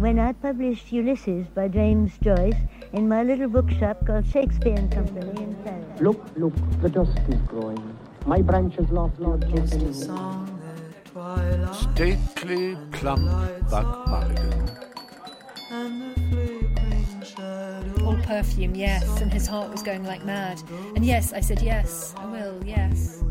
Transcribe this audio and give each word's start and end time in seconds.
when 0.00 0.18
I 0.18 0.32
published 0.32 0.90
Ulysses 0.92 1.46
by 1.54 1.68
James 1.68 2.12
Joyce 2.22 2.56
in 2.94 3.06
my 3.06 3.22
little 3.22 3.48
bookshop 3.48 4.06
called 4.06 4.26
Shakespeare 4.26 4.74
and 4.74 4.90
Company 4.90 5.42
in 5.42 5.54
Paris. 5.56 6.00
Look, 6.00 6.24
look, 6.36 6.54
the 6.80 6.88
dusk 6.88 7.20
is 7.28 7.40
growing. 7.46 7.98
My 8.24 8.40
branches 8.40 8.90
lost 8.90 9.20
Lord 9.20 9.44
Stately, 11.74 12.78
plump 12.92 13.28
Buck 13.70 14.06
Mulligan. 14.08 14.70
All 18.02 18.16
perfume, 18.22 18.74
yes, 18.74 19.20
and 19.20 19.30
his 19.30 19.46
heart 19.46 19.70
was 19.70 19.82
going 19.82 20.04
like 20.04 20.24
mad. 20.24 20.62
And 20.96 21.04
yes, 21.04 21.34
I 21.34 21.40
said 21.40 21.60
yes, 21.60 22.14
I 22.16 22.24
will, 22.24 22.58
yes. 22.64 23.22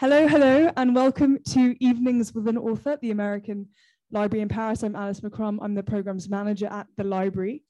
Hello, 0.00 0.26
hello, 0.26 0.72
and 0.78 0.94
welcome 0.94 1.38
to 1.50 1.76
Evenings 1.78 2.34
with 2.34 2.48
an 2.48 2.56
Author 2.56 2.96
the 3.02 3.10
American 3.10 3.68
Library 4.10 4.40
in 4.40 4.48
Paris. 4.48 4.82
I'm 4.82 4.96
Alice 4.96 5.20
McCrum. 5.20 5.58
I'm 5.60 5.74
the 5.74 5.82
programs 5.82 6.30
manager 6.30 6.68
at 6.68 6.86
the 6.96 7.04
library. 7.04 7.64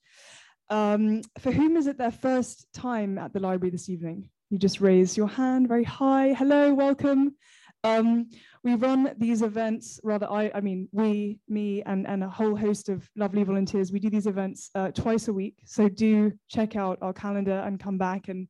Um, 0.69 1.23
for 1.41 1.51
whom 1.51 1.77
is 1.77 1.89
it 1.89 1.99
their 1.99 2.13
first 2.13 2.69
time 2.73 3.19
at 3.19 3.33
the 3.33 3.41
library 3.41 3.71
this 3.73 3.89
evening? 3.89 4.31
You 4.49 4.59
just 4.61 4.81
raise 4.81 5.17
your 5.17 5.27
hand 5.27 5.67
very 5.67 5.83
high. 5.83 6.33
Hello, 6.33 6.73
welcome. 6.73 7.35
Um, 7.83 8.31
we 8.63 8.77
run 8.77 9.13
these 9.19 9.43
events, 9.43 9.99
rather, 10.05 10.31
I, 10.31 10.53
I 10.55 10.61
mean, 10.61 10.89
we, 10.93 11.41
me, 11.49 11.83
and, 11.83 12.07
and 12.07 12.23
a 12.23 12.31
whole 12.31 12.55
host 12.55 12.89
of 12.89 13.11
lovely 13.17 13.43
volunteers. 13.43 13.91
We 13.91 13.99
do 13.99 14.09
these 14.09 14.29
events 14.29 14.71
uh, 14.77 14.93
twice 14.93 15.27
a 15.27 15.33
week. 15.33 15.57
So 15.65 15.89
do 15.89 16.31
check 16.47 16.77
out 16.77 16.99
our 17.03 17.13
calendar 17.13 17.61
and 17.67 17.81
come 17.81 17.99
back 17.99 18.29
and 18.29 18.47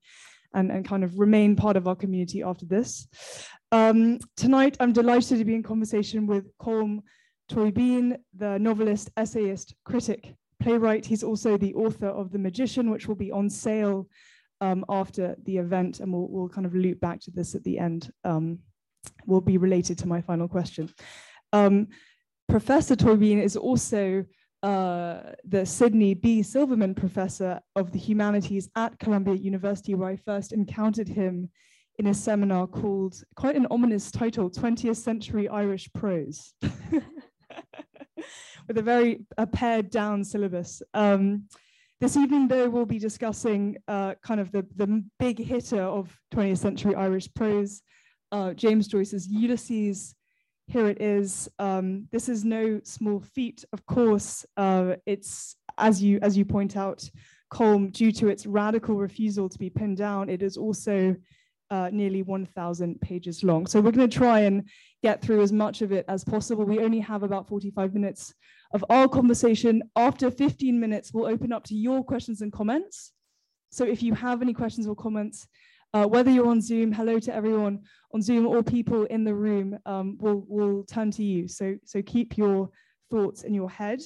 and, 0.54 0.70
and 0.70 0.86
kind 0.86 1.04
of 1.04 1.18
remain 1.18 1.56
part 1.56 1.76
of 1.76 1.86
our 1.86 1.96
community 1.96 2.42
after 2.42 2.66
this. 2.66 3.06
Um, 3.72 4.18
tonight, 4.36 4.76
I'm 4.80 4.92
delighted 4.92 5.38
to 5.38 5.44
be 5.44 5.54
in 5.54 5.62
conversation 5.62 6.26
with 6.26 6.56
Colm 6.58 7.00
Tóibín, 7.50 8.16
the 8.36 8.58
novelist, 8.58 9.10
essayist, 9.16 9.74
critic, 9.84 10.34
playwright. 10.60 11.06
He's 11.06 11.22
also 11.22 11.56
the 11.56 11.74
author 11.74 12.08
of 12.08 12.32
The 12.32 12.38
Magician, 12.38 12.90
which 12.90 13.06
will 13.06 13.14
be 13.16 13.30
on 13.32 13.48
sale 13.48 14.08
um, 14.60 14.84
after 14.88 15.36
the 15.44 15.58
event, 15.58 16.00
and 16.00 16.12
we'll, 16.12 16.28
we'll, 16.28 16.48
kind 16.48 16.66
of 16.66 16.74
loop 16.74 17.00
back 17.00 17.20
to 17.20 17.30
this 17.30 17.54
at 17.54 17.64
the 17.64 17.78
end. 17.78 18.10
Um, 18.24 18.58
will 19.26 19.40
be 19.40 19.56
related 19.56 19.98
to 19.98 20.08
my 20.08 20.20
final 20.20 20.48
question. 20.48 20.92
Um, 21.52 21.88
Professor 22.48 22.96
Tóibín 22.96 23.42
is 23.42 23.56
also 23.56 24.24
uh, 24.62 25.20
the 25.44 25.64
Sidney 25.64 26.14
B. 26.14 26.42
Silverman 26.42 26.94
Professor 26.94 27.60
of 27.76 27.92
the 27.92 27.98
Humanities 27.98 28.68
at 28.76 28.98
Columbia 28.98 29.34
University, 29.34 29.94
where 29.94 30.10
I 30.10 30.16
first 30.16 30.52
encountered 30.52 31.08
him 31.08 31.48
in 31.98 32.06
a 32.08 32.14
seminar 32.14 32.66
called, 32.66 33.22
quite 33.36 33.56
an 33.56 33.66
ominous 33.70 34.10
title, 34.10 34.50
20th 34.50 34.96
Century 34.96 35.48
Irish 35.48 35.90
Prose, 35.94 36.54
with 38.68 38.78
a 38.78 38.82
very 38.82 39.24
a 39.38 39.46
pared 39.46 39.90
down 39.90 40.24
syllabus. 40.24 40.82
Um, 40.94 41.44
this 42.00 42.16
evening, 42.16 42.48
though, 42.48 42.70
we'll 42.70 42.86
be 42.86 42.98
discussing 42.98 43.76
uh, 43.86 44.14
kind 44.22 44.40
of 44.40 44.50
the, 44.52 44.66
the 44.76 45.04
big 45.18 45.38
hitter 45.38 45.82
of 45.82 46.18
20th 46.34 46.58
century 46.58 46.94
Irish 46.94 47.28
prose, 47.34 47.82
uh, 48.32 48.54
James 48.54 48.88
Joyce's 48.88 49.28
Ulysses, 49.28 50.14
here 50.70 50.86
it 50.86 51.02
is. 51.02 51.48
Um, 51.58 52.06
this 52.12 52.28
is 52.28 52.44
no 52.44 52.80
small 52.84 53.20
feat, 53.20 53.64
of 53.72 53.84
course. 53.86 54.46
Uh, 54.56 54.94
it's 55.04 55.56
as 55.78 56.02
you 56.02 56.20
as 56.22 56.36
you 56.36 56.44
point 56.44 56.76
out, 56.76 57.08
Colm, 57.52 57.92
due 57.92 58.12
to 58.12 58.28
its 58.28 58.46
radical 58.46 58.96
refusal 58.96 59.48
to 59.48 59.58
be 59.58 59.68
pinned 59.68 59.96
down, 59.96 60.28
it 60.28 60.42
is 60.42 60.56
also 60.56 61.16
uh, 61.70 61.88
nearly 61.92 62.22
1,000 62.22 63.00
pages 63.00 63.44
long. 63.44 63.66
So 63.66 63.80
we're 63.80 63.92
going 63.92 64.08
to 64.08 64.18
try 64.18 64.40
and 64.40 64.68
get 65.02 65.22
through 65.22 65.42
as 65.42 65.52
much 65.52 65.82
of 65.82 65.92
it 65.92 66.04
as 66.08 66.24
possible. 66.24 66.64
We 66.64 66.80
only 66.80 67.00
have 67.00 67.22
about 67.22 67.48
45 67.48 67.94
minutes 67.94 68.34
of 68.72 68.84
our 68.90 69.08
conversation. 69.08 69.82
After 69.96 70.30
15 70.30 70.78
minutes, 70.78 71.12
we'll 71.12 71.26
open 71.26 71.52
up 71.52 71.64
to 71.64 71.74
your 71.74 72.02
questions 72.04 72.42
and 72.42 72.52
comments. 72.52 73.12
So 73.70 73.84
if 73.84 74.02
you 74.02 74.14
have 74.14 74.42
any 74.42 74.52
questions 74.52 74.86
or 74.86 74.96
comments, 74.96 75.46
uh, 75.92 76.06
whether 76.06 76.30
you're 76.30 76.48
on 76.48 76.60
Zoom, 76.60 76.92
hello 76.92 77.18
to 77.18 77.34
everyone 77.34 77.80
on 78.14 78.22
Zoom 78.22 78.46
or 78.46 78.62
people 78.62 79.04
in 79.04 79.24
the 79.24 79.34
room, 79.34 79.78
um, 79.86 80.16
will 80.20 80.44
will 80.48 80.84
turn 80.84 81.10
to 81.12 81.24
you. 81.24 81.48
So, 81.48 81.76
so 81.84 82.02
keep 82.02 82.36
your 82.36 82.70
thoughts 83.10 83.42
in 83.42 83.54
your 83.54 83.70
head. 83.70 84.00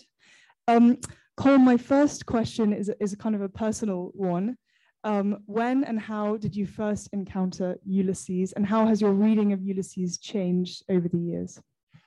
Um, 0.67 0.99
Colm, 1.39 1.61
my 1.61 1.77
first 1.77 2.27
question 2.27 2.73
is, 2.73 2.91
is 3.01 3.13
a 3.13 3.17
kind 3.17 3.35
of 3.35 3.43
a 3.43 3.49
personal 3.49 4.11
one. 4.15 4.57
Um, 5.03 5.39
when 5.45 5.85
and 5.85 6.01
how 6.01 6.39
did 6.39 6.57
you 6.57 6.67
first 6.67 7.11
encounter 7.13 7.77
Ulysses, 7.85 8.53
and 8.53 8.65
how 8.65 8.87
has 8.87 9.03
your 9.03 9.13
reading 9.13 9.53
of 9.53 9.61
Ulysses 9.61 10.17
changed 10.19 10.83
over 10.89 11.09
the 11.09 11.19
years? 11.19 11.61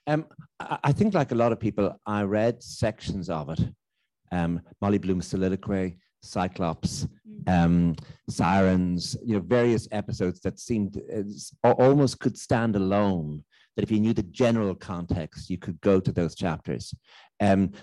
Um, 0.08 0.26
I 0.60 0.92
think, 0.94 1.14
like 1.14 1.32
a 1.32 1.36
lot 1.36 1.52
of 1.52 1.60
people, 1.60 1.96
I 2.06 2.24
read 2.24 2.64
sections 2.64 3.30
of 3.30 3.50
it. 3.50 3.60
Um, 4.32 4.62
Molly 4.82 4.98
Bloom's 4.98 5.28
soliloquy, 5.28 6.00
Cyclops. 6.22 7.08
Um, 7.46 7.96
Sirens, 8.30 9.16
you 9.24 9.36
know, 9.36 9.42
various 9.42 9.88
episodes 9.92 10.40
that 10.42 10.60
seemed 10.60 11.02
uh, 11.64 11.72
almost 11.72 12.20
could 12.20 12.38
stand 12.38 12.76
alone. 12.76 13.44
That 13.76 13.84
if 13.84 13.92
you 13.92 14.00
knew 14.00 14.14
the 14.14 14.24
general 14.24 14.74
context, 14.74 15.52
you 15.52 15.58
could 15.60 15.80
go 15.82 16.00
to 16.00 16.12
those 16.12 16.34
chapters. 16.34 16.96
Um, 17.40 17.74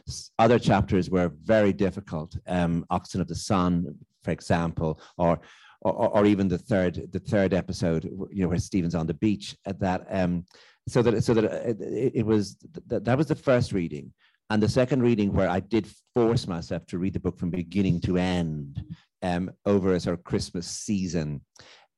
other 0.41 0.59
chapters 0.59 1.09
were 1.09 1.31
very 1.45 1.73
difficult. 1.73 2.37
Um, 2.49 2.85
Oxen 2.91 3.21
of 3.21 3.29
the 3.29 3.37
Sun, 3.37 3.95
for 4.25 4.33
example, 4.33 5.01
or, 5.19 5.41
or 5.83 6.09
or, 6.09 6.27
even 6.27 6.49
the 6.49 6.59
third 6.59 7.13
the 7.13 7.21
third 7.21 7.55
episode, 7.55 8.05
you 8.05 8.43
know, 8.43 8.49
where 8.49 8.59
Stephen's 8.59 8.97
on 8.97 9.07
the 9.07 9.15
beach. 9.15 9.57
At 9.67 9.79
that, 9.81 10.07
um, 10.11 10.45
so 10.89 11.01
that 11.03 11.23
so 11.23 11.33
that 11.35 11.45
uh, 11.45 11.75
it, 11.81 12.13
it 12.17 12.27
was 12.27 12.57
that, 12.89 13.05
that 13.05 13.17
was 13.17 13.29
the 13.29 13.37
first 13.37 13.73
reading 13.73 14.13
and 14.51 14.63
the 14.63 14.69
second 14.69 15.03
reading, 15.03 15.33
where 15.33 15.49
I 15.49 15.61
did 15.61 15.89
force 16.15 16.47
myself 16.47 16.87
to 16.87 16.99
read 16.99 17.15
the 17.15 17.21
book 17.21 17.39
from 17.39 17.51
beginning 17.51 18.01
to 18.03 18.19
end 18.19 18.85
um, 19.25 19.51
over 19.65 19.95
a 19.95 20.01
sort 20.01 20.17
of 20.17 20.25
Christmas 20.25 20.67
season. 20.69 21.41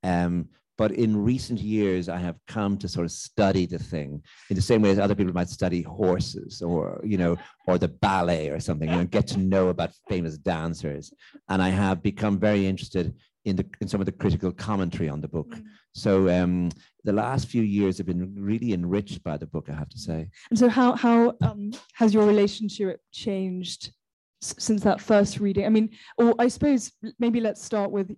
Um, 0.03 0.49
but 0.79 0.93
in 0.93 1.17
recent 1.17 1.59
years, 1.59 2.09
I 2.09 2.19
have 2.19 2.37
come 2.47 2.77
to 2.79 2.89
sort 2.89 3.07
of 3.07 3.11
study 3.11 3.67
the 3.67 3.79
thing 3.79 4.23
in 4.51 4.57
the 4.57 4.63
same 4.63 4.83
way 4.83 4.91
as 4.91 4.99
other 4.99 5.15
people 5.15 5.33
might 5.33 5.49
study 5.49 5.83
horses 5.83 6.61
or, 6.61 7.01
you 7.03 7.17
know, 7.17 7.37
or 7.67 7.79
the 7.79 7.89
ballet 7.89 8.51
or 8.51 8.61
something, 8.61 8.89
and 8.89 9.11
get 9.11 9.27
to 9.29 9.39
know 9.39 9.69
about 9.69 9.95
famous 10.09 10.37
dancers. 10.37 11.13
And 11.49 11.63
I 11.63 11.71
have 11.71 12.03
become 12.03 12.39
very 12.39 12.67
interested 12.67 13.15
in 13.47 13.57
the 13.57 13.67
in 13.81 13.89
some 13.89 14.01
of 14.01 14.07
the 14.07 14.13
critical 14.13 14.53
commentary 14.53 15.09
on 15.09 15.21
the 15.21 15.29
book. 15.29 15.49
Mm. 15.49 15.65
So 15.95 16.29
um, 16.29 16.69
the 17.05 17.13
last 17.13 17.49
few 17.49 17.63
years 17.63 17.97
have 17.97 18.07
been 18.07 18.35
really 18.37 18.75
enriched 18.75 19.23
by 19.25 19.39
the 19.39 19.47
book, 19.47 19.69
I 19.71 19.75
have 19.75 19.89
to 19.89 19.99
say. 19.99 20.29
And 20.51 20.59
so, 20.59 20.69
how 20.69 20.95
how 20.95 21.35
um, 21.41 21.73
has 21.95 22.13
your 22.13 22.27
relationship 22.27 23.01
changed 23.13 23.93
since 24.41 24.83
that 24.83 25.01
first 25.01 25.41
reading? 25.41 25.67
I 25.67 25.69
mean, 25.69 25.91
or 26.19 26.35
I 26.39 26.49
suppose 26.49 26.93
maybe 27.19 27.41
let's 27.41 27.63
start 27.63 27.91
with 27.91 28.15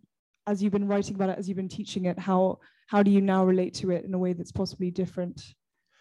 as 0.47 0.63
you've 0.63 0.73
been 0.73 0.89
writing 0.89 1.15
about 1.15 1.29
it, 1.29 1.39
as 1.39 1.49
you've 1.49 1.57
been 1.57 1.69
teaching 1.69 2.07
it. 2.07 2.19
How 2.19 2.59
how 2.89 3.03
do 3.03 3.11
you 3.11 3.21
now 3.21 3.45
relate 3.45 3.75
to 3.75 3.91
it 3.91 4.05
in 4.05 4.15
a 4.15 4.19
way 4.19 4.33
that's 4.33 4.53
possibly 4.53 4.91
different 4.91 5.55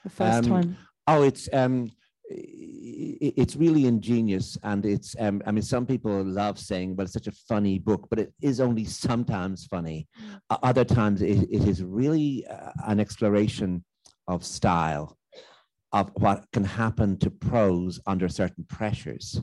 the 0.03 0.09
first 0.09 0.39
um, 0.39 0.45
time? 0.45 0.77
Oh, 1.06 1.23
it's 1.23 1.50
um, 1.53 1.91
it's 2.29 3.56
really 3.56 3.85
ingenious 3.85 4.57
and 4.63 4.85
it's 4.85 5.16
um, 5.19 5.41
i 5.45 5.51
mean 5.51 5.61
some 5.61 5.85
people 5.85 6.23
love 6.25 6.59
saying 6.59 6.94
well 6.95 7.06
it's 7.06 7.13
such 7.13 7.27
a 7.27 7.31
funny 7.31 7.79
book 7.79 8.06
but 8.09 8.19
it 8.19 8.33
is 8.41 8.59
only 8.59 8.83
sometimes 8.83 9.66
funny 9.66 10.07
mm. 10.22 10.59
other 10.61 10.83
times 10.83 11.22
it, 11.22 11.47
it 11.50 11.66
is 11.66 11.81
really 11.81 12.45
uh, 12.47 12.72
an 12.88 13.00
exploration 13.00 13.83
of 14.27 14.44
style 14.44 15.17
of 15.94 16.11
what 16.16 16.44
can 16.51 16.66
happen 16.66 17.17
to 17.17 17.29
prose 17.29 18.00
under 18.07 18.27
certain 18.27 18.65
pressures 18.68 19.42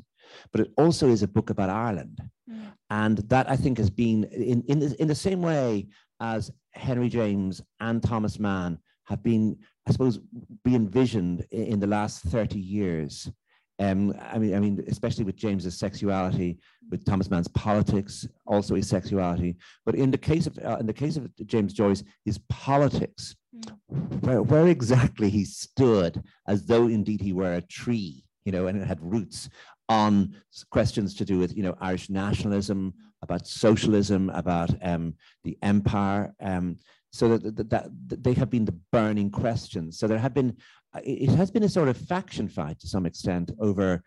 but 0.53 0.61
it 0.61 0.73
also 0.76 1.09
is 1.09 1.23
a 1.23 1.29
book 1.29 1.50
about 1.50 1.71
ireland 1.71 2.21
mm. 2.50 2.73
and 2.91 3.19
that 3.29 3.49
i 3.50 3.56
think 3.56 3.79
has 3.79 3.91
been 3.91 4.25
in, 4.25 4.62
in, 4.69 4.79
the, 4.81 4.97
in 5.00 5.09
the 5.09 5.15
same 5.15 5.43
way 5.43 5.87
as 6.21 6.50
henry 6.73 7.09
james 7.09 7.61
and 7.81 8.03
thomas 8.03 8.38
mann 8.38 8.79
have 9.06 9.23
been 9.23 9.56
I 9.87 9.93
suppose, 9.93 10.19
be 10.65 10.75
envisioned 10.75 11.44
in 11.50 11.79
the 11.79 11.87
last 11.87 12.23
30 12.23 12.59
years. 12.59 13.31
Um, 13.79 14.15
I 14.21 14.38
mean, 14.38 14.55
I 14.55 14.61
mean, 14.61 14.85
especially 14.88 15.25
with 15.25 15.37
James's 15.37 15.79
sexuality, 15.79 16.59
with 16.91 17.05
Thomas 17.05 17.29
Mann's 17.29 17.49
politics, 17.49 18.26
also 18.47 18.76
his 18.76 18.88
sexuality. 18.88 19.56
But 19.85 19.97
in 19.97 20.11
the 20.11 20.19
case 20.19 20.47
of 20.47 20.59
uh, 20.65 20.76
in 20.79 20.87
the 20.87 20.93
case 20.93 21.17
of 21.17 21.29
James 21.47 21.73
Joyce, 21.73 22.05
his 22.25 22.38
politics, 22.49 23.35
mm. 23.55 24.23
where, 24.23 24.43
where 24.43 24.69
exactly 24.69 25.29
he 25.29 25.44
stood, 25.44 26.23
as 26.47 26.65
though 26.65 26.87
indeed 26.87 27.21
he 27.21 27.32
were 27.32 27.55
a 27.55 27.62
tree, 27.62 28.25
you 28.44 28.53
know, 28.53 28.69
and 28.69 28.81
it 28.81 28.87
had 28.87 29.03
roots 29.03 29.50
on 29.88 30.34
questions 30.70 31.14
to 31.16 31.25
do 31.25 31.38
with, 31.38 31.56
you 31.56 31.62
know, 31.62 31.76
Irish 31.81 32.10
nationalism, 32.10 32.94
about 33.22 33.46
socialism, 33.46 34.31
about 34.31 34.70
um, 34.82 35.14
the 35.44 35.56
empire. 35.62 36.34
Um, 36.40 36.76
so 37.10 37.36
that, 37.36 37.56
that, 37.56 37.70
that, 37.70 38.25
they 38.25 38.34
have 38.34 38.50
been 38.50 38.64
the 38.64 38.78
burning 38.92 39.31
questions. 39.31 39.98
So 39.98 40.06
there 40.06 40.19
have 40.19 40.34
been 40.34 40.56
it 41.02 41.31
has 41.31 41.50
been 41.50 41.64
a 41.64 41.69
sort 41.69 41.88
of 41.88 41.96
faction 41.96 42.48
fight 42.48 42.78
to 42.81 42.88
some 42.88 43.06
extent 43.06 43.50
over 43.58 44.02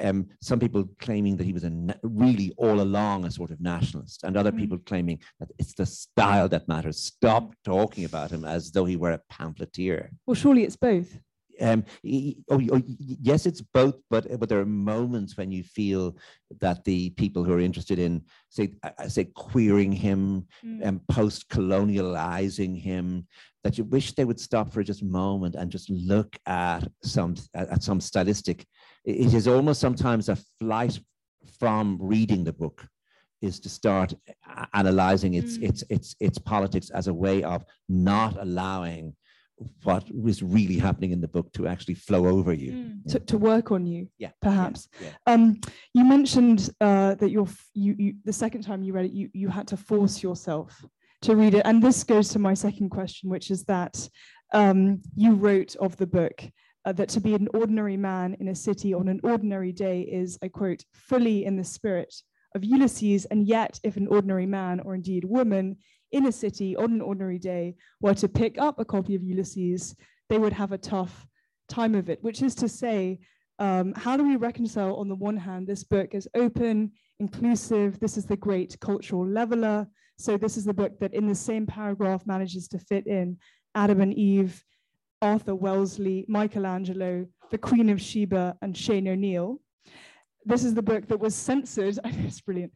um, 0.00 0.26
some 0.42 0.58
people 0.58 0.88
claiming 1.00 1.36
that 1.36 1.44
he 1.44 1.52
was 1.52 1.64
a 1.64 1.70
really 2.02 2.52
all 2.58 2.80
along 2.80 3.24
a 3.24 3.30
sort 3.30 3.50
of 3.50 3.60
nationalist, 3.60 4.22
and 4.24 4.36
other 4.36 4.52
mm. 4.52 4.58
people 4.58 4.78
claiming 4.78 5.18
that 5.40 5.50
it's 5.58 5.74
the 5.74 5.86
style 5.86 6.48
that 6.48 6.68
matters. 6.68 6.98
Stop 6.98 7.54
talking 7.64 8.04
about 8.04 8.30
him 8.30 8.44
as 8.44 8.70
though 8.70 8.84
he 8.84 8.96
were 8.96 9.12
a 9.12 9.20
pamphleteer. 9.30 10.10
Well, 10.26 10.34
surely 10.34 10.64
it's 10.64 10.76
both 10.76 11.18
um, 11.60 11.84
oh, 12.50 12.60
oh, 12.72 12.82
yes, 12.86 13.46
it's 13.46 13.60
both, 13.60 13.96
but 14.10 14.38
but 14.38 14.48
there 14.48 14.60
are 14.60 14.66
moments 14.66 15.36
when 15.36 15.50
you 15.50 15.62
feel 15.62 16.16
that 16.60 16.84
the 16.84 17.10
people 17.10 17.44
who 17.44 17.52
are 17.52 17.60
interested 17.60 17.98
in, 17.98 18.22
say, 18.48 18.74
I 18.98 19.08
say, 19.08 19.24
queering 19.24 19.92
him 19.92 20.46
mm. 20.64 20.80
and 20.82 21.06
post-colonializing 21.08 22.80
him, 22.80 23.26
that 23.64 23.78
you 23.78 23.84
wish 23.84 24.12
they 24.12 24.24
would 24.24 24.40
stop 24.40 24.72
for 24.72 24.82
just 24.82 25.02
a 25.02 25.06
moment 25.06 25.54
and 25.54 25.70
just 25.70 25.90
look 25.90 26.36
at 26.46 26.86
some 27.02 27.34
at 27.54 27.82
some 27.82 28.00
stylistic. 28.00 28.66
It 29.04 29.34
is 29.34 29.48
almost 29.48 29.80
sometimes 29.80 30.28
a 30.28 30.36
flight 30.58 30.98
from 31.58 31.98
reading 32.00 32.44
the 32.44 32.52
book 32.52 32.86
is 33.42 33.60
to 33.60 33.68
start 33.68 34.14
analyzing 34.74 35.34
its 35.34 35.58
mm. 35.58 35.68
its 35.68 35.84
its 35.90 36.16
its 36.20 36.38
politics 36.38 36.90
as 36.90 37.08
a 37.08 37.14
way 37.14 37.42
of 37.42 37.64
not 37.88 38.36
allowing 38.40 39.14
what 39.84 40.04
was 40.14 40.42
really 40.42 40.76
happening 40.76 41.12
in 41.12 41.20
the 41.20 41.28
book 41.28 41.52
to 41.52 41.66
actually 41.66 41.94
flow 41.94 42.26
over 42.26 42.52
you. 42.52 42.72
Mm. 42.72 43.04
to, 43.08 43.20
to 43.20 43.38
work 43.38 43.70
on 43.70 43.86
you 43.86 44.08
yeah. 44.18 44.30
perhaps. 44.42 44.88
Yeah, 45.00 45.08
yeah. 45.08 45.32
um 45.32 45.60
you 45.94 46.04
mentioned 46.04 46.70
uh 46.80 47.14
that 47.14 47.30
you're 47.30 47.48
you, 47.74 47.94
you 47.98 48.14
the 48.24 48.32
second 48.32 48.62
time 48.62 48.82
you 48.82 48.92
read 48.92 49.06
it 49.06 49.12
you 49.12 49.30
you 49.32 49.48
had 49.48 49.66
to 49.68 49.76
force 49.76 50.22
yourself 50.22 50.84
to 51.22 51.34
read 51.34 51.54
it. 51.54 51.62
And 51.64 51.82
this 51.82 52.04
goes 52.04 52.28
to 52.30 52.38
my 52.38 52.54
second 52.54 52.90
question 52.90 53.30
which 53.30 53.50
is 53.50 53.64
that 53.64 54.08
um 54.52 55.00
you 55.14 55.34
wrote 55.34 55.74
of 55.76 55.96
the 55.96 56.06
book 56.06 56.42
uh, 56.84 56.92
that 56.92 57.08
to 57.08 57.20
be 57.20 57.34
an 57.34 57.48
ordinary 57.54 57.96
man 57.96 58.36
in 58.40 58.48
a 58.48 58.54
city 58.54 58.94
on 58.94 59.08
an 59.08 59.20
ordinary 59.24 59.72
day 59.72 60.02
is 60.02 60.38
i 60.42 60.48
quote 60.48 60.84
fully 60.92 61.44
in 61.44 61.56
the 61.56 61.64
spirit 61.64 62.14
of 62.56 62.64
ulysses. 62.64 63.26
And 63.26 63.46
yet 63.46 63.78
if 63.84 63.96
an 63.96 64.08
ordinary 64.08 64.46
man 64.46 64.80
or 64.80 64.94
indeed 64.96 65.24
woman 65.24 65.76
in 66.12 66.26
a 66.26 66.32
city 66.32 66.76
on 66.76 66.92
an 66.92 67.00
ordinary 67.00 67.38
day 67.38 67.74
were 68.00 68.14
to 68.14 68.28
pick 68.28 68.58
up 68.58 68.78
a 68.78 68.84
copy 68.84 69.14
of 69.14 69.22
Ulysses, 69.22 69.94
they 70.28 70.38
would 70.38 70.52
have 70.52 70.72
a 70.72 70.78
tough 70.78 71.26
time 71.68 71.94
of 71.94 72.08
it, 72.08 72.22
which 72.22 72.42
is 72.42 72.54
to 72.56 72.68
say, 72.68 73.18
um, 73.58 73.94
how 73.94 74.16
do 74.16 74.24
we 74.26 74.36
reconcile, 74.36 74.96
on 74.96 75.08
the 75.08 75.14
one 75.14 75.36
hand, 75.36 75.66
this 75.66 75.84
book 75.84 76.14
is 76.14 76.28
open, 76.34 76.92
inclusive, 77.18 77.98
this 77.98 78.16
is 78.16 78.26
the 78.26 78.36
great 78.36 78.78
cultural 78.80 79.26
leveler. 79.26 79.86
So, 80.18 80.36
this 80.36 80.56
is 80.56 80.64
the 80.64 80.74
book 80.74 80.98
that 81.00 81.14
in 81.14 81.26
the 81.26 81.34
same 81.34 81.66
paragraph 81.66 82.26
manages 82.26 82.68
to 82.68 82.78
fit 82.78 83.06
in 83.06 83.38
Adam 83.74 84.00
and 84.00 84.14
Eve, 84.14 84.62
Arthur 85.22 85.54
Wellesley, 85.54 86.24
Michelangelo, 86.28 87.26
the 87.50 87.58
Queen 87.58 87.90
of 87.90 88.00
Sheba, 88.00 88.56
and 88.62 88.76
Shane 88.76 89.08
O'Neill 89.08 89.60
this 90.46 90.64
is 90.64 90.74
the 90.74 90.82
book 90.82 91.06
that 91.08 91.18
was 91.18 91.34
censored. 91.34 91.98
It's 92.04 92.40
brilliant. 92.40 92.72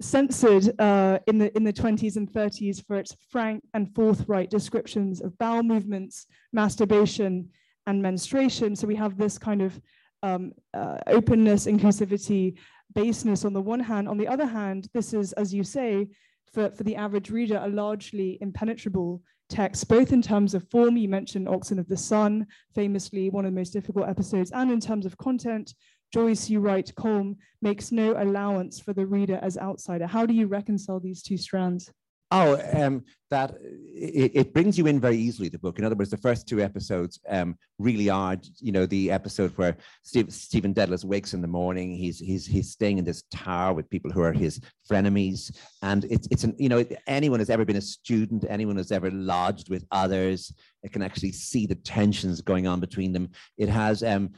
Censored 0.00 0.80
uh, 0.80 1.18
in 1.26 1.38
the 1.38 1.54
in 1.56 1.64
the 1.64 1.72
20s 1.72 2.16
and 2.16 2.30
30s 2.32 2.84
for 2.86 2.96
its 2.96 3.14
frank 3.30 3.62
and 3.74 3.94
forthright 3.94 4.50
descriptions 4.50 5.20
of 5.20 5.36
bowel 5.38 5.62
movements, 5.62 6.26
masturbation, 6.52 7.50
and 7.86 8.00
menstruation. 8.00 8.76
So 8.76 8.86
we 8.86 8.96
have 8.96 9.18
this 9.18 9.38
kind 9.38 9.62
of 9.62 9.80
um, 10.22 10.52
uh, 10.74 10.98
openness, 11.06 11.66
inclusivity, 11.66 12.58
baseness 12.94 13.44
on 13.44 13.52
the 13.52 13.60
one 13.60 13.80
hand. 13.80 14.08
On 14.08 14.18
the 14.18 14.28
other 14.28 14.46
hand, 14.46 14.88
this 14.94 15.12
is, 15.12 15.32
as 15.34 15.52
you 15.52 15.64
say, 15.64 16.08
for, 16.52 16.70
for 16.70 16.82
the 16.82 16.96
average 16.96 17.30
reader, 17.30 17.60
a 17.62 17.68
largely 17.68 18.38
impenetrable 18.40 19.22
text, 19.48 19.88
both 19.88 20.12
in 20.12 20.22
terms 20.22 20.54
of 20.54 20.68
form, 20.70 20.96
you 20.96 21.08
mentioned 21.08 21.48
Oxen 21.48 21.78
of 21.78 21.88
the 21.88 21.96
Sun, 21.96 22.46
famously 22.74 23.30
one 23.30 23.44
of 23.44 23.52
the 23.52 23.58
most 23.58 23.72
difficult 23.72 24.08
episodes, 24.08 24.50
and 24.52 24.70
in 24.70 24.80
terms 24.80 25.06
of 25.06 25.16
content, 25.18 25.74
Joyce, 26.12 26.48
you 26.48 26.60
write, 26.60 26.92
Colm 26.96 27.36
makes 27.60 27.92
no 27.92 28.14
allowance 28.20 28.80
for 28.80 28.92
the 28.92 29.06
reader 29.06 29.38
as 29.42 29.58
outsider. 29.58 30.06
How 30.06 30.24
do 30.24 30.34
you 30.34 30.46
reconcile 30.46 31.00
these 31.00 31.22
two 31.22 31.36
strands? 31.36 31.90
Oh, 32.30 32.60
um, 32.74 33.04
that 33.30 33.54
it, 33.62 34.32
it, 34.34 34.52
brings 34.52 34.76
you 34.76 34.86
in 34.86 35.00
very 35.00 35.16
easily. 35.16 35.48
The 35.48 35.58
book, 35.58 35.78
in 35.78 35.84
other 35.86 35.94
words, 35.94 36.10
the 36.10 36.18
first 36.18 36.46
two 36.46 36.60
episodes 36.60 37.18
um, 37.26 37.56
really 37.78 38.10
are, 38.10 38.36
you 38.58 38.70
know, 38.70 38.84
the 38.84 39.10
episode 39.10 39.50
where 39.56 39.78
Steve, 40.02 40.30
Stephen 40.30 40.74
Dedalus 40.74 41.06
wakes 41.06 41.32
in 41.32 41.40
the 41.40 41.48
morning. 41.48 41.96
He's 41.96 42.18
he's 42.18 42.44
he's 42.44 42.70
staying 42.70 42.98
in 42.98 43.04
this 43.06 43.24
tower 43.32 43.72
with 43.72 43.88
people 43.88 44.10
who 44.10 44.20
are 44.20 44.32
his 44.34 44.60
frenemies, 44.90 45.56
and 45.80 46.04
it's 46.04 46.28
it's 46.30 46.44
an 46.44 46.54
you 46.58 46.68
know 46.68 46.84
anyone 47.06 47.38
has 47.38 47.48
ever 47.48 47.64
been 47.64 47.76
a 47.76 47.80
student, 47.80 48.44
anyone 48.50 48.76
has 48.76 48.92
ever 48.92 49.10
lodged 49.10 49.70
with 49.70 49.86
others, 49.90 50.52
it 50.82 50.92
can 50.92 51.02
actually 51.02 51.32
see 51.32 51.66
the 51.66 51.74
tensions 51.74 52.40
going 52.40 52.66
on 52.66 52.80
between 52.80 53.12
them. 53.12 53.30
It 53.56 53.68
has 53.68 54.02
um, 54.02 54.30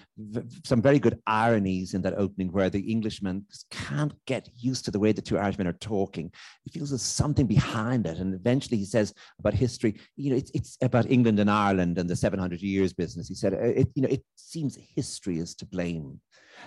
some 0.64 0.81
very 0.81 0.98
good 0.98 1.19
ironies 1.26 1.94
in 1.94 2.02
that 2.02 2.14
opening 2.14 2.50
where 2.52 2.70
the 2.70 2.81
Englishman 2.81 3.44
can't 3.70 4.14
get 4.26 4.48
used 4.56 4.84
to 4.87 4.90
the 4.90 4.98
way 4.98 5.12
the 5.12 5.22
two 5.22 5.38
Irishmen 5.38 5.66
are 5.66 5.75
talking. 5.75 6.32
He 6.64 6.70
feels 6.70 6.90
there's 6.90 7.02
something 7.02 7.46
behind 7.46 8.06
it. 8.06 8.19
And 8.19 8.34
eventually 8.34 8.78
he 8.78 8.84
says 8.84 9.12
about 9.38 9.54
history, 9.54 9.96
you 10.16 10.31
know, 10.31 10.37
it's, 10.37 10.50
it's 10.54 10.78
about 10.82 11.10
England 11.10 11.40
and 11.40 11.50
Ireland 11.50 11.98
and 11.98 12.08
the 12.08 12.16
700 12.16 12.60
years 12.62 12.92
business. 12.92 13.28
He 13.28 13.34
said, 13.34 13.54
uh, 13.54 13.58
it, 13.58 13.88
you 13.94 14.02
know, 14.02 14.08
it 14.08 14.25
seems 14.37 14.78
history 14.96 15.38
is 15.38 15.54
to 15.56 15.66
blame. 15.66 16.20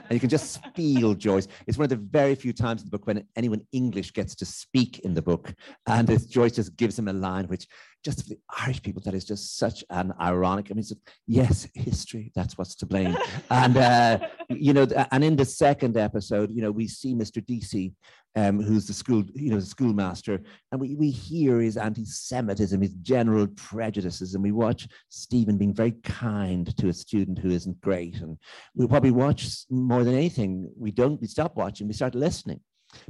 And 0.10 0.12
you 0.12 0.20
can 0.20 0.30
just 0.30 0.60
feel 0.76 1.14
Joyce. 1.14 1.48
It's 1.68 1.78
one 1.78 1.86
of 1.86 1.90
the 1.90 1.96
very 1.96 2.36
few 2.36 2.54
times 2.54 2.82
in 2.82 2.88
the 2.88 2.92
book 2.92 3.08
when 3.08 3.24
anyone 3.36 3.62
English 3.72 4.14
gets 4.14 4.36
to 4.36 4.46
speak 4.46 5.00
in 5.00 5.14
the 5.14 5.22
book. 5.22 5.54
And 5.88 6.30
Joyce 6.30 6.54
just 6.54 6.76
gives 6.76 6.98
him 6.98 7.08
a 7.08 7.14
line 7.14 7.48
which 7.48 7.68
just 8.04 8.24
for 8.24 8.30
the 8.30 8.40
Irish 8.60 8.82
people, 8.82 9.02
that 9.06 9.14
is 9.14 9.24
just 9.24 9.58
such 9.58 9.84
an 9.90 10.14
ironic. 10.20 10.68
I 10.70 10.74
mean, 10.74 10.84
yes, 11.26 11.68
history, 11.74 12.32
that's 12.36 12.58
what's 12.58 12.76
to 12.76 12.86
blame. 12.86 13.16
and, 13.50 13.78
uh, 13.78 14.20
you 14.50 14.74
know, 14.74 14.86
and 15.12 15.24
in 15.24 15.36
the 15.36 15.46
second 15.46 15.96
episode, 15.96 16.52
you 16.52 16.62
know, 16.62 16.72
we 16.72 16.88
see 16.88 17.16
Mr. 17.16 17.44
Deasy, 17.44 17.94
um, 18.36 18.62
who's 18.62 18.88
the 18.88 18.94
school, 18.94 19.24
you 19.34 19.52
know, 19.52 19.60
the 19.60 19.66
schoolmaster, 19.66 20.42
and 20.72 20.82
we, 20.82 20.96
we 20.96 21.10
hear 21.10 21.60
his 21.60 21.78
anti-Semitism, 21.78 22.82
his 22.82 22.94
general 22.96 23.48
prejudices, 23.56 24.34
and 24.34 24.44
we 24.44 24.52
watch 24.52 24.88
Stephen 25.10 25.58
being 25.58 25.74
very 25.74 25.94
kind 26.04 26.76
to 26.78 26.90
a 26.90 26.94
student 26.94 27.40
who 27.40 27.50
isn't 27.50 27.80
great. 27.82 28.16
And 28.22 28.38
we 28.76 28.88
probably 28.88 29.12
watch 29.12 29.48
more 29.70 30.04
than 30.04 30.16
anything, 30.16 30.72
we 30.78 30.92
don't, 30.92 31.22
we 31.22 31.28
stop 31.28 31.56
watching, 31.56 31.88
we 31.88 31.94
start 31.94 32.16
listening 32.16 32.60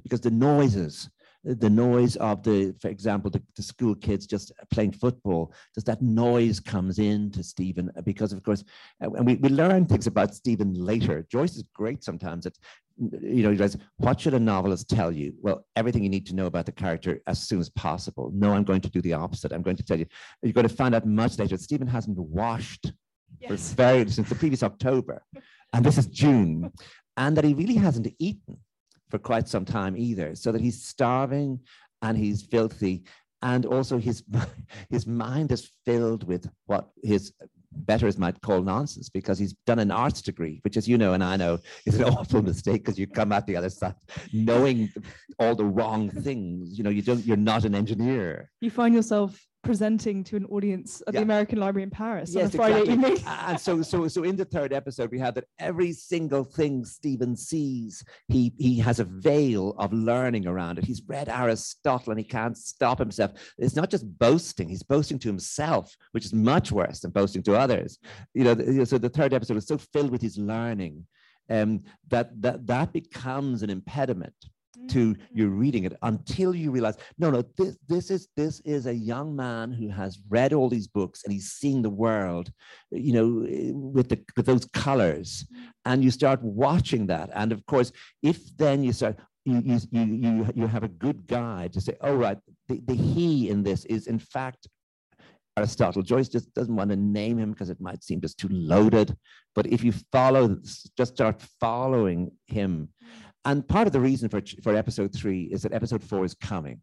because 0.03 0.21
the 0.21 0.31
noises 0.31 1.09
the 1.43 1.69
noise 1.69 2.15
of 2.17 2.41
the, 2.43 2.73
for 2.79 2.87
example, 2.87 3.29
the, 3.29 3.41
the, 3.57 3.63
school 3.63 3.95
kids 3.95 4.25
just 4.25 4.51
playing 4.71 4.93
football, 4.93 5.53
does 5.73 5.83
that 5.83 6.01
noise 6.01 6.59
comes 6.59 6.99
in 6.99 7.31
to 7.31 7.43
Stephen? 7.43 7.91
Because 8.05 8.31
of 8.31 8.41
course, 8.43 8.63
uh, 9.03 9.11
and 9.11 9.25
we, 9.25 9.35
we 9.35 9.49
learn 9.49 9.85
things 9.85 10.07
about 10.07 10.33
Stephen 10.33 10.73
later. 10.73 11.25
Joyce 11.29 11.57
is 11.57 11.63
great 11.73 12.03
sometimes 12.03 12.45
at, 12.45 12.57
you 12.97 13.43
know, 13.43 13.51
he 13.51 13.57
says, 13.57 13.77
what 13.97 14.19
should 14.19 14.33
a 14.33 14.39
novelist 14.39 14.89
tell 14.89 15.11
you? 15.11 15.33
Well, 15.41 15.65
everything 15.75 16.03
you 16.03 16.09
need 16.09 16.25
to 16.27 16.35
know 16.35 16.45
about 16.45 16.65
the 16.65 16.71
character 16.71 17.21
as 17.27 17.41
soon 17.41 17.59
as 17.59 17.69
possible. 17.69 18.31
No, 18.33 18.53
I'm 18.53 18.63
going 18.63 18.81
to 18.81 18.89
do 18.89 19.01
the 19.01 19.13
opposite. 19.13 19.51
I'm 19.51 19.63
going 19.63 19.77
to 19.77 19.83
tell 19.83 19.97
you, 19.97 20.05
you're 20.41 20.53
going 20.53 20.67
to 20.67 20.73
find 20.73 20.93
out 20.93 21.05
much 21.05 21.39
later. 21.39 21.57
Stephen 21.57 21.87
hasn't 21.87 22.17
washed 22.17 22.91
yes. 23.39 23.49
for 23.49 23.75
very, 23.75 24.09
since 24.09 24.29
the 24.29 24.35
previous 24.35 24.63
October. 24.63 25.23
And 25.73 25.83
this 25.83 25.97
is 25.97 26.05
June. 26.07 26.71
And 27.17 27.35
that 27.37 27.43
he 27.43 27.53
really 27.53 27.75
hasn't 27.75 28.07
eaten 28.19 28.57
for 29.09 29.17
quite 29.17 29.47
some 29.47 29.65
time 29.65 29.95
either, 29.97 30.35
so 30.35 30.51
that 30.51 30.61
he's 30.61 30.83
starving 30.83 31.59
and 32.01 32.17
he's 32.17 32.43
filthy. 32.43 33.03
And 33.41 33.65
also 33.65 33.97
his, 33.97 34.23
his 34.89 35.07
mind 35.07 35.51
is 35.51 35.71
filled 35.85 36.27
with 36.27 36.49
what 36.67 36.89
his 37.03 37.33
betters 37.75 38.17
might 38.17 38.39
call 38.41 38.61
nonsense 38.61 39.09
because 39.09 39.37
he's 39.37 39.53
done 39.65 39.79
an 39.79 39.91
arts 39.91 40.21
degree, 40.21 40.59
which, 40.63 40.77
as 40.77 40.87
you 40.87 40.97
know 40.97 41.13
and 41.13 41.23
I 41.23 41.35
know, 41.37 41.59
is 41.85 41.99
an 41.99 42.03
awful 42.15 42.41
mistake 42.41 42.83
because 42.83 42.99
you 42.99 43.07
come 43.07 43.31
out 43.31 43.47
the 43.47 43.55
other 43.55 43.69
side 43.69 43.95
knowing 44.31 44.91
all 45.39 45.55
the 45.55 45.65
wrong 45.65 46.09
things. 46.09 46.77
You 46.77 46.83
know, 46.83 46.89
you 46.89 47.01
don't. 47.01 47.25
You're 47.25 47.37
not 47.37 47.65
an 47.65 47.75
engineer. 47.75 48.51
You 48.61 48.71
find 48.71 48.93
yourself 48.93 49.39
presenting 49.63 50.23
to 50.25 50.35
an 50.35 50.45
audience 50.45 51.01
at 51.07 51.13
yeah. 51.13 51.21
the 51.21 51.23
American 51.23 51.59
Library 51.59 51.83
in 51.83 51.89
Paris 51.89 52.33
yes, 52.33 52.43
on 52.43 52.47
a 52.47 52.51
Friday 52.51 52.81
exactly. 52.81 53.11
evening. 53.11 53.23
and 53.27 53.59
so, 53.59 53.81
so, 53.81 54.07
so 54.07 54.23
in 54.23 54.35
the 54.35 54.45
third 54.45 54.73
episode, 54.73 55.09
we 55.09 55.19
have 55.19 55.33
that 55.35 55.45
every 55.59 55.93
single 55.93 56.43
thing 56.43 56.85
Stephen 56.85 57.35
sees, 57.35 58.03
he 58.27 58.53
he 58.57 58.77
has 58.79 58.99
a 58.99 59.05
veil 59.05 59.73
of 59.79 59.93
learning 59.93 60.45
around 60.47 60.77
it. 60.77 60.85
He's 60.85 61.01
read 61.07 61.29
Aristotle 61.29 62.11
and 62.11 62.19
he 62.19 62.25
can't 62.25 62.57
stop 62.57 62.99
himself. 62.99 63.31
It's 63.57 63.75
not 63.75 63.89
just 63.89 64.05
boasting; 64.19 64.69
he's 64.69 64.83
boasting 64.83 65.17
to 65.19 65.27
himself, 65.27 65.95
which 66.11 66.25
is 66.25 66.33
much 66.33 66.71
worse 66.71 66.99
than 66.99 67.11
boasting 67.11 67.43
to 67.43 67.55
others. 67.55 67.97
You 68.33 68.43
know, 68.43 68.83
so 68.83 68.97
the 68.97 69.09
third 69.09 69.33
episode 69.33 69.57
is 69.57 69.67
so 69.67 69.77
filled 69.77 70.11
with 70.11 70.21
his 70.21 70.37
learning 70.37 71.05
um, 71.49 71.83
that 72.09 72.29
that 72.41 72.67
that 72.67 72.93
becomes 72.93 73.63
an 73.63 73.69
impediment 73.69 74.35
to 74.89 75.13
mm-hmm. 75.13 75.37
you 75.37 75.49
reading 75.49 75.83
it 75.83 75.95
until 76.01 76.55
you 76.55 76.71
realize 76.71 76.97
no 77.17 77.29
no 77.29 77.43
this 77.57 77.77
this 77.87 78.11
is 78.11 78.27
this 78.35 78.59
is 78.61 78.85
a 78.85 78.93
young 78.93 79.35
man 79.35 79.71
who 79.71 79.89
has 79.89 80.19
read 80.29 80.53
all 80.53 80.69
these 80.69 80.87
books 80.87 81.23
and 81.23 81.33
he's 81.33 81.51
seeing 81.51 81.81
the 81.81 81.89
world 81.89 82.51
you 82.91 83.13
know 83.13 83.27
with 83.73 84.09
the 84.09 84.19
with 84.35 84.45
those 84.45 84.65
colors 84.65 85.45
mm-hmm. 85.45 85.65
and 85.85 86.03
you 86.03 86.11
start 86.11 86.41
watching 86.41 87.07
that 87.07 87.29
and 87.33 87.51
of 87.51 87.65
course 87.65 87.91
if 88.21 88.55
then 88.57 88.83
you 88.83 88.93
start 88.93 89.17
you 89.45 89.61
you 89.65 89.79
you 89.91 90.47
you, 90.55 90.67
have 90.67 90.83
a 90.83 90.87
good 90.87 91.27
guide 91.27 91.73
to 91.73 91.81
say 91.81 91.95
oh 92.01 92.15
right 92.15 92.37
the, 92.69 92.81
the 92.85 92.95
he 92.95 93.49
in 93.49 93.63
this 93.63 93.85
is 93.85 94.07
in 94.07 94.19
fact 94.19 94.67
Aristotle. 95.57 96.01
Joyce 96.01 96.29
just 96.29 96.53
doesn't 96.53 96.75
want 96.75 96.89
to 96.89 96.95
name 96.95 97.37
him 97.37 97.51
because 97.51 97.69
it 97.69 97.79
might 97.79 98.03
seem 98.03 98.21
just 98.21 98.39
too 98.39 98.47
loaded. 98.49 99.15
But 99.53 99.67
if 99.67 99.83
you 99.83 99.91
follow, 100.11 100.57
just 100.97 101.13
start 101.13 101.41
following 101.59 102.31
him. 102.47 102.89
Mm-hmm. 103.03 103.22
And 103.45 103.67
part 103.67 103.87
of 103.87 103.93
the 103.93 103.99
reason 103.99 104.29
for, 104.29 104.41
for 104.61 104.75
episode 104.75 105.13
three 105.13 105.43
is 105.43 105.63
that 105.63 105.73
episode 105.73 106.03
four 106.03 106.23
is 106.23 106.33
coming. 106.33 106.81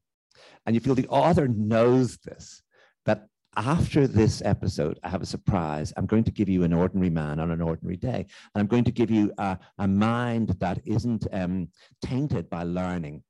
And 0.67 0.75
you 0.75 0.81
feel 0.81 0.95
the 0.95 1.09
author 1.09 1.49
knows 1.49 2.19
this, 2.19 2.63
that 3.07 3.27
after 3.57 4.07
this 4.07 4.43
episode, 4.45 4.99
I 5.03 5.09
have 5.09 5.23
a 5.23 5.27
surprise. 5.27 5.93
I'm 5.97 6.07
going 6.07 6.25
to 6.25 6.31
give 6.31 6.49
you 6.49 6.63
an 6.63 6.73
ordinary 6.73 7.11
man 7.11 7.41
on 7.41 7.51
an 7.51 7.61
ordinary 7.61 7.97
day. 7.97 8.27
And 8.55 8.61
I'm 8.61 8.67
going 8.67 8.85
to 8.85 8.93
give 8.93 9.11
you 9.11 9.33
a, 9.39 9.59
a 9.79 9.89
mind 9.89 10.57
that 10.61 10.81
isn't 10.85 11.27
um, 11.33 11.69
tainted 12.03 12.49
by 12.49 12.63
learning. 12.63 13.23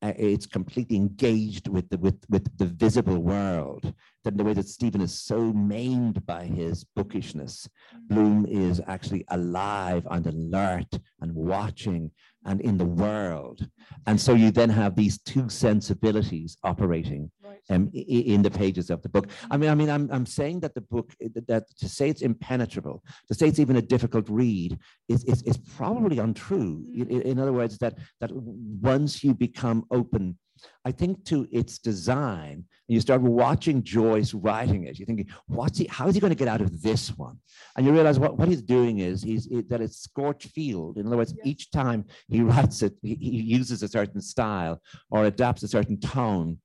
Uh, 0.00 0.12
it's 0.18 0.44
completely 0.44 0.96
engaged 0.96 1.66
with 1.66 1.88
the, 1.88 1.96
with, 1.96 2.22
with 2.28 2.46
the 2.58 2.66
visible 2.66 3.18
world. 3.18 3.92
That 4.22 4.34
in 4.34 4.36
the 4.36 4.44
way 4.44 4.52
that 4.52 4.68
Stephen 4.68 5.00
is 5.00 5.18
so 5.18 5.52
maimed 5.52 6.24
by 6.26 6.44
his 6.44 6.84
bookishness, 6.84 7.68
Bloom 8.08 8.46
is 8.46 8.80
actually 8.86 9.24
alive 9.28 10.06
and 10.10 10.26
alert 10.26 10.98
and 11.20 11.34
watching 11.34 12.10
and 12.44 12.60
in 12.60 12.76
the 12.76 12.84
world. 12.84 13.68
And 14.06 14.20
so 14.20 14.34
you 14.34 14.50
then 14.50 14.70
have 14.70 14.94
these 14.96 15.18
two 15.22 15.48
sensibilities 15.48 16.56
operating 16.62 17.30
um, 17.70 17.90
in 17.92 18.42
the 18.42 18.50
pages 18.50 18.90
of 18.90 19.02
the 19.02 19.08
book. 19.08 19.28
I 19.50 19.56
mean, 19.56 19.70
I 19.70 19.74
mean, 19.74 19.90
I'm, 19.90 20.08
I'm 20.12 20.26
saying 20.26 20.60
that 20.60 20.74
the 20.74 20.80
book, 20.80 21.14
that 21.48 21.64
to 21.78 21.88
say 21.88 22.08
it's 22.08 22.22
impenetrable, 22.22 23.02
to 23.28 23.34
say 23.34 23.48
it's 23.48 23.58
even 23.58 23.76
a 23.76 23.82
difficult 23.82 24.28
read, 24.28 24.78
is, 25.08 25.24
is, 25.24 25.42
is 25.42 25.56
probably 25.56 26.18
untrue. 26.18 26.84
In, 26.94 27.22
in 27.22 27.38
other 27.38 27.52
words, 27.52 27.78
that, 27.78 27.98
that 28.20 28.30
once 28.32 29.24
you 29.24 29.34
become 29.34 29.84
open 29.90 30.38
I 30.84 30.92
think 30.92 31.24
to 31.26 31.46
its 31.50 31.78
design, 31.78 32.64
and 32.88 32.94
you 32.94 33.00
start 33.00 33.22
watching 33.22 33.82
Joyce 33.82 34.34
writing 34.34 34.84
it, 34.84 34.98
you're 34.98 35.06
thinking, 35.06 35.28
what's 35.46 35.78
he, 35.78 35.86
how 35.86 36.08
is 36.08 36.14
he 36.14 36.20
going 36.20 36.32
to 36.32 36.36
get 36.36 36.48
out 36.48 36.60
of 36.60 36.82
this 36.82 37.08
one? 37.16 37.38
And 37.76 37.86
you 37.86 37.92
realize 37.92 38.18
what, 38.18 38.36
what 38.36 38.48
he's 38.48 38.62
doing 38.62 38.98
is 38.98 39.22
he's 39.22 39.46
it, 39.46 39.68
that 39.70 39.80
it's 39.80 39.98
scorched 39.98 40.48
field. 40.48 40.98
In 40.98 41.06
other 41.06 41.16
words, 41.16 41.34
yes. 41.36 41.46
each 41.46 41.70
time 41.70 42.04
he 42.28 42.42
writes 42.42 42.82
it, 42.82 42.94
he, 43.02 43.14
he, 43.14 43.42
uses 43.42 43.82
a 43.82 43.88
certain 43.88 44.20
style 44.20 44.80
or 45.10 45.24
adapts 45.24 45.62
a 45.62 45.68
certain 45.68 45.98
tone 45.98 46.58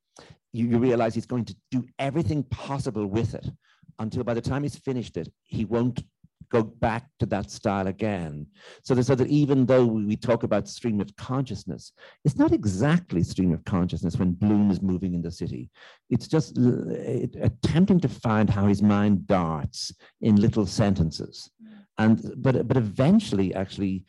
you, 0.54 0.68
you 0.68 0.78
realize 0.78 1.14
he's 1.14 1.26
going 1.26 1.46
to 1.46 1.56
do 1.72 1.86
everything 1.98 2.44
possible 2.44 3.06
with 3.06 3.34
it 3.36 3.48
until 4.00 4.24
by 4.24 4.34
the 4.34 4.42
time 4.42 4.64
he's 4.64 4.78
finished 4.78 5.18
it, 5.18 5.30
he 5.44 5.66
won't 5.66 6.04
go 6.50 6.64
back 6.64 7.08
to 7.20 7.26
that 7.28 7.52
style 7.52 7.88
again. 7.88 8.48
So, 8.84 9.00
so 9.02 9.16
that 9.16 9.28
even 9.28 9.66
though 9.66 9.86
we 9.86 10.16
talk 10.16 10.44
about 10.44 10.68
stream 10.68 11.00
of 11.00 11.16
consciousness, 11.16 11.92
it's 12.26 12.38
not 12.38 12.52
exactly 12.52 13.24
stream 13.24 13.54
of 13.54 13.64
consciousness 13.66 14.18
when 14.18 14.32
Bloom 14.32 14.72
is 14.72 14.82
moving 14.82 15.14
in 15.14 15.22
the 15.22 15.32
city. 15.32 15.70
It's 16.10 16.28
just 16.28 16.58
it, 16.58 17.36
attempting 17.40 18.00
to 18.02 18.10
find 18.10 18.50
how 18.50 18.66
his 18.66 18.82
mind 18.82 19.28
darts 19.28 19.92
in 20.22 20.38
little 20.38 20.66
sentences. 20.66 21.52
And 21.98 22.34
but 22.38 22.68
but 22.68 22.78
eventually, 22.78 23.54
actually, 23.54 24.06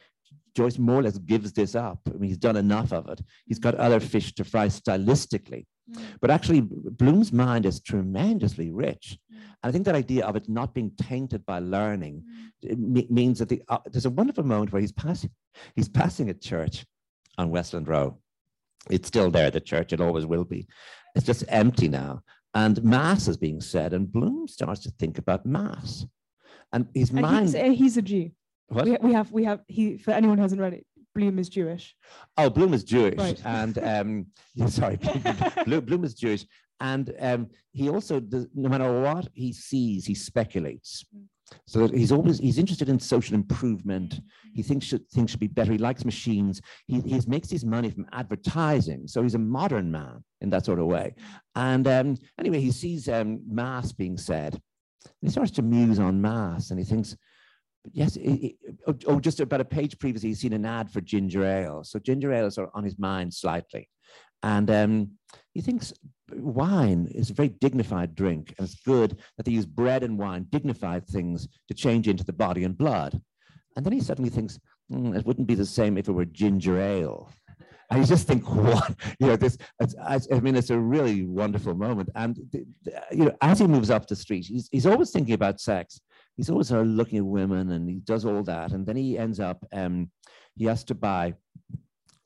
Joyce 0.57 0.79
more 0.79 1.01
or 1.01 1.03
less 1.03 1.19
gives 1.19 1.53
this 1.53 1.75
up. 1.75 2.01
I 2.09 2.13
mean, 2.13 2.29
he's 2.29 2.39
done 2.39 2.57
enough 2.57 2.93
of 2.93 3.09
it. 3.09 3.21
He's 3.47 3.59
got 3.59 3.75
other 3.75 4.01
fish 4.01 4.35
to 4.37 4.45
fry 4.45 4.69
stylistically. 4.69 5.67
Mm. 5.93 6.03
But 6.21 6.31
actually, 6.31 6.61
Bloom's 6.63 7.33
mind 7.33 7.67
is 7.67 7.81
tremendously 7.81 8.71
rich. 8.71 9.19
Mm. 9.33 9.37
And 9.63 9.69
I 9.69 9.73
think 9.73 9.85
that 9.87 9.95
idea 9.95 10.27
of 10.27 10.37
it 10.37 10.49
not 10.49 10.75
being 10.75 10.93
tainted 11.01 11.45
by 11.47 11.59
learning 11.59 12.23
mm. 12.65 13.11
means 13.11 13.39
that 13.39 13.49
the, 13.49 13.63
uh, 13.69 13.79
there's 13.87 14.07
a 14.07 14.11
wonderful 14.11 14.45
moment 14.45 14.73
where 14.73 14.81
he's 14.81 14.93
passing, 14.93 15.31
he's 15.77 15.89
passing 15.89 16.31
a 16.31 16.35
church 16.35 16.87
on 17.39 17.51
Westland 17.51 17.89
Row. 17.89 18.19
It's 18.89 19.09
still 19.09 19.31
there, 19.31 19.51
the 19.51 19.61
church, 19.61 19.93
it 19.93 20.01
always 20.01 20.27
will 20.27 20.45
be. 20.45 20.67
It's 21.15 21.27
just 21.27 21.45
empty 21.49 21.89
now. 21.89 22.23
And 22.55 22.83
Mass 22.83 23.29
is 23.29 23.37
being 23.37 23.61
said, 23.61 23.93
and 23.93 24.11
Bloom 24.11 24.49
starts 24.49 24.81
to 24.83 24.91
think 24.99 25.19
about 25.19 25.47
Mass. 25.47 26.07
And 26.73 26.89
his 26.95 27.11
and 27.11 27.21
mind. 27.21 27.49
He's, 27.49 27.79
he's 27.79 27.97
a 27.97 28.03
Jew. 28.03 28.31
What? 28.69 28.85
We, 28.87 28.97
we 29.01 29.13
have, 29.13 29.33
we 29.33 29.45
have, 29.45 29.61
he, 29.67 29.99
for 29.99 30.13
anyone 30.13 30.39
who 30.39 30.43
hasn't 30.43 30.61
read 30.61 30.75
it, 30.75 30.87
Bloom 31.15 31.39
is 31.39 31.49
Jewish. 31.49 31.95
Oh, 32.37 32.51
Bloom 32.51 32.75
is 32.75 32.85
Jewish, 32.85 33.19
right. 33.19 33.41
and 33.45 33.79
um, 33.79 34.27
sorry, 34.69 34.97
Bloom, 35.65 35.85
Bloom 35.85 36.05
is 36.05 36.15
Jewish, 36.15 36.47
and 36.81 37.15
um, 37.21 37.49
he 37.73 37.89
also, 37.89 38.21
does, 38.21 38.47
no 38.55 38.69
matter 38.69 39.01
what 39.03 39.29
he 39.35 39.53
sees, 39.53 40.07
he 40.07 40.15
speculates. 40.15 41.05
So 41.67 41.89
he's 41.89 42.13
always 42.13 42.39
he's 42.39 42.59
interested 42.59 42.89
in 42.89 42.99
social 43.01 43.35
improvement. 43.35 44.21
He 44.55 44.63
thinks 44.63 44.87
should, 44.87 45.09
things 45.09 45.31
should 45.31 45.41
be 45.41 45.49
better. 45.49 45.73
He 45.73 45.79
likes 45.79 46.05
machines. 46.05 46.61
He, 46.87 47.01
he 47.01 47.21
makes 47.27 47.51
his 47.51 47.65
money 47.65 47.91
from 47.91 48.07
advertising. 48.13 49.09
So 49.09 49.23
he's 49.23 49.35
a 49.35 49.39
modern 49.39 49.91
man 49.91 50.23
in 50.41 50.51
that 50.51 50.65
sort 50.65 50.79
of 50.79 50.87
way. 50.87 51.15
And 51.57 51.87
um, 51.89 52.17
anyway, 52.39 52.61
he 52.61 52.71
sees 52.71 53.09
um, 53.09 53.41
mass 53.49 53.93
being 53.93 54.17
said. 54.17 54.55
And 55.05 55.13
he 55.23 55.31
starts 55.31 55.51
to 55.53 55.63
muse 55.63 55.99
on 55.99 56.21
mass, 56.21 56.71
and 56.71 56.79
he 56.79 56.85
thinks, 56.85 57.17
yes, 57.93 58.17
it, 58.17 58.31
it, 58.31 58.57
oh, 58.87 58.95
oh, 59.07 59.21
just 59.21 59.41
about 59.41 59.61
a 59.61 59.65
page 59.65 59.99
previously, 59.99 60.31
he's 60.31 60.41
seen 60.41 60.53
an 60.53 60.67
ad 60.67 60.91
for 60.91 61.01
ginger 61.01 61.45
ale. 61.45 61.85
So 61.85 61.99
ginger 61.99 62.33
ale 62.33 62.47
is 62.47 62.59
on 62.59 62.85
his 62.85 62.99
mind 62.99 63.33
slightly. 63.33 63.89
And 64.43 64.71
um, 64.71 65.11
he 65.53 65.61
thinks 65.61 65.93
wine 66.33 67.09
is 67.15 67.31
a 67.31 67.35
very 67.35 67.49
dignified 67.49 68.15
drink, 68.15 68.55
and 68.57 68.67
it's 68.67 68.81
good 68.81 69.19
that 69.37 69.45
they 69.45 69.53
use 69.53 69.67
bread 69.67 70.03
and 70.03 70.19
wine, 70.19 70.47
dignified 70.51 71.07
things, 71.07 71.49
to 71.69 71.75
change 71.75 72.09
into 72.09 72.25
the 72.25 72.33
body 72.33 72.65
and 72.65 72.77
blood. 72.77 73.21
And 73.77 73.85
then 73.85 73.93
he 73.93 74.01
suddenly 74.01 74.31
thinks, 74.31 74.59
mm, 74.91 75.17
it 75.17 75.27
wouldn't 75.27 75.47
be 75.47 75.55
the 75.55 75.67
same 75.67 75.99
if 75.99 76.09
it 76.09 76.13
were 76.13 76.25
ginger 76.25 76.81
ale. 76.81 77.31
You 77.95 78.05
just 78.05 78.27
think, 78.27 78.49
what? 78.55 78.95
You 79.19 79.29
know, 79.29 79.37
this, 79.37 79.59
I 79.81 80.41
mean, 80.41 80.57
it's 80.57 80.71
a 80.71 80.79
really 80.79 81.25
wonderful 81.25 81.75
moment. 81.75 82.09
And, 82.15 82.39
you 83.11 83.25
know, 83.25 83.37
as 83.43 83.59
he 83.59 83.67
moves 83.67 83.91
up 83.91 84.07
the 84.07 84.17
street, 84.17 84.47
he's, 84.47 84.69
he's 84.71 84.87
always 84.87 85.11
thinking 85.11 85.35
about 85.35 85.61
sex 85.61 86.01
he's 86.41 86.49
always 86.49 86.69
sort 86.69 86.81
of 86.81 86.87
looking 86.87 87.19
at 87.19 87.27
women 87.27 87.71
and 87.73 87.87
he 87.87 87.97
does 87.97 88.25
all 88.25 88.43
that. 88.43 88.73
And 88.73 88.87
then 88.87 88.97
he 88.97 89.19
ends 89.19 89.41
up, 89.41 89.63
um, 89.75 90.11
he 90.57 90.65
has 90.65 90.83
to 90.85 90.95
buy 90.95 91.35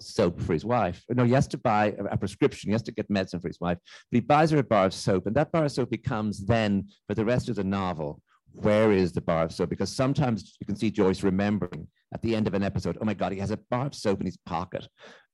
soap 0.00 0.40
for 0.40 0.52
his 0.52 0.64
wife. 0.64 1.02
No, 1.08 1.24
he 1.24 1.32
has 1.32 1.48
to 1.48 1.58
buy 1.58 1.96
a, 1.98 2.04
a, 2.04 2.16
prescription. 2.16 2.68
He 2.68 2.74
has 2.74 2.84
to 2.84 2.92
get 2.92 3.10
medicine 3.10 3.40
for 3.40 3.48
his 3.48 3.58
wife. 3.60 3.78
But 4.12 4.16
he 4.16 4.20
buys 4.20 4.52
her 4.52 4.58
a 4.58 4.62
bar 4.62 4.86
of 4.86 4.94
soap. 4.94 5.26
And 5.26 5.34
that 5.34 5.50
bar 5.50 5.64
of 5.64 5.72
soap 5.72 5.90
becomes 5.90 6.46
then, 6.46 6.86
for 7.08 7.14
the 7.16 7.24
rest 7.24 7.48
of 7.48 7.56
the 7.56 7.64
novel, 7.64 8.22
where 8.52 8.92
is 8.92 9.10
the 9.10 9.20
bar 9.20 9.46
of 9.46 9.52
soap? 9.52 9.70
Because 9.70 9.90
sometimes 9.90 10.56
you 10.60 10.66
can 10.66 10.76
see 10.76 10.92
Joyce 10.92 11.24
remembering 11.24 11.88
at 12.12 12.22
the 12.22 12.36
end 12.36 12.46
of 12.46 12.54
an 12.54 12.62
episode, 12.62 12.96
oh 13.00 13.04
my 13.04 13.14
God, 13.14 13.32
he 13.32 13.40
has 13.40 13.50
a 13.50 13.58
bar 13.68 13.86
of 13.86 13.96
soap 13.96 14.20
in 14.20 14.26
his 14.26 14.38
pocket. 14.46 14.86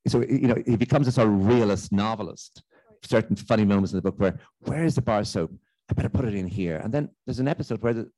So, 0.08 0.22
you 0.22 0.48
know, 0.48 0.56
he 0.66 0.76
becomes 0.76 1.06
a 1.06 1.12
sort 1.12 1.28
of 1.28 1.46
realist 1.46 1.92
novelist. 1.92 2.62
Certain 3.04 3.36
funny 3.36 3.66
moments 3.66 3.92
in 3.92 3.96
the 3.96 4.02
book 4.02 4.18
where, 4.18 4.40
where 4.60 4.86
is 4.86 4.94
the 4.94 5.02
bar 5.02 5.20
of 5.20 5.28
soap? 5.28 5.52
I 5.90 5.92
better 5.92 6.08
put 6.08 6.24
it 6.24 6.34
in 6.34 6.46
here. 6.46 6.78
And 6.78 6.94
then 6.94 7.10
there's 7.26 7.40
an 7.40 7.48
episode 7.48 7.82
where 7.82 7.92
the, 7.92 8.10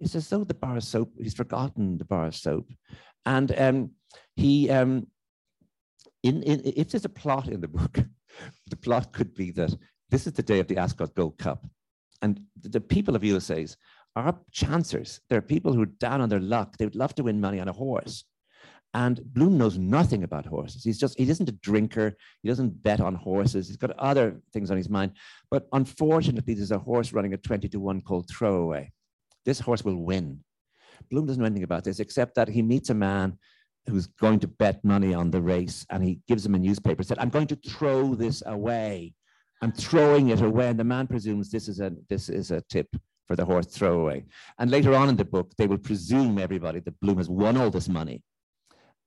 it's 0.00 0.14
as 0.14 0.28
though 0.28 0.44
the 0.44 0.54
bar 0.54 0.76
of 0.76 0.84
soap, 0.84 1.12
he's 1.18 1.34
forgotten 1.34 1.98
the 1.98 2.04
bar 2.04 2.26
of 2.26 2.34
soap. 2.34 2.70
And 3.26 3.54
um, 3.58 3.90
he, 4.34 4.70
um, 4.70 5.06
in, 6.22 6.42
in, 6.42 6.62
if 6.64 6.90
there's 6.90 7.04
a 7.04 7.10
plot 7.10 7.48
in 7.48 7.60
the 7.60 7.68
book, 7.68 7.98
the 8.68 8.76
plot 8.76 9.12
could 9.12 9.34
be 9.34 9.50
that 9.52 9.76
this 10.08 10.26
is 10.26 10.32
the 10.32 10.42
day 10.42 10.58
of 10.58 10.68
the 10.68 10.78
Ascot 10.78 11.14
Gold 11.14 11.38
Cup. 11.38 11.66
And 12.22 12.40
the, 12.60 12.70
the 12.70 12.80
people 12.80 13.14
of 13.14 13.24
Ulysses 13.24 13.76
are 14.16 14.38
chancers. 14.50 15.20
They're 15.28 15.42
people 15.42 15.72
who 15.72 15.82
are 15.82 15.86
down 15.86 16.20
on 16.20 16.28
their 16.28 16.40
luck. 16.40 16.76
They 16.76 16.86
would 16.86 16.96
love 16.96 17.14
to 17.16 17.22
win 17.22 17.40
money 17.40 17.60
on 17.60 17.68
a 17.68 17.72
horse. 17.72 18.24
And 18.92 19.22
Bloom 19.34 19.56
knows 19.56 19.78
nothing 19.78 20.24
about 20.24 20.46
horses. 20.46 20.82
He's 20.82 20.98
just, 20.98 21.16
he 21.16 21.28
isn't 21.28 21.48
a 21.48 21.52
drinker. 21.52 22.16
He 22.42 22.48
doesn't 22.48 22.82
bet 22.82 23.00
on 23.00 23.14
horses. 23.14 23.68
He's 23.68 23.76
got 23.76 23.96
other 23.98 24.40
things 24.52 24.70
on 24.70 24.76
his 24.76 24.88
mind. 24.88 25.12
But 25.48 25.68
unfortunately, 25.72 26.54
there's 26.54 26.72
a 26.72 26.78
horse 26.78 27.12
running 27.12 27.34
a 27.34 27.36
20 27.36 27.68
to 27.68 27.78
1 27.78 28.00
called 28.00 28.28
Throwaway 28.28 28.90
this 29.44 29.60
horse 29.60 29.84
will 29.84 29.96
win. 29.96 30.40
Bloom 31.10 31.26
doesn't 31.26 31.40
know 31.40 31.46
anything 31.46 31.64
about 31.64 31.84
this 31.84 32.00
except 32.00 32.34
that 32.34 32.48
he 32.48 32.62
meets 32.62 32.90
a 32.90 32.94
man 32.94 33.38
who's 33.88 34.06
going 34.06 34.38
to 34.40 34.48
bet 34.48 34.84
money 34.84 35.14
on 35.14 35.30
the 35.30 35.40
race 35.40 35.86
and 35.90 36.04
he 36.04 36.20
gives 36.28 36.44
him 36.44 36.54
a 36.54 36.58
newspaper, 36.58 37.02
said, 37.02 37.18
I'm 37.18 37.30
going 37.30 37.46
to 37.48 37.56
throw 37.56 38.14
this 38.14 38.42
away. 38.46 39.14
I'm 39.62 39.72
throwing 39.72 40.28
it 40.28 40.40
away. 40.40 40.68
And 40.68 40.78
the 40.78 40.84
man 40.84 41.06
presumes 41.06 41.50
this 41.50 41.68
is 41.68 41.80
a 41.80 41.92
this 42.08 42.28
is 42.28 42.50
a 42.50 42.62
tip 42.62 42.88
for 43.26 43.36
the 43.36 43.44
horse 43.44 43.66
throwaway. 43.66 44.24
And 44.58 44.70
later 44.70 44.94
on 44.94 45.08
in 45.08 45.16
the 45.16 45.24
book, 45.24 45.52
they 45.56 45.66
will 45.66 45.78
presume 45.78 46.38
everybody 46.38 46.80
that 46.80 47.00
Bloom 47.00 47.18
has 47.18 47.28
won 47.28 47.56
all 47.56 47.70
this 47.70 47.88
money 47.88 48.22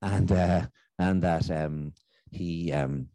and 0.01 0.31
uh, 0.31 0.65
and 0.99 1.21
that 1.23 1.49
um, 1.49 1.93
he 2.31 2.71
um, 2.71 3.07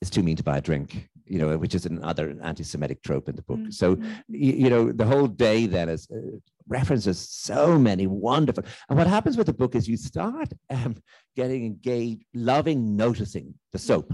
is 0.00 0.10
too 0.10 0.22
mean 0.22 0.36
to 0.36 0.42
buy 0.42 0.58
a 0.58 0.62
drink 0.62 1.08
you 1.28 1.38
know, 1.38 1.56
which 1.58 1.74
is 1.74 1.86
another 1.86 2.34
anti-Semitic 2.42 3.02
trope 3.02 3.28
in 3.28 3.36
the 3.36 3.42
book. 3.42 3.58
Mm-hmm. 3.58 3.70
So, 3.70 3.98
you, 4.28 4.52
you, 4.52 4.70
know, 4.70 4.92
the 4.92 5.04
whole 5.04 5.26
day 5.26 5.66
then 5.66 5.88
is 5.88 6.08
uh, 6.10 6.38
references 6.68 7.18
so 7.18 7.78
many 7.78 8.06
wonderful. 8.06 8.64
And 8.88 8.98
what 8.98 9.06
happens 9.06 9.36
with 9.36 9.46
the 9.46 9.52
book 9.52 9.74
is 9.74 9.88
you 9.88 9.96
start 9.96 10.52
um, 10.70 10.96
getting 11.36 11.64
engaged, 11.64 12.24
loving, 12.34 12.96
noticing 12.96 13.54
the 13.72 13.78
soap, 13.78 14.12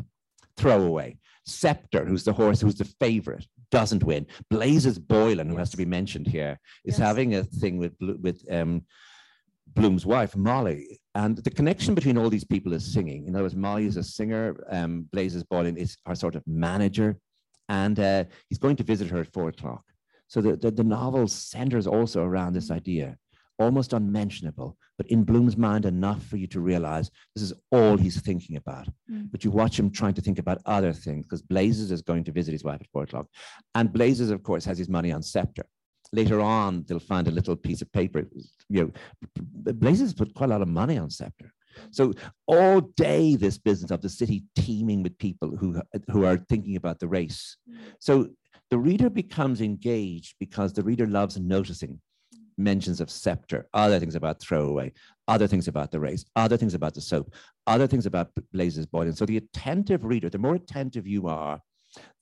throwaway. 0.57 1.19
Scepter, 1.47 2.07
who's 2.07 2.25
the 2.25 2.33
horse, 2.33 2.61
who's 2.61 2.77
the 2.77 2.91
favorite, 2.99 3.47
doesn't 3.71 4.03
win. 4.03 4.27
Blazes 4.51 4.99
Boylan, 4.99 5.49
who 5.49 5.59
has 5.59 5.71
to 5.71 5.77
be 5.77 5.85
mentioned 5.85 6.27
here, 6.27 6.59
is 6.85 6.99
yes. 6.99 7.07
having 7.07 7.35
a 7.35 7.45
thing 7.45 7.77
with 7.77 7.95
with 8.01 8.43
um, 8.51 8.83
Bloom's 9.75 10.07
wife, 10.07 10.37
Molly. 10.37 11.01
And 11.15 11.37
the 11.39 11.51
connection 11.51 11.95
between 11.95 12.17
all 12.17 12.31
these 12.31 12.45
people 12.45 12.73
is 12.73 12.93
singing. 12.93 13.27
In 13.27 13.35
other 13.35 13.45
words, 13.45 13.57
Molly 13.57 13.87
is 13.87 13.97
a 13.97 14.03
singer, 14.03 14.57
um, 14.71 15.09
Blazes 15.13 15.45
Boylan 15.45 15.77
is 15.77 15.97
our 16.07 16.15
sort 16.15 16.35
of 16.35 16.43
manager, 16.47 17.17
and 17.69 17.99
uh, 18.01 18.25
he's 18.49 18.59
going 18.59 18.77
to 18.77 18.85
visit 18.85 19.11
her 19.11 19.21
at 19.21 19.33
four 19.33 19.49
o'clock. 19.49 19.85
So 20.35 20.41
the, 20.41 20.57
the, 20.57 20.73
the 20.73 20.83
novel 20.83 21.29
centers 21.29 21.87
also 21.87 22.25
around 22.25 22.55
this 22.55 22.73
idea, 22.73 23.17
almost 23.61 23.93
unmentionable, 23.93 24.77
but 24.99 25.07
in 25.07 25.23
Bloom's 25.23 25.57
mind 25.57 25.85
enough 25.87 26.27
for 26.27 26.39
you 26.39 26.49
to 26.49 26.59
realize 26.59 27.09
this 27.37 27.45
is 27.45 27.53
all 27.71 27.97
he's 27.97 28.21
thinking 28.21 28.57
about. 28.57 28.89
Mm. 29.09 29.31
But 29.31 29.45
you 29.45 29.53
watch 29.53 29.79
him 29.79 29.93
trying 29.93 30.15
to 30.15 30.21
think 30.21 30.41
about 30.41 30.61
other 30.67 30.93
things 30.93 31.25
because 31.25 31.41
Blazes 31.41 31.93
is 31.93 32.03
going 32.03 32.25
to 32.25 32.33
visit 32.33 32.51
his 32.51 32.65
wife 32.65 32.81
at 32.81 32.89
four 32.89 33.05
o'clock. 33.05 33.29
And 33.77 33.93
Blazes, 33.93 34.31
of 34.31 34.43
course, 34.43 34.65
has 34.65 34.77
his 34.77 34.89
money 34.89 35.13
on 35.13 35.23
Scepter. 35.23 35.67
Later 36.13 36.41
on, 36.41 36.85
they'll 36.89 36.99
find 36.99 37.29
a 37.29 37.31
little 37.31 37.55
piece 37.55 37.81
of 37.81 37.93
paper. 37.93 38.25
You 38.69 38.93
know, 39.37 39.73
Blazes 39.75 40.15
put 40.15 40.35
quite 40.35 40.47
a 40.47 40.55
lot 40.55 40.63
of 40.63 40.69
money 40.69 40.99
on 40.99 41.11
Scepter. 41.11 41.53
So 41.93 42.13
all 42.49 42.81
day, 42.81 43.37
this 43.37 43.57
business 43.57 43.93
of 43.93 44.03
the 44.03 44.09
city 44.09 44.43
teeming 44.57 45.05
with 45.05 45.17
people 45.19 45.57
who, 45.57 45.81
who 46.11 46.25
are 46.25 46.39
thinking 46.39 46.75
about 46.75 46.99
the 46.99 47.07
race. 47.07 47.57
So 48.01 48.31
the 48.71 48.79
reader 48.79 49.11
becomes 49.11 49.61
engaged 49.61 50.35
because 50.41 50.73
the 50.73 50.83
reader 50.83 51.07
loves 51.07 51.39
noticing 51.39 52.01
mentions 52.57 53.01
of 53.01 53.11
scepter, 53.11 53.69
other 53.75 53.99
things 53.99 54.15
about 54.15 54.41
throwaway, 54.41 54.93
other 55.29 55.47
things 55.47 55.69
about 55.69 55.91
the 55.91 56.01
race, 56.01 56.25
other 56.37 56.57
things 56.57 56.75
about 56.75 56.95
the 56.95 57.01
soap, 57.01 57.35
other 57.67 57.87
things 57.87 58.07
about 58.07 58.31
Blazes 58.53 58.87
Boylan. 58.87 59.15
So 59.15 59.27
the 59.27 59.39
attentive 59.39 60.05
reader, 60.05 60.31
the 60.31 60.39
more 60.39 60.55
attentive 60.55 61.07
you 61.07 61.27
are, 61.27 61.61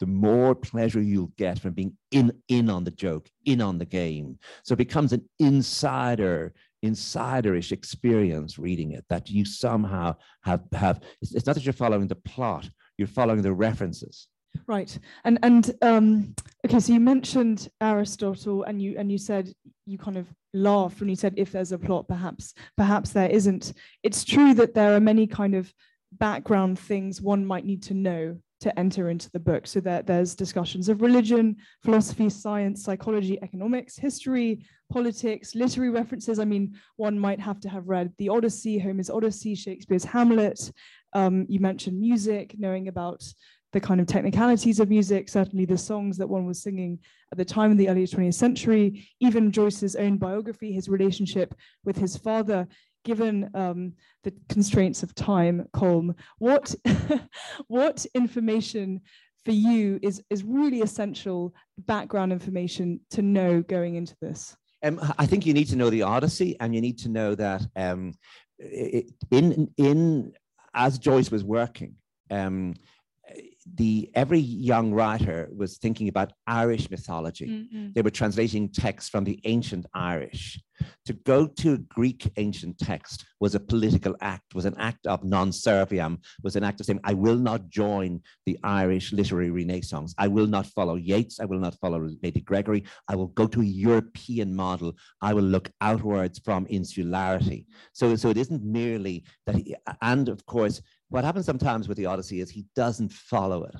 the 0.01 0.07
more 0.07 0.55
pleasure 0.55 1.01
you'll 1.01 1.33
get 1.39 1.59
from 1.59 1.73
being 1.73 1.97
in 2.11 2.33
in 2.49 2.69
on 2.69 2.85
the 2.85 2.91
joke, 2.91 3.29
in 3.47 3.61
on 3.61 3.79
the 3.79 3.87
game. 3.87 4.39
So 4.65 4.75
it 4.75 4.79
becomes 4.79 5.13
an 5.13 5.29
insider 5.39 6.53
insiderish 6.83 7.71
experience 7.71 8.59
reading 8.59 8.91
it 8.91 9.05
that 9.09 9.31
you 9.31 9.45
somehow 9.45 10.17
have 10.43 10.63
have 10.73 11.01
it's, 11.21 11.33
it's 11.33 11.47
not 11.47 11.55
that 11.55 11.65
you're 11.65 11.73
following 11.73 12.09
the 12.09 12.17
plot 12.17 12.69
you're 12.99 13.07
following 13.07 13.41
the 13.41 13.53
references 13.53 14.27
Right, 14.67 14.97
and 15.25 15.39
and 15.43 15.75
um, 15.83 16.35
okay. 16.67 16.81
So 16.81 16.93
you 16.93 17.01
mentioned 17.01 17.69
Aristotle, 17.81 18.63
and 18.65 18.81
you 18.81 18.97
and 18.99 19.11
you 19.11 19.19
said 19.19 19.53
you 19.87 19.99
kind 19.99 20.17
of 20.17 20.27
laughed 20.55 21.01
when 21.01 21.09
you 21.09 21.17
said 21.17 21.35
if 21.37 21.53
there's 21.53 21.73
a 21.73 21.79
plot, 21.79 22.07
perhaps 22.09 22.55
perhaps 22.77 23.11
there 23.11 23.31
isn't. 23.31 23.73
It's 24.03 24.25
true 24.25 24.55
that 24.55 24.75
there 24.75 24.95
are 24.95 25.01
many 25.01 25.27
kind 25.27 25.55
of 25.55 25.73
background 26.13 26.79
things 26.79 27.21
one 27.21 27.47
might 27.47 27.65
need 27.65 27.83
to 27.85 27.95
know 27.95 28.37
to 28.61 28.79
enter 28.79 29.11
into 29.11 29.31
the 29.33 29.41
book. 29.41 29.67
So 29.67 29.81
that 29.81 30.07
there's 30.07 30.35
discussions 30.35 30.89
of 30.89 31.03
religion, 31.03 31.57
philosophy, 31.83 32.29
science, 32.29 32.85
psychology, 32.85 33.39
economics, 33.43 33.99
history, 33.99 34.65
politics, 34.91 35.55
literary 35.55 35.91
references. 35.91 36.39
I 36.39 36.45
mean, 36.45 36.77
one 36.97 37.19
might 37.19 37.41
have 37.41 37.59
to 37.61 37.69
have 37.69 37.89
read 37.89 38.13
the 38.19 38.29
Odyssey, 38.29 38.79
Homer's 38.79 39.11
Odyssey, 39.11 39.55
Shakespeare's 39.55 40.05
Hamlet. 40.05 40.71
Um, 41.13 41.47
you 41.49 41.59
mentioned 41.59 42.01
music, 42.01 42.55
knowing 42.59 42.89
about 42.89 43.25
the 43.73 43.81
kind 43.81 44.01
of 44.01 44.07
technicalities 44.07 44.81
of 44.81 44.91
music, 44.91 45.29
certainly 45.29 45.65
the 45.65 45.79
songs 45.79 46.17
that 46.19 46.29
one 46.29 46.47
was 46.47 46.63
singing 46.63 46.99
at 47.31 47.39
the 47.39 47.45
time 47.45 47.71
in 47.71 47.77
the 47.77 47.89
early 47.89 48.07
20th 48.07 48.35
century, 48.35 49.09
even 49.21 49.51
Joyce's 49.51 49.97
own 49.97 50.19
biography, 50.19 50.73
his 50.73 50.89
relationship 50.89 51.55
with 51.85 51.97
his 51.97 52.17
father, 52.17 52.69
given 53.05 53.51
um, 53.55 53.95
the 54.25 54.33
constraints 54.49 55.03
of 55.03 55.15
time, 55.15 55.67
Colm, 55.75 56.15
what, 56.39 56.75
what 57.69 58.05
information 58.15 59.01
for 59.45 59.53
you 59.53 59.99
is, 60.03 60.23
is 60.31 60.45
really 60.45 60.83
essential 60.83 61.55
background 61.79 62.33
information 62.33 63.01
to 63.11 63.23
know 63.23 63.63
going 63.63 63.97
into 63.97 64.15
this? 64.21 64.57
Um, 64.85 65.01
I 65.19 65.27
think 65.27 65.47
you 65.47 65.55
need 65.55 65.69
to 65.69 65.77
know 65.77 65.91
the 65.91 66.03
Odyssey, 66.03 66.57
and 66.61 66.75
you 66.75 66.81
need 66.81 66.99
to 66.99 67.09
know 67.09 67.35
that 67.37 67.63
um, 67.77 68.15
in 69.31 69.71
in 69.77 70.33
as 70.75 70.99
Joyce 70.99 71.31
was 71.31 71.45
working, 71.45 71.95
um, 72.31 72.75
the 73.75 74.11
every 74.15 74.39
young 74.39 74.93
writer 74.93 75.49
was 75.55 75.79
thinking 75.79 76.09
about 76.09 76.33
Irish 76.47 76.91
mythology. 76.91 77.49
Mm-hmm. 77.49 77.89
They 77.95 78.03
were 78.03 78.11
translating 78.11 78.69
texts 78.69 79.09
from 79.09 79.25
the 79.25 79.41
ancient 79.45 79.87
Irish. 79.95 80.61
To 81.07 81.13
go 81.13 81.47
to 81.47 81.75
a 81.75 81.79
Greek 81.79 82.31
ancient 82.37 82.79
text 82.79 83.25
was 83.39 83.55
a 83.55 83.61
political 83.61 84.17
act, 84.21 84.55
was 84.55 84.65
an 84.65 84.75
act 84.79 85.07
of 85.07 85.23
non 85.23 85.51
serviam, 85.51 86.19
was 86.43 86.57
an 86.57 86.65
act 86.65 86.81
of 86.81 86.87
saying, 86.87 87.01
I 87.05 87.15
will 87.15 87.37
not 87.37 87.69
join 87.69 88.21
the 88.47 88.59
Irish 88.65 89.13
literary 89.13 89.51
renaissance. 89.51 90.13
I 90.19 90.27
will 90.27 90.49
not 90.49 90.67
follow 90.67 90.97
Yeats. 90.97 91.39
I 91.39 91.45
will 91.45 91.61
not 91.61 91.77
follow 91.81 92.09
Lady 92.23 92.41
Gregory. 92.41 92.83
I 93.09 93.15
will 93.15 93.29
go 93.29 93.47
to 93.47 93.61
a 93.61 93.65
European 93.65 94.57
model. 94.57 94.95
I 95.21 95.35
will 95.35 95.45
look 95.45 95.71
outwards 95.81 96.41
from 96.41 96.67
insularity. 96.67 97.67
So, 97.93 98.17
so 98.17 98.31
it 98.31 98.37
isn't 98.37 98.65
merely 98.65 99.25
that, 99.47 99.55
he, 99.55 99.77
and 100.01 100.29
of 100.29 100.45
course, 100.47 100.83
what 101.13 101.25
happens 101.25 101.47
sometimes 101.47 101.89
with 101.89 101.99
the 101.99 102.07
Odyssey 102.07 102.41
is 102.41 102.51
he 102.51 102.65
doesn't 102.75 103.13
follow 103.13 103.65
it. 103.65 103.75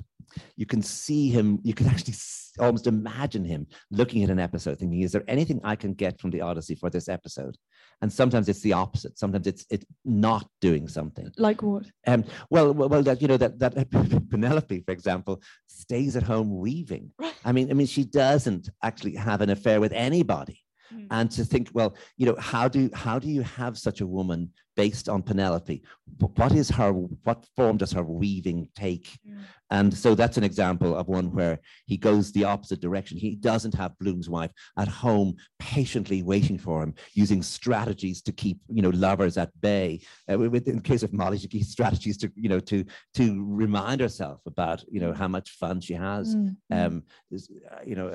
You 0.55 0.65
can 0.65 0.81
see 0.81 1.29
him, 1.29 1.59
you 1.63 1.73
can 1.73 1.87
actually 1.93 2.13
almost 2.59 2.85
imagine 2.85 3.43
him 3.43 3.65
looking 3.89 4.23
at 4.23 4.29
an 4.29 4.39
episode 4.39 4.77
thinking, 4.77 5.01
is 5.01 5.11
there 5.11 5.23
anything 5.27 5.59
I 5.63 5.75
can 5.75 5.93
get 5.93 6.19
from 6.19 6.29
the 6.29 6.41
Odyssey 6.41 6.75
for 6.75 6.89
this 6.91 7.09
episode? 7.09 7.57
And 8.01 8.11
sometimes 8.11 8.49
it's 8.49 8.61
the 8.61 8.73
opposite. 8.73 9.17
Sometimes 9.17 9.47
it's 9.47 9.65
it's 9.69 9.85
not 10.03 10.45
doing 10.61 10.87
something. 10.87 11.31
Like 11.37 11.63
what? 11.63 11.85
Um, 12.05 12.25
well, 12.49 12.73
well, 12.73 12.89
well 12.89 13.03
that 13.03 13.21
you 13.21 13.27
know 13.27 13.37
that 13.37 13.59
that 13.59 13.73
Penelope, 14.29 14.81
for 14.81 14.91
example, 14.91 15.41
stays 15.67 16.15
at 16.15 16.23
home 16.23 16.59
weaving. 16.59 17.11
Right. 17.17 17.33
I 17.45 17.51
mean, 17.51 17.71
I 17.71 17.73
mean, 17.73 17.87
she 17.87 18.03
doesn't 18.03 18.69
actually 18.83 19.15
have 19.15 19.41
an 19.41 19.49
affair 19.49 19.79
with 19.79 19.93
anybody. 19.93 20.59
Mm. 20.93 21.07
And 21.11 21.31
to 21.31 21.45
think, 21.45 21.69
well, 21.73 21.95
you 22.17 22.25
know, 22.25 22.35
how 22.37 22.67
do 22.67 22.89
how 22.93 23.19
do 23.19 23.29
you 23.29 23.41
have 23.43 23.77
such 23.77 24.01
a 24.01 24.07
woman 24.07 24.51
based 24.75 25.09
on 25.09 25.21
Penelope? 25.21 25.81
What 26.19 26.53
is 26.53 26.69
her 26.69 26.91
what 26.91 27.45
form 27.55 27.77
does 27.77 27.91
her 27.91 28.03
weaving 28.03 28.69
take? 28.75 29.17
Mm. 29.27 29.39
And 29.71 29.91
so 29.91 30.13
that's 30.13 30.37
an 30.37 30.43
example 30.43 30.95
of 30.95 31.07
one 31.07 31.33
where 31.33 31.59
he 31.87 31.97
goes 31.97 32.31
the 32.31 32.43
opposite 32.43 32.79
direction. 32.79 33.17
He 33.17 33.35
doesn't 33.35 33.73
have 33.73 33.97
Bloom's 33.97 34.29
wife 34.29 34.51
at 34.77 34.87
home 34.87 35.35
patiently 35.57 36.21
waiting 36.21 36.59
for 36.59 36.83
him, 36.83 36.93
using 37.15 37.41
strategies 37.41 38.21
to 38.21 38.31
keep 38.31 38.59
you 38.67 38.83
know 38.83 38.91
lovers 38.91 39.35
at 39.37 39.49
bay. 39.61 40.01
Uh, 40.31 40.37
with, 40.37 40.67
in 40.67 40.75
the 40.75 40.81
case 40.81 41.01
of 41.01 41.11
Molly, 41.11 41.39
she 41.39 41.47
keeps 41.47 41.69
strategies 41.77 42.17
to 42.17 42.31
you 42.35 42.49
know 42.49 42.59
to 42.59 42.85
to 43.15 43.43
remind 43.47 43.99
herself 43.99 44.41
about 44.45 44.83
you 44.91 44.99
know 44.99 45.11
how 45.11 45.27
much 45.27 45.51
fun 45.51 45.81
she 45.81 45.93
has. 45.93 46.35
Mm, 46.35 46.55
mm. 46.71 46.85
Um, 46.85 47.03
uh, 47.33 47.79
you 47.85 47.95
know, 47.95 48.09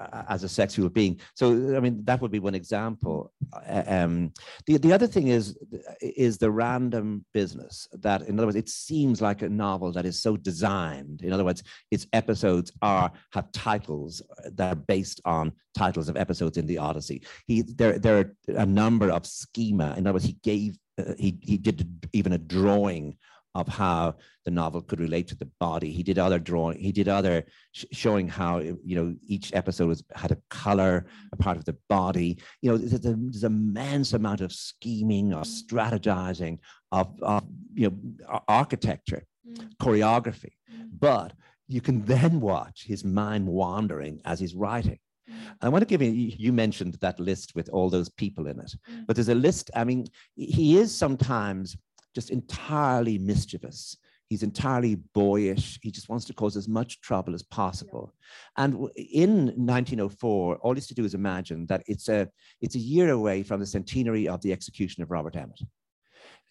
uh, 0.00 0.22
as 0.28 0.42
a 0.42 0.48
sexual 0.48 0.88
being. 0.88 1.20
So, 1.34 1.76
I 1.76 1.80
mean, 1.80 2.04
that 2.04 2.20
would 2.20 2.30
be 2.30 2.40
one 2.40 2.54
example. 2.54 3.32
Uh, 3.52 3.82
um, 3.86 4.32
the, 4.66 4.78
the 4.78 4.92
other 4.92 5.06
thing 5.06 5.28
is, 5.28 5.56
is 6.04 6.38
the 6.38 6.50
random 6.50 7.24
business 7.32 7.88
that, 7.92 8.22
in 8.22 8.38
other 8.38 8.46
words, 8.46 8.56
it 8.56 8.68
seems 8.68 9.22
like 9.22 9.42
a 9.42 9.48
novel 9.48 9.92
that 9.92 10.04
is 10.04 10.20
so 10.20 10.36
designed. 10.36 11.22
In 11.22 11.32
other 11.32 11.44
words, 11.44 11.62
its 11.90 12.06
episodes 12.12 12.70
are 12.82 13.10
have 13.32 13.50
titles 13.52 14.22
that 14.52 14.72
are 14.72 14.76
based 14.76 15.20
on 15.24 15.52
titles 15.76 16.08
of 16.08 16.16
episodes 16.16 16.58
in 16.58 16.66
the 16.66 16.78
Odyssey. 16.78 17.22
He, 17.46 17.62
there, 17.62 17.98
there 17.98 18.18
are 18.18 18.34
a 18.56 18.66
number 18.66 19.10
of 19.10 19.26
schema. 19.26 19.94
In 19.96 20.06
other 20.06 20.14
words, 20.14 20.26
he 20.26 20.36
gave, 20.42 20.78
uh, 20.98 21.14
he, 21.18 21.38
he 21.42 21.56
did 21.56 22.08
even 22.12 22.32
a 22.32 22.38
drawing 22.38 23.16
of 23.54 23.68
how 23.68 24.16
the 24.44 24.50
novel 24.50 24.82
could 24.82 25.00
relate 25.00 25.28
to 25.28 25.36
the 25.36 25.48
body. 25.60 25.90
He 25.92 26.02
did 26.02 26.18
other 26.18 26.38
drawing. 26.38 26.78
He 26.78 26.92
did 26.92 27.08
other 27.08 27.44
sh- 27.72 27.84
showing 27.92 28.28
how 28.28 28.58
you 28.58 28.96
know 28.96 29.14
each 29.26 29.54
episode 29.54 29.88
was, 29.88 30.04
had 30.14 30.32
a 30.32 30.38
color, 30.50 31.06
a 31.32 31.36
part 31.36 31.56
of 31.56 31.64
the 31.64 31.76
body. 31.88 32.38
You 32.62 32.72
know, 32.72 32.76
there's, 32.78 33.04
a, 33.04 33.14
there's 33.16 33.44
immense 33.44 34.12
amount 34.12 34.40
of 34.40 34.52
scheming, 34.52 35.32
of 35.32 35.44
strategizing, 35.44 36.58
of, 36.92 37.14
of 37.22 37.44
you 37.74 37.90
know 37.90 38.40
architecture, 38.48 39.24
mm. 39.48 39.68
choreography. 39.80 40.52
Mm. 40.72 40.88
But 40.98 41.32
you 41.68 41.80
can 41.80 42.04
then 42.04 42.40
watch 42.40 42.84
his 42.86 43.04
mind 43.04 43.46
wandering 43.46 44.20
as 44.24 44.40
he's 44.40 44.54
writing. 44.54 44.98
Mm. 45.30 45.34
I 45.62 45.68
want 45.68 45.82
to 45.82 45.86
give 45.86 46.02
you, 46.02 46.10
you 46.10 46.52
mentioned 46.52 46.94
that 47.00 47.20
list 47.20 47.54
with 47.54 47.68
all 47.70 47.88
those 47.88 48.08
people 48.08 48.48
in 48.48 48.58
it, 48.58 48.74
but 49.06 49.16
there's 49.16 49.28
a 49.28 49.34
list. 49.34 49.70
I 49.74 49.84
mean, 49.84 50.06
he 50.36 50.76
is 50.78 50.94
sometimes 50.94 51.76
just 52.14 52.30
entirely 52.30 53.18
mischievous. 53.18 53.96
He's 54.28 54.42
entirely 54.42 54.96
boyish. 55.14 55.78
He 55.82 55.90
just 55.90 56.08
wants 56.08 56.24
to 56.26 56.34
cause 56.34 56.56
as 56.56 56.66
much 56.66 57.00
trouble 57.00 57.34
as 57.34 57.42
possible. 57.42 58.14
And 58.56 58.74
in 58.96 59.46
1904, 59.46 60.56
all 60.56 60.72
he 60.72 60.78
has 60.78 60.86
to 60.86 60.94
do 60.94 61.04
is 61.04 61.14
imagine 61.14 61.66
that 61.66 61.82
it's 61.86 62.08
a, 62.08 62.28
it's 62.60 62.74
a 62.74 62.78
year 62.78 63.10
away 63.10 63.42
from 63.42 63.60
the 63.60 63.66
centenary 63.66 64.26
of 64.26 64.40
the 64.40 64.52
execution 64.52 65.02
of 65.02 65.10
Robert 65.10 65.36
Emmet. 65.36 65.60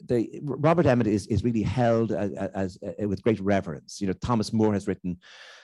The, 0.06 0.39
Robert 0.43 0.86
Emmet 0.86 1.08
is, 1.08 1.28
is 1.28 1.43
really 1.43 1.63
held 1.63 2.12
as, 2.12 2.32
as, 2.34 2.78
as, 2.84 3.08
with 3.08 3.23
great 3.23 3.39
reverence. 3.39 3.99
You 4.02 4.08
know, 4.08 4.13
Thomas 4.13 4.54
Moore 4.54 4.73
has 4.73 4.88
written 4.88 5.17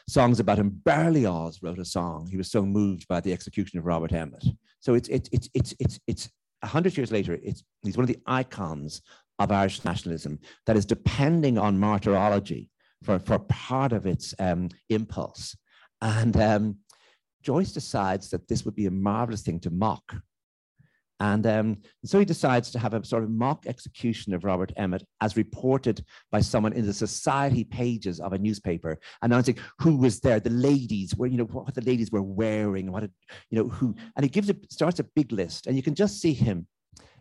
songs 0.08 0.40
about 0.40 0.58
him. 0.58 0.82
Berlioz 0.84 1.62
wrote 1.62 1.80
a 1.80 1.86
song. 1.86 2.28
He 2.30 2.38
was 2.38 2.50
so 2.50 2.66
moved 2.66 3.08
by 3.08 3.20
the 3.20 3.34
execution 3.34 3.78
of 3.78 3.86
Robert 3.86 4.14
Emmet. 4.14 4.44
So 4.80 4.94
it's 4.94 5.10
it's 5.10 5.30
it's 5.32 5.50
it's 5.54 5.76
it's 5.80 6.00
it's 6.08 6.30
a 6.62 6.68
hundred 6.68 6.96
years 6.96 7.12
later. 7.12 7.38
It's 7.44 7.64
he's 7.84 7.98
one 7.98 8.04
of 8.04 8.08
the 8.08 8.20
icons 8.26 9.02
of 9.40 9.52
Irish 9.52 9.84
nationalism 9.86 10.40
that 10.66 10.78
is 10.78 10.86
depending 10.86 11.58
on 11.58 11.80
martyrology 11.80 12.70
for, 13.04 13.20
for 13.20 13.40
part 13.40 13.94
of 13.94 14.06
its 14.06 14.34
um, 14.40 14.70
impulse. 14.90 15.56
And 16.02 16.36
um, 16.38 16.78
Joyce 17.42 17.72
decides 17.72 18.30
that 18.30 18.48
this 18.48 18.66
would 18.66 18.76
be 18.76 18.86
a 18.86 18.92
marvelous 18.92 19.42
thing 19.42 19.60
to 19.62 19.72
mock. 19.72 20.16
And 21.22 21.46
um, 21.48 21.78
so 22.06 22.18
he 22.18 22.24
decides 22.24 22.72
to 22.72 22.80
have 22.80 22.94
a 22.94 23.04
sort 23.04 23.24
of 23.24 23.30
mock 23.30 23.66
execution 23.68 24.34
of 24.34 24.46
Robert 24.46 24.72
Emmet 24.78 25.04
as 25.20 25.36
reported 25.36 26.04
by 26.32 26.40
someone 26.40 26.72
in 26.72 26.86
the 26.86 26.94
society 26.94 27.66
pages 27.66 28.22
of 28.22 28.32
a 28.32 28.38
newspaper, 28.38 28.98
announcing 29.22 29.58
who 29.80 29.98
was 29.98 30.22
there, 30.22 30.40
the 30.40 30.50
ladies, 30.50 31.16
where, 31.18 31.30
you 31.30 31.38
know, 31.38 31.44
what 31.44 31.76
the 31.76 31.82
ladies 31.82 32.10
were 32.10 32.22
wearing, 32.22 32.90
what, 32.90 33.04
it, 33.04 33.12
you 33.50 33.58
know, 33.62 33.68
who, 33.68 33.94
and 34.16 34.24
he 34.24 34.30
gives 34.30 34.50
a, 34.50 34.56
starts 34.70 35.02
a 35.02 35.10
big 35.16 35.34
list 35.34 35.68
and 35.68 35.76
you 35.76 35.84
can 35.84 35.96
just 35.96 36.22
see 36.22 36.34
him. 36.34 36.68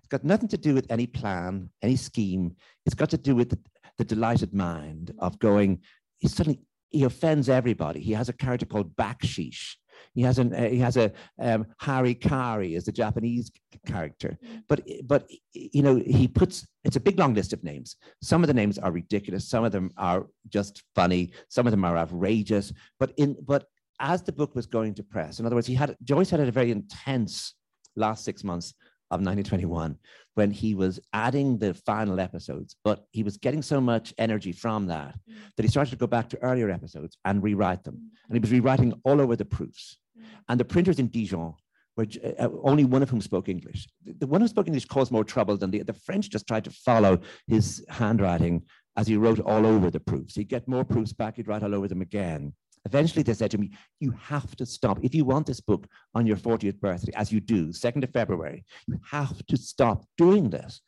It's 0.08 0.22
got 0.22 0.24
nothing 0.24 0.48
to 0.48 0.56
do 0.56 0.72
with 0.72 0.90
any 0.90 1.06
plan, 1.06 1.68
any 1.82 1.96
scheme. 1.96 2.56
It's 2.86 2.94
got 2.94 3.10
to 3.10 3.18
do 3.18 3.36
with 3.36 3.50
the, 3.50 3.58
the 3.98 4.04
delighted 4.04 4.54
mind 4.54 5.12
of 5.18 5.38
going, 5.38 5.82
he 6.16 6.28
suddenly, 6.28 6.60
he 6.88 7.04
offends 7.04 7.50
everybody. 7.50 8.00
He 8.00 8.14
has 8.14 8.30
a 8.30 8.32
character 8.32 8.64
called 8.64 8.96
Baksheesh, 8.96 9.74
he 10.14 10.22
has 10.22 10.38
an 10.38 10.54
uh, 10.54 10.68
he 10.68 10.78
has 10.78 10.96
a 10.96 11.12
um, 11.38 11.66
Hari 11.78 12.14
Kari 12.14 12.74
as 12.76 12.84
the 12.84 12.92
Japanese 12.92 13.50
character, 13.86 14.38
but 14.66 14.80
but 15.04 15.28
you 15.52 15.82
know 15.82 15.96
he 15.96 16.26
puts 16.26 16.66
it's 16.84 16.96
a 16.96 17.00
big 17.00 17.18
long 17.18 17.34
list 17.34 17.52
of 17.52 17.62
names. 17.62 17.96
Some 18.22 18.42
of 18.42 18.46
the 18.46 18.54
names 18.54 18.78
are 18.78 18.92
ridiculous. 18.92 19.48
Some 19.48 19.64
of 19.64 19.72
them 19.72 19.90
are 19.98 20.28
just 20.48 20.84
funny. 20.94 21.32
Some 21.48 21.66
of 21.66 21.72
them 21.72 21.84
are 21.84 21.98
outrageous. 21.98 22.72
But 22.98 23.12
in 23.16 23.36
but 23.44 23.66
as 24.00 24.22
the 24.22 24.32
book 24.32 24.54
was 24.54 24.66
going 24.66 24.94
to 24.94 25.02
press, 25.02 25.40
in 25.40 25.46
other 25.46 25.56
words, 25.56 25.66
he 25.66 25.74
had 25.74 25.96
Joyce 26.04 26.30
had 26.30 26.40
a 26.40 26.50
very 26.50 26.70
intense 26.70 27.54
last 27.96 28.24
six 28.24 28.44
months 28.44 28.74
of 29.10 29.20
1921 29.20 29.96
when 30.34 30.50
he 30.50 30.74
was 30.74 31.00
adding 31.12 31.58
the 31.58 31.74
final 31.74 32.20
episodes, 32.20 32.76
but 32.84 33.06
he 33.10 33.22
was 33.22 33.36
getting 33.36 33.62
so 33.62 33.80
much 33.80 34.14
energy 34.18 34.52
from 34.52 34.86
that 34.86 35.14
mm. 35.28 35.34
that 35.56 35.62
he 35.62 35.68
started 35.68 35.90
to 35.90 35.96
go 35.96 36.06
back 36.06 36.28
to 36.28 36.38
earlier 36.42 36.70
episodes 36.70 37.16
and 37.24 37.42
rewrite 37.42 37.82
them. 37.84 37.94
Mm. 37.94 38.28
And 38.28 38.36
he 38.36 38.40
was 38.40 38.52
rewriting 38.52 38.92
all 39.04 39.20
over 39.20 39.34
the 39.34 39.44
proofs. 39.44 39.98
Mm. 40.18 40.24
And 40.48 40.60
the 40.60 40.64
printers 40.64 40.98
in 40.98 41.08
Dijon 41.08 41.54
were 41.96 42.06
uh, 42.24 42.44
uh, 42.44 42.48
only 42.62 42.84
one 42.84 43.02
of 43.02 43.10
whom 43.10 43.20
spoke 43.20 43.48
English. 43.48 43.88
The 44.04 44.26
one 44.26 44.40
who 44.40 44.48
spoke 44.48 44.68
English 44.68 44.86
caused 44.86 45.10
more 45.10 45.24
trouble 45.24 45.56
than 45.56 45.70
the, 45.70 45.82
the 45.82 45.92
French 45.92 46.30
just 46.30 46.46
tried 46.46 46.64
to 46.64 46.70
follow 46.70 47.20
his 47.46 47.84
handwriting 47.88 48.62
as 48.96 49.06
he 49.06 49.16
wrote 49.16 49.40
all 49.40 49.66
over 49.66 49.90
the 49.90 50.00
proofs. 50.00 50.34
He'd 50.34 50.48
get 50.48 50.68
more 50.68 50.84
proofs 50.84 51.12
back, 51.12 51.36
he'd 51.36 51.48
write 51.48 51.62
all 51.62 51.74
over 51.74 51.88
them 51.88 52.02
again. 52.02 52.52
Eventually, 52.84 53.22
they 53.22 53.34
said 53.34 53.50
to 53.50 53.58
me, 53.58 53.70
You 54.00 54.12
have 54.20 54.54
to 54.56 54.66
stop. 54.66 54.98
If 55.02 55.14
you 55.14 55.24
want 55.24 55.46
this 55.46 55.60
book 55.60 55.86
on 56.14 56.26
your 56.26 56.36
40th 56.36 56.80
birthday, 56.80 57.12
as 57.14 57.32
you 57.32 57.40
do, 57.40 57.68
2nd 57.68 58.04
of 58.04 58.10
February, 58.10 58.64
you 58.86 58.98
have 59.10 59.44
to 59.46 59.56
stop 59.56 60.04
doing 60.16 60.50
this. 60.50 60.80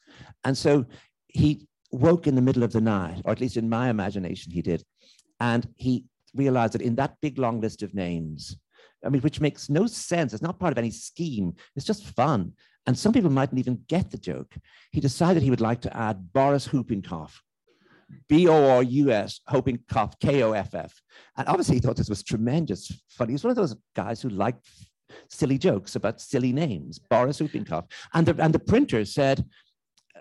And 0.45 0.57
so 0.57 0.87
he 1.29 1.67
woke 1.93 2.27
in 2.27 2.35
the 2.35 2.43
middle 2.43 2.63
of 2.63 2.73
the 2.73 2.81
night, 2.81 3.23
or 3.25 3.33
at 3.33 3.41
least 3.41 3.57
in 3.57 3.69
my 3.69 3.91
imagination, 3.91 4.53
he 4.53 4.63
did. 4.63 4.83
And 5.41 5.67
he 5.77 6.05
realized 6.35 6.75
that 6.75 6.83
in 6.83 6.95
that 6.97 7.17
big 7.21 7.39
long 7.39 7.61
list 7.61 7.83
of 7.83 7.95
names, 7.95 8.57
I 9.05 9.09
mean, 9.09 9.23
which 9.23 9.41
makes 9.41 9.71
no 9.71 9.87
sense, 9.87 10.33
it's 10.33 10.43
not 10.43 10.61
part 10.61 10.73
of 10.73 10.79
any 10.79 10.91
scheme, 10.91 11.55
it's 11.75 11.87
just 11.87 12.05
fun. 12.05 12.53
And 12.87 12.99
some 12.99 13.13
people 13.13 13.31
mightn't 13.31 13.59
even 13.59 13.85
get 13.89 14.11
the 14.11 14.19
joke. 14.19 14.55
He 14.91 15.01
decided 15.01 15.43
he 15.43 15.51
would 15.51 15.61
like 15.61 15.81
to 15.83 15.97
add 15.97 16.33
Boris 16.33 16.67
Hupinkoff 16.69 17.33
B 18.29 18.49
O 18.49 18.71
R 18.71 18.83
U 18.83 19.11
S, 19.11 19.41
hoping 19.47 19.79
cough, 19.89 20.19
K 20.19 20.43
O 20.43 20.53
F 20.53 20.75
F. 20.75 21.01
And 21.37 21.49
obviously, 21.49 21.77
he 21.77 21.81
thought 21.81 21.97
this 21.97 22.09
was 22.09 22.23
tremendous 22.23 22.93
funny. 23.09 23.33
He's 23.33 23.45
one 23.45 23.51
of 23.51 23.57
those 23.57 23.77
guys 23.95 24.21
who 24.23 24.29
liked 24.31 24.69
silly 25.29 25.59
jokes 25.59 25.97
about 25.97 26.21
silly 26.21 26.53
names, 26.53 26.99
Boris 26.99 27.41
Hupinkoff. 27.41 27.91
And 28.15 28.27
the, 28.27 28.43
and 28.43 28.55
the 28.55 28.59
printer 28.59 29.05
said, 29.05 29.45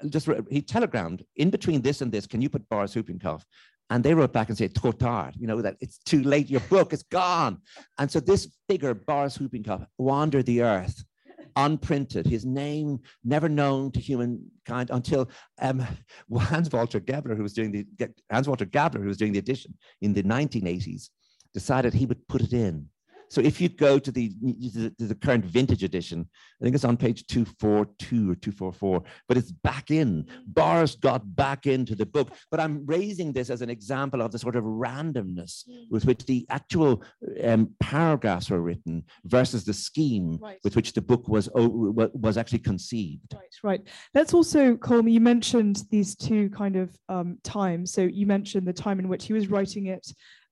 just 0.10 0.30
he 0.50 0.62
telegrammed 0.62 1.24
in 1.36 1.50
between 1.50 1.82
this 1.82 2.02
and 2.02 2.12
this, 2.12 2.26
can 2.26 2.42
you 2.42 2.50
put 2.50 2.68
Boris 2.70 2.96
Hupinkoff? 2.96 3.44
And 3.92 4.04
they 4.04 4.14
wrote 4.14 4.34
back 4.34 4.50
and 4.50 4.58
said, 4.58 4.76
trop 4.76 5.00
tard, 5.00 5.36
you 5.36 5.48
know, 5.48 5.62
that 5.62 5.76
it's 5.82 5.98
too 6.00 6.22
late, 6.24 6.50
your 6.50 6.62
book 6.62 6.94
is 6.94 7.04
gone. 7.04 7.60
And 7.98 8.10
so 8.10 8.20
this 8.20 8.48
figure, 8.68 8.94
Boris 8.94 9.38
Hupinkoff, 9.38 9.86
wandered 9.98 10.46
the 10.46 10.62
earth 10.62 11.04
unprinted, 11.56 12.26
his 12.26 12.46
name 12.46 13.00
never 13.24 13.50
known 13.50 13.92
to 13.92 14.00
humankind 14.00 14.90
until 14.92 15.30
um, 15.62 15.86
Hans 16.38 16.70
Walter 16.72 17.00
Gebler, 17.00 17.36
who 17.36 17.44
was 17.44 17.54
doing 17.54 17.72
the 17.72 17.86
Hans 18.32 18.48
Walter 18.48 18.66
Gabler, 18.66 19.02
who 19.02 19.08
was 19.08 19.18
doing 19.18 19.34
the 19.34 19.40
edition 19.40 19.78
in 20.02 20.14
the 20.14 20.24
1980s, 20.24 21.10
decided 21.54 21.94
he 21.94 22.06
would 22.06 22.28
put 22.28 22.42
it 22.42 22.54
in 22.54 22.88
so 23.30 23.42
if 23.42 23.62
you 23.62 23.70
go 23.70 24.00
to 24.00 24.12
the, 24.12 24.30
to 24.30 25.06
the 25.06 25.16
current 25.16 25.46
vintage 25.46 25.84
edition, 25.84 26.28
I 26.60 26.64
think 26.64 26.76
it's 26.76 26.84
on 26.84 26.98
page 26.98 27.28
242 27.28 28.32
or 28.32 28.36
244, 28.36 29.04
but 29.28 29.38
it's 29.38 29.52
back 29.52 29.92
in. 29.92 30.26
Boris 30.48 30.96
got 30.96 31.36
back 31.36 31.68
into 31.68 31.96
the 31.96 32.06
book. 32.06 32.34
But 32.50 32.60
I'm 32.60 32.86
raising 32.86 33.32
this 33.32 33.50
as 33.50 33.62
an 33.62 33.70
example 33.70 34.22
of 34.22 34.32
the 34.32 34.40
sort 34.40 34.56
of 34.56 34.64
randomness 34.64 35.64
mm. 35.70 35.86
with 35.90 36.06
which 36.06 36.26
the 36.26 36.46
actual 36.50 37.04
um, 37.44 37.70
paragraphs 37.80 38.50
were 38.50 38.62
written 38.62 39.04
versus 39.26 39.64
the 39.64 39.74
scheme 39.74 40.40
right. 40.42 40.60
with 40.64 40.76
which 40.76 40.94
the 40.94 41.02
book 41.02 41.28
was, 41.28 41.50
was 41.54 42.38
actually 42.38 42.60
conceived. 42.60 43.34
Right, 43.34 43.56
right. 43.64 43.88
Let's 44.14 44.34
also, 44.34 44.76
Colm, 44.76 45.12
you 45.12 45.20
mentioned 45.20 45.84
these 45.92 46.16
two 46.16 46.50
kind 46.50 46.76
of 46.76 46.98
um, 47.08 47.38
times. 47.44 47.94
So 47.94 48.02
you 48.02 48.26
mentioned 48.26 48.68
the 48.68 48.74
time 48.74 49.00
in 49.00 49.08
which 49.08 49.26
he 49.26 49.34
was 49.34 49.48
writing 49.50 49.86
it 49.88 50.06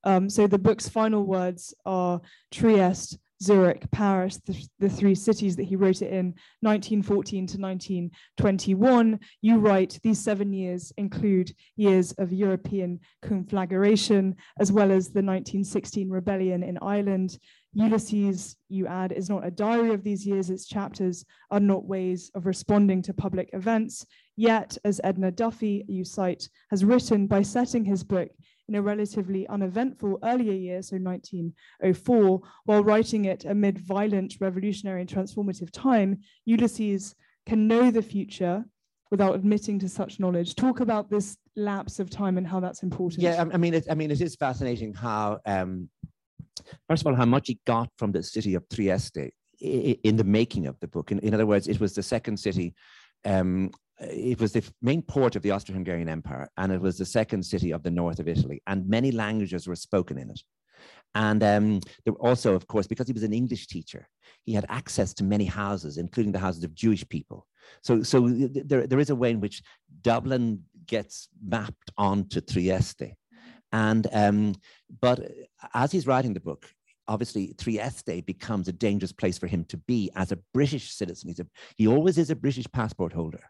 um, 0.03 0.29
so 0.29 0.47
the 0.47 0.60
book's 0.60 0.88
final 0.88 1.23
words 1.23 1.73
are 1.86 2.21
Trieste, 2.51 3.17
Zurich, 3.41 3.89
Paris, 3.91 4.39
the, 4.45 4.67
the, 4.79 4.89
three 4.89 5.13
cities 5.13 5.55
that 5.55 5.63
he 5.63 5.75
wrote 5.75 6.01
it 6.01 6.12
in 6.12 6.33
1914 6.62 7.45
to 7.47 7.57
1921. 7.57 9.19
You 9.41 9.60
write 9.60 9.99
these 10.01 10.19
seven 10.19 10.51
years 10.53 10.91
include 10.97 11.53
years 11.75 12.13
of 12.13 12.33
European 12.33 12.99
conflagration, 13.21 14.36
as 14.60 14.71
well 14.71 14.91
as 14.91 15.07
the 15.07 15.21
1916 15.21 16.10
rebellion 16.10 16.63
in 16.63 16.79
Ireland. 16.81 17.38
Ulysses, 17.73 18.55
you 18.69 18.88
add, 18.88 19.12
is 19.12 19.29
not 19.29 19.45
a 19.45 19.51
diary 19.51 19.93
of 19.93 20.03
these 20.03 20.25
years, 20.25 20.49
its 20.49 20.65
chapters 20.65 21.23
are 21.51 21.60
not 21.60 21.86
ways 21.86 22.31
of 22.33 22.47
responding 22.47 23.03
to 23.03 23.13
public 23.13 23.51
events. 23.53 24.03
Yet, 24.36 24.77
as 24.83 24.99
Enda 25.03 25.36
Duffy, 25.36 25.86
you 25.88 26.03
cite, 26.03 26.49
has 26.71 26.83
written 26.83 27.27
by 27.27 27.43
setting 27.43 27.86
his 27.86 28.03
book 28.03 28.29
in 28.67 28.75
a 28.75 28.82
relatively 28.82 29.47
uneventful 29.47 30.19
earlier 30.23 30.53
year, 30.53 30.82
so 30.82 30.97
1904, 30.97 32.41
while 32.65 32.84
writing 32.84 33.25
it 33.25 33.45
amid 33.45 33.77
violent, 33.80 34.36
revolutionary, 34.39 35.01
and 35.01 35.10
transformative 35.10 35.71
time, 35.71 36.19
Ulysses 36.45 37.15
can 37.45 37.67
know 37.67 37.91
the 37.91 38.01
future 38.01 38.65
without 39.10 39.36
admitting 39.36 39.80
to 39.80 39.88
such 39.88 40.19
knowledge. 40.19 40.56
Talk 40.56 40.82
about 40.82 41.10
this 41.10 41.38
lapse 41.56 41.99
of 41.99 42.10
time 42.10 42.38
and 42.38 42.45
how 42.45 42.60
that's 42.60 42.84
important. 42.84 43.23
Yeah, 43.23 43.45
I 43.51 43.58
mean, 43.58 43.73
it, 43.73 43.86
I 43.89 43.95
mean, 43.95 44.12
it 44.12 44.19
is 44.19 44.36
fascinating 44.36 44.93
how, 44.93 45.39
um, 45.45 45.89
first 46.89 47.03
of 47.03 47.08
all, 47.08 47.15
how 47.15 47.25
much 47.25 47.47
he 47.47 47.60
got 47.65 47.89
from 47.97 48.12
the 48.12 48.21
city 48.21 48.56
of 48.56 48.67
Trieste 48.67 49.32
in 49.62 50.17
the 50.17 50.25
making 50.25 50.67
of 50.67 50.77
the 50.82 50.88
book. 50.88 51.12
In, 51.12 51.19
in 51.19 51.34
other 51.34 51.45
words, 51.45 51.69
it 51.69 51.80
was 51.80 51.95
the 51.95 52.03
second 52.03 52.38
city 52.38 52.75
um, 53.23 53.71
it 53.99 54.39
was 54.39 54.51
the 54.51 54.63
main 54.81 55.01
port 55.01 55.36
of 55.36 55.41
the 55.41 55.51
Austro-Hungarian 55.51 56.10
Empire, 56.10 56.49
and 56.57 56.71
it 56.71 56.81
was 56.81 56.97
the 56.97 57.05
second 57.05 57.43
city 57.43 57.71
of 57.71 57.83
the 57.83 57.91
north 57.91 58.19
of 58.19 58.27
Italy, 58.27 58.62
and 58.67 58.88
many 58.88 59.12
languages 59.12 59.67
were 59.67 59.75
spoken 59.75 60.17
in 60.17 60.29
it. 60.29 60.41
And 61.15 61.41
um, 61.43 61.79
there 62.05 62.13
also, 62.15 62.53
of 62.53 62.67
course, 62.67 62.86
because 62.86 63.07
he 63.07 63.13
was 63.13 63.23
an 63.23 63.33
English 63.33 63.67
teacher, 63.67 64.07
he 64.43 64.53
had 64.53 64.65
access 64.69 65.13
to 65.15 65.23
many 65.23 65.45
houses, 65.45 65.97
including 65.97 66.31
the 66.31 66.39
houses 66.39 66.63
of 66.63 66.75
Jewish 66.75 67.07
people. 67.10 67.47
So, 67.81 68.03
so 68.03 68.29
there, 68.29 68.86
there 68.86 68.99
is 68.99 69.10
a 69.10 69.15
way 69.15 69.31
in 69.31 69.39
which 69.39 69.63
Dublin 70.01 70.63
gets 70.86 71.27
mapped 71.43 71.91
onto 71.97 72.39
Trieste. 72.41 73.15
And 73.71 74.07
um, 74.13 74.55
but 75.01 75.19
as 75.73 75.91
he's 75.91 76.07
writing 76.07 76.33
the 76.33 76.39
book, 76.39 76.69
obviously 77.07 77.55
Trieste 77.57 78.25
becomes 78.25 78.67
a 78.67 78.73
dangerous 78.73 79.12
place 79.12 79.38
for 79.38 79.47
him 79.47 79.65
to 79.65 79.77
be 79.77 80.12
as 80.15 80.31
a 80.31 80.39
British 80.53 80.91
citizen. 80.91 81.33
A, 81.38 81.45
he 81.75 81.88
always 81.88 82.17
is 82.17 82.29
a 82.29 82.36
British 82.36 82.67
passport 82.71 83.12
holder. 83.12 83.43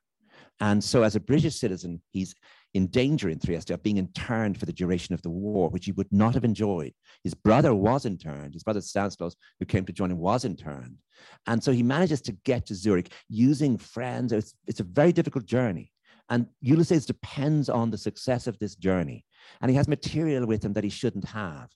And 0.59 0.83
so, 0.83 1.03
as 1.03 1.15
a 1.15 1.19
British 1.19 1.55
citizen, 1.55 2.01
he's 2.11 2.33
in 2.73 2.87
danger 2.87 3.29
in 3.29 3.39
Trieste 3.39 3.71
of 3.71 3.83
being 3.83 3.97
interned 3.97 4.59
for 4.59 4.65
the 4.65 4.73
duration 4.73 5.13
of 5.13 5.21
the 5.21 5.29
war, 5.29 5.69
which 5.69 5.85
he 5.85 5.91
would 5.93 6.11
not 6.11 6.33
have 6.33 6.43
enjoyed. 6.43 6.93
His 7.23 7.33
brother 7.33 7.73
was 7.73 8.05
interned. 8.05 8.53
His 8.53 8.63
brother 8.63 8.81
Stanislaus, 8.81 9.35
who 9.59 9.65
came 9.65 9.85
to 9.85 9.93
join 9.93 10.11
him, 10.11 10.19
was 10.19 10.45
interned. 10.45 10.97
And 11.47 11.63
so 11.63 11.71
he 11.71 11.83
manages 11.83 12.21
to 12.21 12.31
get 12.43 12.65
to 12.67 12.75
Zurich 12.75 13.11
using 13.29 13.77
friends. 13.77 14.31
It's, 14.31 14.53
it's 14.67 14.79
a 14.79 14.83
very 14.83 15.11
difficult 15.11 15.45
journey. 15.45 15.91
And 16.29 16.47
Ulysses 16.61 17.05
depends 17.05 17.69
on 17.69 17.89
the 17.89 17.97
success 17.97 18.47
of 18.47 18.59
this 18.59 18.75
journey. 18.75 19.25
And 19.61 19.71
he 19.71 19.77
has 19.77 19.87
material 19.87 20.45
with 20.45 20.63
him 20.63 20.73
that 20.73 20.83
he 20.83 20.89
shouldn't 20.89 21.25
have, 21.25 21.69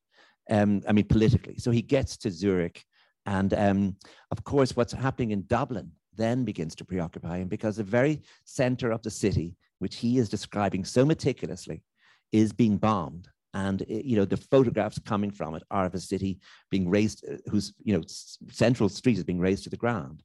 um, 0.50 0.82
I 0.88 0.92
mean, 0.92 1.06
politically. 1.06 1.58
So 1.58 1.72
he 1.72 1.82
gets 1.82 2.18
to 2.18 2.32
Zurich. 2.32 2.84
And 3.26 3.54
um, 3.54 3.96
of 4.32 4.44
course, 4.44 4.76
what's 4.76 4.94
happening 4.94 5.32
in 5.32 5.46
Dublin 5.48 5.92
then 6.16 6.44
begins 6.44 6.76
to 6.76 6.86
preoccupy 6.86 7.38
him 7.38 7.48
because 7.48 7.78
the 7.78 7.84
very 7.84 8.22
center 8.46 8.92
of 8.92 9.02
the 9.02 9.10
city, 9.10 9.56
which 9.80 9.96
he 9.96 10.18
is 10.18 10.30
describing 10.30 10.84
so 10.84 11.06
meticulously, 11.06 11.84
is 12.32 12.54
being 12.54 12.78
bombed. 12.78 13.28
And 13.54 13.82
eh, 13.84 14.02
you 14.04 14.16
know 14.16 14.26
the 14.26 14.38
photographs 14.38 15.00
coming 15.00 15.32
from 15.32 15.56
it 15.56 15.64
are 15.72 15.86
of 15.86 15.96
a 15.96 16.00
city 16.00 16.40
being 16.70 16.90
razed, 16.90 17.26
eh, 17.28 17.38
whose 17.50 17.74
you 17.84 17.96
know 17.96 18.04
central 18.50 18.90
street 18.90 19.18
is 19.18 19.24
being 19.24 19.40
razed 19.40 19.64
to 19.66 19.70
the 19.70 19.78
ground, 19.78 20.24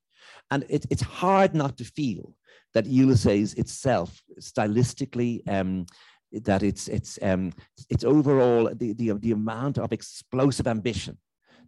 and 0.50 0.64
it, 0.68 0.86
it's 0.90 1.02
hard 1.02 1.54
not 1.54 1.76
to 1.78 1.84
feel 1.84 2.34
that 2.74 2.86
Ulysses 2.86 3.54
itself, 3.54 4.22
stylistically, 4.40 5.40
um, 5.48 5.86
that 6.32 6.62
it's 6.62 6.86
it's 6.88 7.18
um, 7.22 7.52
it's 7.90 8.04
overall 8.04 8.70
the, 8.74 8.92
the 8.92 9.12
the 9.14 9.32
amount 9.32 9.78
of 9.78 9.92
explosive 9.92 10.68
ambition 10.68 11.18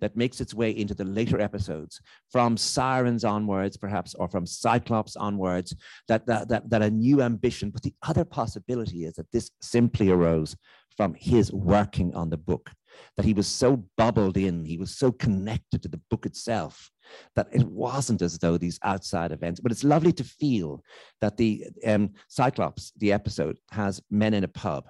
that 0.00 0.16
makes 0.16 0.40
its 0.40 0.54
way 0.54 0.70
into 0.70 0.94
the 0.94 1.04
later 1.04 1.40
episodes, 1.40 2.00
from 2.30 2.56
Sirens 2.56 3.24
onwards, 3.24 3.76
perhaps, 3.76 4.14
or 4.14 4.28
from 4.28 4.46
Cyclops 4.46 5.16
onwards, 5.16 5.74
that, 6.08 6.26
that, 6.26 6.48
that, 6.48 6.70
that 6.70 6.82
a 6.82 6.90
new 6.90 7.22
ambition. 7.22 7.70
But 7.70 7.82
the 7.82 7.94
other 8.02 8.24
possibility 8.24 9.04
is 9.04 9.14
that 9.14 9.30
this 9.32 9.50
simply 9.60 10.10
arose 10.10 10.56
from 10.96 11.14
his 11.14 11.52
working 11.52 12.14
on 12.14 12.28
the 12.28 12.36
book, 12.36 12.70
that 13.16 13.24
he 13.24 13.32
was 13.32 13.46
so 13.46 13.84
bubbled 13.96 14.36
in, 14.36 14.64
he 14.64 14.78
was 14.78 14.96
so 14.96 15.12
connected 15.12 15.80
to 15.82 15.88
the 15.88 16.00
book 16.10 16.26
itself, 16.26 16.90
that 17.36 17.46
it 17.52 17.64
wasn't 17.64 18.20
as 18.20 18.36
though 18.38 18.58
these 18.58 18.78
outside 18.82 19.32
events, 19.32 19.60
but 19.60 19.70
it's 19.70 19.84
lovely 19.84 20.12
to 20.12 20.24
feel 20.24 20.82
that 21.20 21.36
the 21.36 21.64
um, 21.86 22.10
Cyclops, 22.28 22.92
the 22.98 23.12
episode, 23.12 23.58
has 23.70 24.02
men 24.10 24.34
in 24.34 24.44
a 24.44 24.48
pub, 24.48 24.88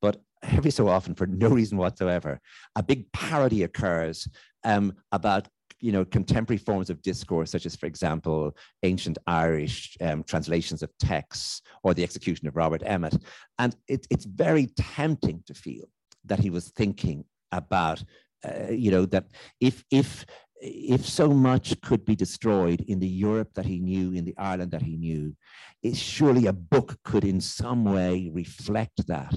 but 0.00 0.20
every 0.42 0.70
so 0.70 0.88
often, 0.88 1.14
for 1.14 1.26
no 1.26 1.48
reason 1.48 1.78
whatsoever, 1.78 2.40
a 2.76 2.82
big 2.82 3.10
parody 3.12 3.62
occurs 3.62 4.28
um, 4.64 4.92
about 5.12 5.48
you 5.80 5.92
know 5.92 6.04
contemporary 6.04 6.58
forms 6.58 6.90
of 6.90 7.00
discourse 7.02 7.52
such 7.52 7.64
as 7.64 7.76
for 7.76 7.86
example 7.86 8.56
ancient 8.82 9.16
irish 9.28 9.96
um, 10.00 10.24
translations 10.24 10.82
of 10.82 10.90
texts 10.98 11.62
or 11.84 11.94
the 11.94 12.02
execution 12.02 12.48
of 12.48 12.56
robert 12.56 12.82
emmet. 12.84 13.16
And 13.58 13.76
it, 13.86 14.06
it's 14.10 14.24
very 14.24 14.66
tempting 14.76 15.42
to 15.46 15.54
feel 15.54 15.84
that 16.24 16.40
he 16.40 16.50
was 16.50 16.70
thinking 16.70 17.24
about 17.52 18.02
uh, 18.44 18.70
you 18.70 18.90
know 18.90 19.04
that 19.06 19.26
if 19.60 19.84
if 19.90 20.24
if 20.60 21.06
so 21.06 21.28
much 21.28 21.80
could 21.82 22.04
be 22.04 22.16
destroyed 22.16 22.80
in 22.88 22.98
the 22.98 23.08
Europe 23.08 23.50
that 23.54 23.66
he 23.66 23.78
knew, 23.78 24.12
in 24.12 24.24
the 24.24 24.34
Ireland 24.36 24.72
that 24.72 24.82
he 24.82 24.96
knew, 24.96 25.34
it, 25.82 25.96
surely 25.96 26.46
a 26.46 26.52
book 26.52 26.96
could 27.04 27.24
in 27.24 27.40
some 27.40 27.84
way 27.84 28.30
reflect 28.32 29.06
that. 29.06 29.34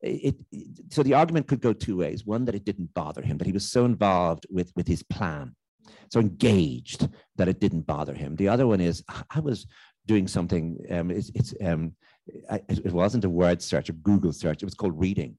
It, 0.00 0.36
it, 0.52 0.92
so 0.92 1.02
the 1.02 1.14
argument 1.14 1.48
could 1.48 1.60
go 1.60 1.72
two 1.72 1.96
ways. 1.98 2.24
One, 2.24 2.44
that 2.44 2.54
it 2.54 2.64
didn't 2.64 2.94
bother 2.94 3.22
him, 3.22 3.38
that 3.38 3.46
he 3.46 3.52
was 3.52 3.70
so 3.70 3.84
involved 3.84 4.46
with, 4.50 4.72
with 4.76 4.86
his 4.86 5.02
plan, 5.02 5.54
so 6.10 6.20
engaged 6.20 7.08
that 7.36 7.48
it 7.48 7.60
didn't 7.60 7.86
bother 7.86 8.14
him. 8.14 8.36
The 8.36 8.48
other 8.48 8.66
one 8.66 8.80
is, 8.80 9.02
I 9.30 9.40
was 9.40 9.66
doing 10.06 10.28
something, 10.28 10.78
um, 10.90 11.10
it's, 11.10 11.30
it's 11.34 11.54
um, 11.64 11.94
I, 12.50 12.60
it 12.68 12.92
wasn't 12.92 13.24
a 13.24 13.30
word 13.30 13.60
search, 13.60 13.88
a 13.88 13.92
Google 13.92 14.32
search, 14.32 14.62
it 14.62 14.66
was 14.66 14.74
called 14.74 14.98
reading 14.98 15.36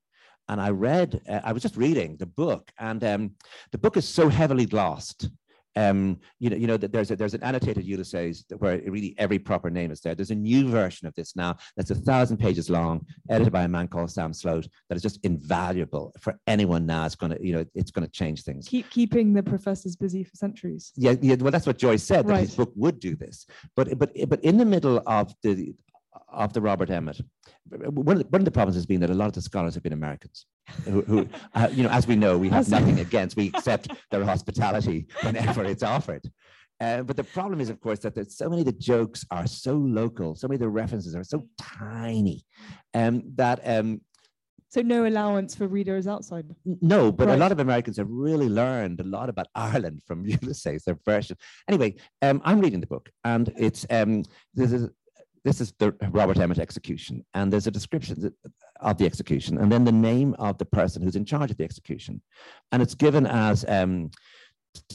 and 0.52 0.60
I 0.62 0.70
read, 0.70 1.22
uh, 1.28 1.40
I 1.46 1.54
was 1.54 1.64
just 1.64 1.78
reading 1.78 2.18
the 2.18 2.26
book, 2.26 2.72
and 2.78 3.02
um, 3.04 3.32
the 3.72 3.78
book 3.78 3.96
is 3.98 4.08
so 4.08 4.28
heavily 4.28 4.66
glossed. 4.66 5.30
Um, 5.78 6.20
you 6.40 6.50
know, 6.50 6.58
you 6.58 6.68
know 6.68 6.76
that 6.76 6.92
there's 6.92 7.12
a, 7.12 7.16
there's 7.16 7.34
an 7.34 7.44
annotated 7.44 7.86
Ulysses 7.86 8.44
where 8.58 8.82
really 8.86 9.16
every 9.18 9.40
proper 9.40 9.70
name 9.70 9.90
is 9.90 10.02
there. 10.02 10.14
There's 10.14 10.30
a 10.32 10.36
new 10.36 10.68
version 10.68 11.08
of 11.08 11.16
this 11.16 11.34
now 11.38 11.56
that's 11.78 11.92
a 11.92 11.96
thousand 11.96 12.38
pages 12.38 12.70
long, 12.70 13.06
edited 13.30 13.54
by 13.54 13.64
a 13.64 13.70
man 13.70 13.88
called 13.88 14.12
Sam 14.12 14.34
Slote. 14.34 14.68
That 14.90 14.98
is 14.98 15.02
just 15.02 15.24
invaluable 15.24 16.12
for 16.20 16.38
anyone 16.46 16.86
now. 16.86 17.06
It's 17.06 17.16
going 17.16 17.32
to, 17.32 17.42
you 17.42 17.54
know, 17.54 17.66
it's 17.74 17.92
going 17.92 18.06
to 18.06 18.12
change 18.12 18.44
things. 18.44 18.68
Keep 18.68 18.90
keeping 18.90 19.34
the 19.34 19.44
professors 19.44 19.96
busy 19.96 20.26
for 20.26 20.36
centuries. 20.36 20.92
Yeah, 20.98 21.16
yeah. 21.22 21.36
Well, 21.40 21.52
that's 21.52 21.66
what 21.66 21.78
Joyce 21.78 22.04
said. 22.04 22.28
That 22.28 22.34
Right. 22.34 22.42
his 22.42 22.56
book 22.56 22.74
would 22.76 23.00
do 23.00 23.16
this, 23.16 23.46
but 23.78 23.98
but 23.98 24.12
but 24.28 24.44
in 24.44 24.58
the 24.58 24.66
middle 24.66 25.02
of 25.08 25.34
the 25.42 25.74
of 26.32 26.54
the 26.54 26.62
Robert 26.62 26.90
Emmet, 26.90 27.22
one 27.70 28.18
of 28.18 28.24
the, 28.24 28.30
one 28.30 28.42
of 28.42 28.46
the 28.46 28.52
problems 28.52 28.76
has 28.76 28.86
been 28.86 29.02
that 29.02 29.10
a 29.10 29.14
lot 29.14 29.28
of 29.28 29.34
the 29.34 29.42
scholars 29.42 29.74
have 29.76 29.84
been 29.84 29.94
Americans, 29.94 30.46
who, 30.86 31.02
who 31.02 31.28
uh, 31.56 31.68
you 31.72 31.84
know, 31.84 31.90
as 31.90 32.08
we 32.08 32.16
know, 32.16 32.38
we 32.38 32.50
have 32.50 32.70
nothing 32.70 33.00
against. 33.00 33.36
We 33.38 33.48
accept 33.54 33.90
their 34.12 34.24
hospitality 34.26 35.08
whenever 35.24 35.64
it's 35.64 35.84
offered. 35.84 36.30
Uh, 36.80 37.04
but 37.04 37.16
the 37.16 37.24
problem 37.24 37.62
is, 37.62 37.70
of 37.70 37.80
course, 37.80 38.00
that 38.00 38.16
there's 38.16 38.36
so 38.36 38.50
many 38.50 38.62
of 38.62 38.66
the 38.66 38.72
jokes 38.72 39.24
are 39.30 39.46
so 39.46 39.74
local, 39.74 40.34
so 40.36 40.48
many 40.48 40.56
of 40.56 40.62
the 40.62 40.70
references 40.70 41.16
are 41.16 41.24
so 41.24 41.48
tiny, 41.60 42.44
um, 42.96 43.22
that 43.36 43.60
um, 43.66 44.02
So 44.70 44.82
no 44.82 45.06
allowance 45.06 45.54
for 45.54 45.68
readers 45.68 46.08
outside. 46.08 46.46
No, 46.64 47.12
but 47.12 47.28
Right. 47.28 47.36
a 47.36 47.38
lot 47.38 47.52
of 47.52 47.60
Americans 47.60 47.98
have 47.98 48.10
really 48.10 48.48
learned 48.48 49.00
a 49.02 49.04
lot 49.04 49.28
about 49.30 49.48
Ireland 49.54 50.02
from 50.08 50.26
Ulysses, 50.26 50.84
their 50.86 50.98
version. 51.06 51.36
Anyway, 51.68 51.96
um, 52.22 52.42
I'm 52.46 52.62
reading 52.62 52.80
the 52.80 52.88
book, 52.88 53.10
and 53.26 53.52
it's 53.58 53.86
um, 53.90 54.24
this 54.56 54.72
is 54.72 54.90
this 55.44 55.62
is 55.62 55.74
the 55.80 55.96
Robert 56.12 56.38
Emmet 56.38 56.60
execution, 56.60 57.26
and 57.34 57.52
there's 57.52 57.68
a 57.68 57.72
description 57.72 58.34
of 58.80 58.98
the 58.98 59.06
execution, 59.06 59.58
and 59.58 59.72
then 59.72 59.84
the 59.84 59.92
name 59.92 60.36
of 60.40 60.58
the 60.58 60.66
person 60.66 61.02
who's 61.02 61.16
in 61.16 61.26
charge 61.26 61.52
of 61.52 61.58
the 61.58 61.64
execution, 61.64 62.22
and 62.72 62.82
it's 62.82 62.96
given 62.96 63.26
as 63.26 63.66
um, 63.68 64.12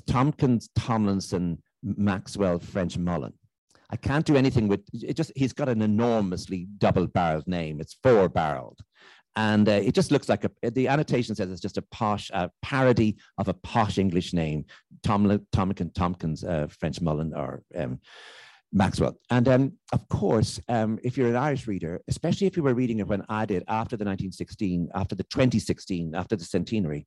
Tompkins, 0.07 0.71
Tomlinson, 0.77 1.63
Maxwell, 1.83 2.59
French 2.59 2.97
Mullen. 2.97 3.33
I 3.91 3.97
can't 3.97 4.27
do 4.27 4.37
anything 4.37 4.67
with 4.67 4.81
it. 4.93 5.17
Just 5.17 5.31
he's 5.37 5.53
got 5.53 5.69
an 5.69 5.81
enormously 5.81 6.67
double-barreled 6.79 7.47
name. 7.47 7.81
It's 7.81 7.97
four-barreled 8.03 8.81
and 9.37 9.69
uh, 9.69 9.73
it 9.73 9.95
just 9.95 10.11
looks 10.11 10.29
like 10.29 10.45
a, 10.45 10.71
the 10.71 10.89
annotation 10.89 11.35
says 11.35 11.51
it's 11.51 11.61
just 11.61 11.77
a 11.77 11.83
posh 11.83 12.31
parody 12.63 13.17
of 13.37 13.49
a 13.49 13.55
posh 13.55 13.99
English 13.99 14.33
name, 14.33 14.65
Tomlin, 15.03 15.47
Tompkins, 15.53 15.93
Tompkins, 15.93 16.43
uh, 16.43 16.67
French 16.71 17.03
Mullen, 17.03 17.35
or 17.35 17.63
um, 17.77 18.01
Maxwell. 18.77 19.19
And 19.31 19.49
um, 19.49 19.73
of 19.95 20.07
course, 20.09 20.61
um, 20.69 20.99
if 21.03 21.17
you're 21.17 21.31
an 21.31 21.37
Irish 21.37 21.67
reader, 21.67 22.03
especially 22.09 22.47
if 22.47 22.59
you 22.59 22.63
were 22.63 22.75
reading 22.75 22.99
it 22.99 23.09
when 23.09 23.25
I 23.31 23.47
did 23.47 23.65
after 23.69 23.97
the 23.97 24.05
1916, 24.05 24.91
after 24.95 25.15
the 25.15 25.25
2016, 25.25 26.15
after 26.15 26.37
the 26.37 26.45
centenary, 26.45 27.07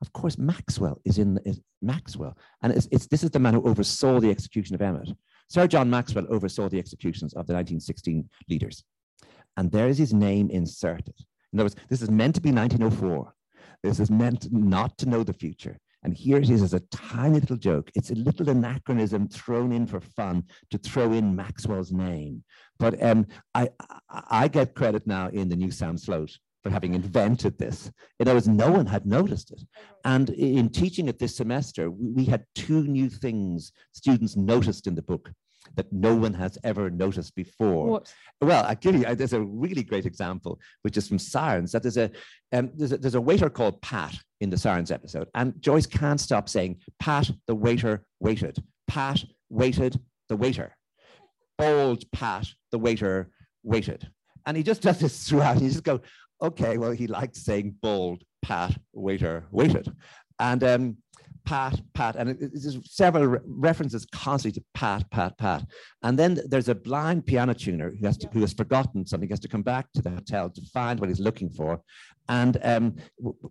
of 0.00 0.12
course, 0.12 0.38
Maxwell 0.38 1.00
is 1.04 1.18
in 1.18 1.40
is 1.44 1.60
Maxwell, 1.82 2.38
and 2.62 2.72
it's, 2.72 2.86
it's 2.92 3.08
this 3.08 3.24
is 3.24 3.30
the 3.30 3.40
man 3.40 3.54
who 3.54 3.68
oversaw 3.68 4.20
the 4.20 4.30
execution 4.30 4.76
of 4.76 4.80
Emmet. 4.80 5.08
Sir 5.48 5.66
John 5.66 5.90
Maxwell 5.90 6.26
oversaw 6.30 6.68
the 6.68 6.78
executions 6.78 7.32
of 7.32 7.48
the 7.48 7.54
1916 7.54 8.28
leaders, 8.48 8.84
and 9.56 9.72
there 9.72 9.88
is 9.88 9.98
his 9.98 10.14
name 10.14 10.50
inserted. 10.50 11.16
In 11.52 11.58
other 11.58 11.64
words, 11.64 11.76
this 11.88 12.00
is 12.00 12.10
meant 12.10 12.36
to 12.36 12.40
be 12.40 12.52
1904. 12.52 13.34
This 13.82 13.98
is 13.98 14.08
meant 14.08 14.46
not 14.52 14.96
to 14.98 15.08
know 15.08 15.24
the 15.24 15.32
future. 15.32 15.78
And 16.08 16.16
here 16.16 16.38
it 16.38 16.48
is 16.48 16.62
as 16.62 16.72
a 16.72 16.80
tiny 16.90 17.38
little 17.38 17.58
joke. 17.58 17.90
It's 17.94 18.08
a 18.10 18.14
little 18.14 18.48
anachronism 18.48 19.28
thrown 19.28 19.72
in 19.72 19.86
for 19.86 20.00
fun 20.00 20.44
to 20.70 20.78
throw 20.78 21.12
in 21.12 21.36
Maxwell's 21.36 21.92
name. 21.92 22.44
But 22.78 23.02
um, 23.02 23.26
I, 23.54 23.68
I, 24.08 24.48
get 24.48 24.74
credit 24.74 25.06
now 25.06 25.28
in 25.28 25.50
the 25.50 25.56
new 25.56 25.70
Sam 25.70 25.96
Slote 25.96 26.32
for 26.62 26.70
having 26.70 26.94
invented 26.94 27.58
this. 27.58 27.92
In 28.18 28.26
other 28.26 28.36
words, 28.36 28.48
no 28.48 28.70
one 28.70 28.86
had 28.86 29.04
noticed 29.04 29.50
it. 29.50 29.60
And 30.06 30.30
in 30.30 30.70
teaching 30.70 31.08
it 31.08 31.18
this 31.18 31.36
semester, 31.36 31.90
we 31.90 32.24
had 32.24 32.46
two 32.54 32.84
new 32.84 33.10
things 33.10 33.70
students 33.92 34.34
noticed 34.34 34.86
in 34.86 34.94
the 34.94 35.02
book 35.02 35.30
that 35.76 35.92
no 35.92 36.14
one 36.14 36.34
has 36.34 36.58
ever 36.64 36.90
noticed 36.90 37.34
before. 37.34 37.86
What? 37.86 38.14
Well, 38.40 38.64
I 38.64 38.74
give 38.74 38.94
you, 38.94 39.14
there's 39.14 39.32
a 39.32 39.40
really 39.40 39.82
great 39.82 40.06
example, 40.06 40.60
which 40.82 40.96
is 40.96 41.08
from 41.08 41.18
Sirens, 41.18 41.72
that 41.72 41.82
there's 41.82 41.96
a, 41.96 42.10
um, 42.52 42.70
there's 42.74 42.92
a, 42.92 42.98
there's 42.98 43.14
a 43.14 43.20
waiter 43.20 43.50
called 43.50 43.80
Pat 43.82 44.14
in 44.40 44.50
the 44.50 44.58
Sirens 44.58 44.90
episode, 44.90 45.28
and 45.34 45.60
Joyce 45.60 45.86
can't 45.86 46.20
stop 46.20 46.48
saying, 46.48 46.80
Pat, 46.98 47.30
the 47.46 47.54
waiter, 47.54 48.04
waited. 48.20 48.62
Pat, 48.86 49.22
waited, 49.48 50.00
the 50.28 50.36
waiter. 50.36 50.74
Bold 51.56 52.10
Pat, 52.12 52.46
the 52.70 52.78
waiter, 52.78 53.30
waited. 53.62 54.08
And 54.46 54.56
he 54.56 54.62
just 54.62 54.82
does 54.82 54.98
this 54.98 55.24
throughout. 55.28 55.60
You 55.60 55.68
just 55.68 55.84
go, 55.84 56.00
okay, 56.42 56.78
well, 56.78 56.92
he 56.92 57.06
liked 57.06 57.36
saying 57.36 57.76
bold, 57.82 58.22
Pat, 58.42 58.78
waiter, 58.92 59.46
waited. 59.50 59.92
And 60.38 60.62
um, 60.62 60.96
Pat, 61.48 61.80
Pat, 61.94 62.14
and 62.16 62.28
it, 62.28 62.42
it- 62.42 62.50
there's 62.52 62.78
several 62.94 63.26
re- 63.26 63.38
references 63.46 64.04
constantly 64.12 64.60
to 64.60 64.66
Pat, 64.74 65.10
Pat, 65.10 65.38
Pat. 65.38 65.64
And 66.02 66.18
then 66.18 66.38
there's 66.46 66.68
a 66.68 66.74
blind 66.74 67.24
piano 67.24 67.54
tuner 67.54 67.90
who 67.98 68.04
has, 68.06 68.18
to, 68.18 68.28
who 68.34 68.42
has 68.42 68.52
forgotten 68.52 69.06
something, 69.06 69.30
has 69.30 69.40
to 69.40 69.48
come 69.48 69.62
back 69.62 69.86
to 69.94 70.02
the 70.02 70.10
hotel 70.10 70.50
to 70.50 70.60
find 70.74 71.00
what 71.00 71.08
he's 71.08 71.20
looking 71.20 71.48
for. 71.48 71.80
And 72.28 72.58
um, 72.62 72.96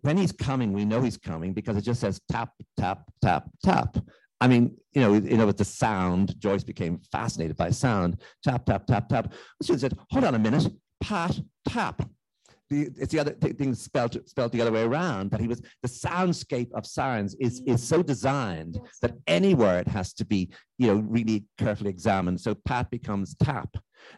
when 0.02 0.16
he's 0.16 0.32
coming, 0.32 0.74
we 0.74 0.86
know 0.86 1.02
he's 1.02 1.18
coming 1.18 1.54
because 1.54 1.76
it 1.76 1.82
just 1.82 2.00
says 2.00 2.22
tap, 2.32 2.52
tap, 2.80 3.02
tap, 3.24 3.50
tap. 3.64 3.98
I 4.40 4.48
mean, 4.48 4.78
you 4.94 5.02
know, 5.02 5.14
you 5.16 5.36
know, 5.38 5.48
with 5.48 5.58
the 5.58 5.66
sound, 5.66 6.40
Joyce 6.40 6.64
became 6.64 7.02
fascinated 7.12 7.58
by 7.58 7.72
sound. 7.72 8.22
Tap, 8.44 8.64
tap, 8.68 8.86
tap, 8.86 9.10
tap. 9.10 9.34
She 9.64 9.76
said, 9.76 9.98
hold 10.12 10.24
on 10.24 10.36
a 10.36 10.40
minute, 10.40 10.68
Pat, 11.02 11.40
tap 11.68 12.08
the, 12.70 12.90
it's 12.98 13.14
the 13.14 13.20
other 13.20 13.34
th- 13.34 13.56
thing 13.56 13.74
spelled 13.74 14.18
spelled 14.28 14.52
the 14.52 14.62
other 14.62 14.72
way 14.72 14.84
around. 14.84 15.32
That 15.32 15.40
he 15.40 15.48
was 15.48 15.62
the 15.82 15.90
soundscape 15.90 16.72
of 16.74 16.86
sirens 16.86 17.36
is 17.40 17.62
is 17.66 17.82
so 17.82 18.04
designed 18.04 18.80
that 19.02 19.14
any 19.28 19.54
word 19.54 19.88
has 19.88 20.14
to 20.14 20.26
be 20.26 20.50
you 20.78 20.88
know 20.88 20.96
really 21.08 21.46
carefully 21.58 21.90
examined. 21.90 22.42
So 22.42 22.56
Pat 22.56 22.90
becomes 22.90 23.36
tap. 23.36 23.76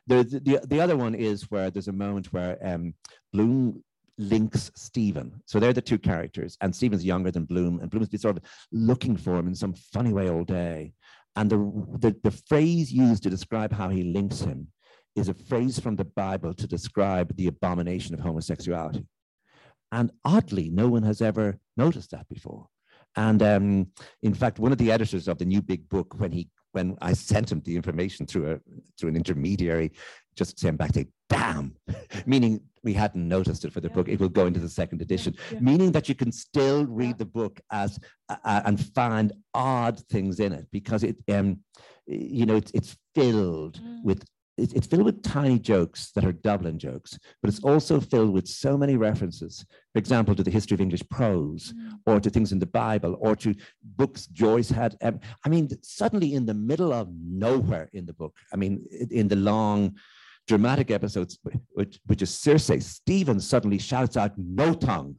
The 0.08 0.24
the, 0.24 0.40
the, 0.40 0.68
the 0.68 0.82
other 0.82 0.98
one 0.98 1.16
is 1.16 1.50
where 1.52 1.70
there's 1.70 1.88
a 1.88 1.94
moment 1.94 2.34
where 2.34 2.58
um, 2.66 2.94
Bloom 3.34 3.84
links 4.18 4.70
Stephen. 4.76 5.42
So 5.46 5.60
they're 5.60 5.74
the 5.74 5.82
two 5.82 6.00
characters, 6.00 6.58
and 6.62 6.76
Stephen's 6.76 7.06
younger 7.06 7.32
than 7.32 7.46
Bloom, 7.46 7.80
and 7.80 7.90
Bloom's 7.90 8.10
been 8.10 8.20
sort 8.20 8.38
of 8.38 8.44
looking 8.72 9.16
for 9.16 9.36
him 9.36 9.48
in 9.48 9.56
some 9.56 9.74
funny 9.74 10.14
way 10.14 10.30
all 10.30 10.44
day. 10.44 10.94
And 11.36 11.50
the, 11.50 11.58
the, 12.00 12.16
the 12.24 12.32
phrase 12.50 12.92
used 12.92 13.24
to 13.24 13.30
describe 13.30 13.72
how 13.72 13.88
he 13.88 14.04
links 14.04 14.42
him 14.42 14.68
is 15.20 15.30
a 15.30 15.34
phrase 15.34 15.80
from 15.80 15.96
the 15.96 16.06
Bible 16.06 16.54
to 16.56 16.68
describe 16.68 17.36
the 17.36 17.48
abomination 17.48 18.14
of 18.16 18.22
homosexuality. 18.22 19.06
And 19.92 20.12
oddly, 20.24 20.70
no 20.70 20.88
one 20.88 21.04
has 21.04 21.22
ever 21.22 21.60
noticed 21.78 22.12
that 22.12 22.28
before. 22.30 22.68
And 23.16 23.42
um, 23.42 23.88
in 24.22 24.34
fact, 24.34 24.60
one 24.60 24.72
of 24.72 24.78
the 24.78 24.92
editors 24.92 25.28
of 25.28 25.38
the 25.40 25.46
new 25.46 25.62
big 25.62 25.90
book, 25.90 26.16
when 26.18 26.32
he 26.32 26.50
when 26.72 26.96
I 27.02 27.14
sent 27.14 27.52
him 27.52 27.62
the 27.66 27.76
information 27.76 28.28
through 28.28 28.52
a 28.52 28.60
through 28.98 29.10
an 29.10 29.16
intermediary, 29.16 29.92
just 30.36 30.60
sent 30.60 30.78
back 30.78 30.94
saying, 30.94 31.12
"Damn, 31.28 31.76
meaning 32.28 32.62
we 32.84 32.94
hadn't 32.94 33.28
noticed 33.28 33.66
it 33.66 33.74
for 33.74 33.82
the 33.82 33.88
Yeah. 33.90 33.96
book. 33.96 34.08
It 34.08 34.20
will 34.20 34.30
go 34.30 34.46
into 34.46 34.60
the 34.60 34.70
second 34.70 35.02
edition, 35.02 35.36
yeah. 35.52 35.60
meaning 35.60 35.92
that 35.94 36.08
you 36.08 36.14
can 36.14 36.32
still 36.32 36.86
read 36.86 37.16
Yeah. 37.16 37.24
the 37.24 37.26
book 37.26 37.60
as 37.72 37.98
uh, 38.30 38.62
and 38.68 38.80
find 38.94 39.34
odd 39.56 40.00
things 40.12 40.40
in 40.40 40.54
it 40.54 40.68
because 40.72 41.04
it, 41.04 41.18
um, 41.38 41.64
you 42.06 42.46
know, 42.46 42.56
it's 42.62 42.72
it's 42.80 42.96
filled 43.16 43.80
Mm. 43.82 44.04
with. 44.04 44.24
It's 44.64 44.74
it's 44.74 44.88
filled 44.88 45.06
with 45.06 45.22
tiny 45.24 45.58
jokes 45.60 46.12
that 46.16 46.26
are 46.26 46.32
Dublin 46.32 46.78
jokes, 46.78 47.18
but 47.42 47.50
it's 47.50 47.64
also 47.64 48.00
filled 48.00 48.34
with 48.34 48.48
so 48.48 48.78
many 48.78 48.96
references, 48.98 49.66
for 49.94 50.00
example, 50.00 50.34
to 50.36 50.44
the 50.44 50.52
history 50.52 50.76
of 50.76 50.82
English 50.82 51.04
prose, 51.10 51.74
Mm. 51.74 52.00
or 52.08 52.20
to 52.20 52.30
things 52.30 52.52
in 52.52 52.60
the 52.60 52.66
Bible, 52.86 53.14
or 53.20 53.36
to 53.44 53.56
books 54.02 54.28
Joyce 54.28 54.70
had. 54.70 54.96
Um, 55.02 55.20
I 55.46 55.50
mean, 55.50 55.70
suddenly 55.82 56.34
in 56.34 56.46
the 56.46 56.54
middle 56.54 56.92
of 56.94 57.08
nowhere 57.48 57.90
in 57.94 58.06
the 58.06 58.14
book, 58.14 58.34
I 58.54 58.56
mean, 58.58 58.86
in 59.12 59.28
the 59.28 59.36
long 59.36 59.80
dramatic 60.48 60.90
episodes, 60.92 61.38
which, 61.74 62.00
which 62.08 62.22
is 62.22 62.32
Circe, 62.34 62.72
Stephen 62.86 63.40
suddenly 63.40 63.78
shouts 63.78 64.18
out, 64.18 64.32
Nothung, 64.40 65.16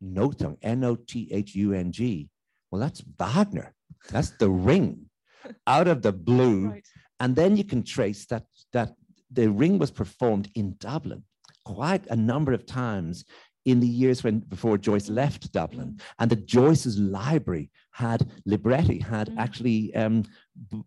no 0.00 0.30
tongue, 0.30 0.58
N 0.62 0.84
O 0.84 0.96
T 0.96 1.28
H 1.32 1.54
U 1.56 1.72
N 1.72 1.90
G. 1.92 2.28
Well, 2.70 2.80
that's 2.80 3.02
Wagner. 3.18 3.74
That's 4.10 4.30
the 4.38 4.50
ring 4.50 5.06
out 5.66 5.88
of 5.88 6.02
the 6.02 6.12
blue. 6.12 6.68
Right. 6.68 6.84
And 7.20 7.36
then 7.36 7.56
you 7.56 7.64
can 7.64 7.82
trace 7.82 8.26
that, 8.26 8.44
that 8.72 8.94
the 9.30 9.50
ring 9.50 9.78
was 9.78 9.90
performed 9.90 10.50
in 10.54 10.76
Dublin 10.78 11.22
quite 11.64 12.06
a 12.08 12.16
number 12.16 12.52
of 12.52 12.66
times 12.66 13.24
in 13.64 13.80
the 13.80 13.86
years 13.86 14.22
when 14.22 14.40
before 14.40 14.76
Joyce 14.76 15.08
left 15.08 15.50
Dublin, 15.52 15.98
and 16.18 16.30
that 16.30 16.44
Joyce's 16.46 16.98
library 16.98 17.70
had 17.92 18.30
libretti, 18.44 18.98
had 18.98 19.30
Mm. 19.30 19.38
actually 19.38 19.94
um, 19.94 20.24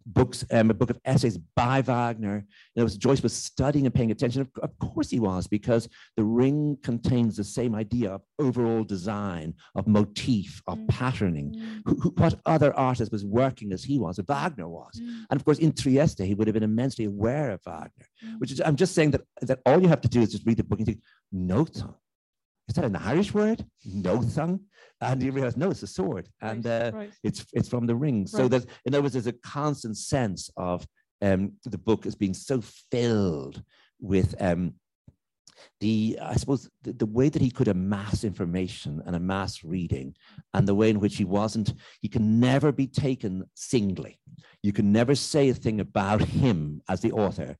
books, 0.06 0.46
um, 0.52 0.70
a 0.70 0.74
book 0.74 0.90
of 0.90 1.00
essays 1.06 1.38
by 1.56 1.82
Wagner. 1.82 2.46
You 2.76 2.84
know, 2.84 2.90
Joyce 2.90 3.22
was 3.22 3.34
studying 3.34 3.86
and 3.86 3.94
paying 3.94 4.12
attention. 4.12 4.42
Of, 4.42 4.50
of 4.62 4.78
course, 4.80 5.10
he 5.10 5.20
was, 5.20 5.48
because 5.48 5.90
the 6.16 6.24
ring 6.24 6.78
contains 6.84 7.36
the 7.36 7.44
same 7.44 7.76
idea 7.76 8.12
of 8.12 8.22
overall 8.40 8.84
design, 8.84 9.54
of 9.76 9.88
motif, 9.88 10.62
of 10.68 10.78
Mm. 10.78 10.88
patterning. 10.88 11.54
Mm. 11.56 11.82
Who, 11.86 11.96
who, 12.02 12.10
what 12.18 12.40
other 12.46 12.74
artist 12.76 13.12
was 13.12 13.26
working 13.26 13.74
as 13.74 13.84
he 13.84 14.00
was? 14.00 14.20
As 14.20 14.26
Wagner 14.26 14.70
was. 14.70 15.00
Mm. 15.02 15.26
And 15.30 15.40
of 15.40 15.44
course, 15.46 15.60
in 15.60 15.72
Trieste, 15.74 16.24
he 16.24 16.34
would 16.36 16.48
have 16.48 16.54
been 16.54 16.64
immensely 16.64 17.06
aware 17.06 17.52
of 17.52 17.62
Wagner, 17.66 18.08
Mm. 18.26 18.40
which 18.40 18.52
is, 18.52 18.62
I'm 18.62 18.76
just 18.76 18.96
saying 18.96 19.12
that, 19.12 19.22
that 19.42 19.60
all 19.66 19.82
you 19.82 19.88
have 19.90 20.02
to 20.02 20.08
do 20.08 20.22
is 20.22 20.32
just 20.32 20.46
read 20.46 20.58
the 20.58 20.64
book 20.64 20.80
and 20.80 20.86
think, 20.86 21.02
no. 21.32 21.68
Is 22.68 22.76
that 22.76 22.86
an 22.86 22.96
Irish 22.96 23.34
word? 23.34 23.66
Nothung? 23.88 24.60
And 25.00 25.22
you 25.22 25.32
realize, 25.32 25.56
no, 25.58 25.70
it's 25.72 25.84
a 25.84 25.88
sword. 25.88 26.28
And 26.42 26.66
Right, 26.66 26.72
uh, 26.72 26.92
right. 26.94 27.12
it's, 27.24 27.46
it's 27.54 27.70
from 27.70 27.86
the 27.86 27.96
ring. 27.96 28.28
So 28.28 28.44
Right. 28.44 28.52
that, 28.52 28.66
in 28.86 28.94
other 28.94 29.04
words, 29.04 29.14
there's 29.14 29.28
a 29.28 29.34
constant 29.34 29.98
sense 29.98 30.50
of 30.58 30.86
um, 31.22 31.54
the 31.66 31.78
book 31.78 32.06
as 32.06 32.16
being 32.16 32.34
so 32.34 32.62
filled 32.92 33.64
with 34.00 34.36
um, 34.40 34.74
the, 35.80 36.20
I 36.22 36.36
suppose, 36.36 36.70
the, 36.84 36.94
the 36.94 37.06
way 37.06 37.30
that 37.30 37.42
he 37.42 37.50
could 37.52 37.68
amass 37.68 38.24
information 38.24 39.02
and 39.06 39.16
amass 39.16 39.64
reading, 39.64 40.16
and 40.54 40.68
the 40.68 40.76
way 40.76 40.90
in 40.90 41.00
which 41.00 41.18
he 41.18 41.26
wasn't, 41.26 41.74
he 42.02 42.08
can 42.08 42.40
never 42.40 42.72
be 42.72 42.88
taken 42.88 43.44
singly. 43.56 44.20
You 44.62 44.74
can 44.74 44.92
never 44.92 45.16
say 45.16 45.50
a 45.50 45.54
thing 45.54 45.80
about 45.80 46.22
him 46.22 46.82
as 46.90 47.02
the 47.02 47.12
author 47.12 47.56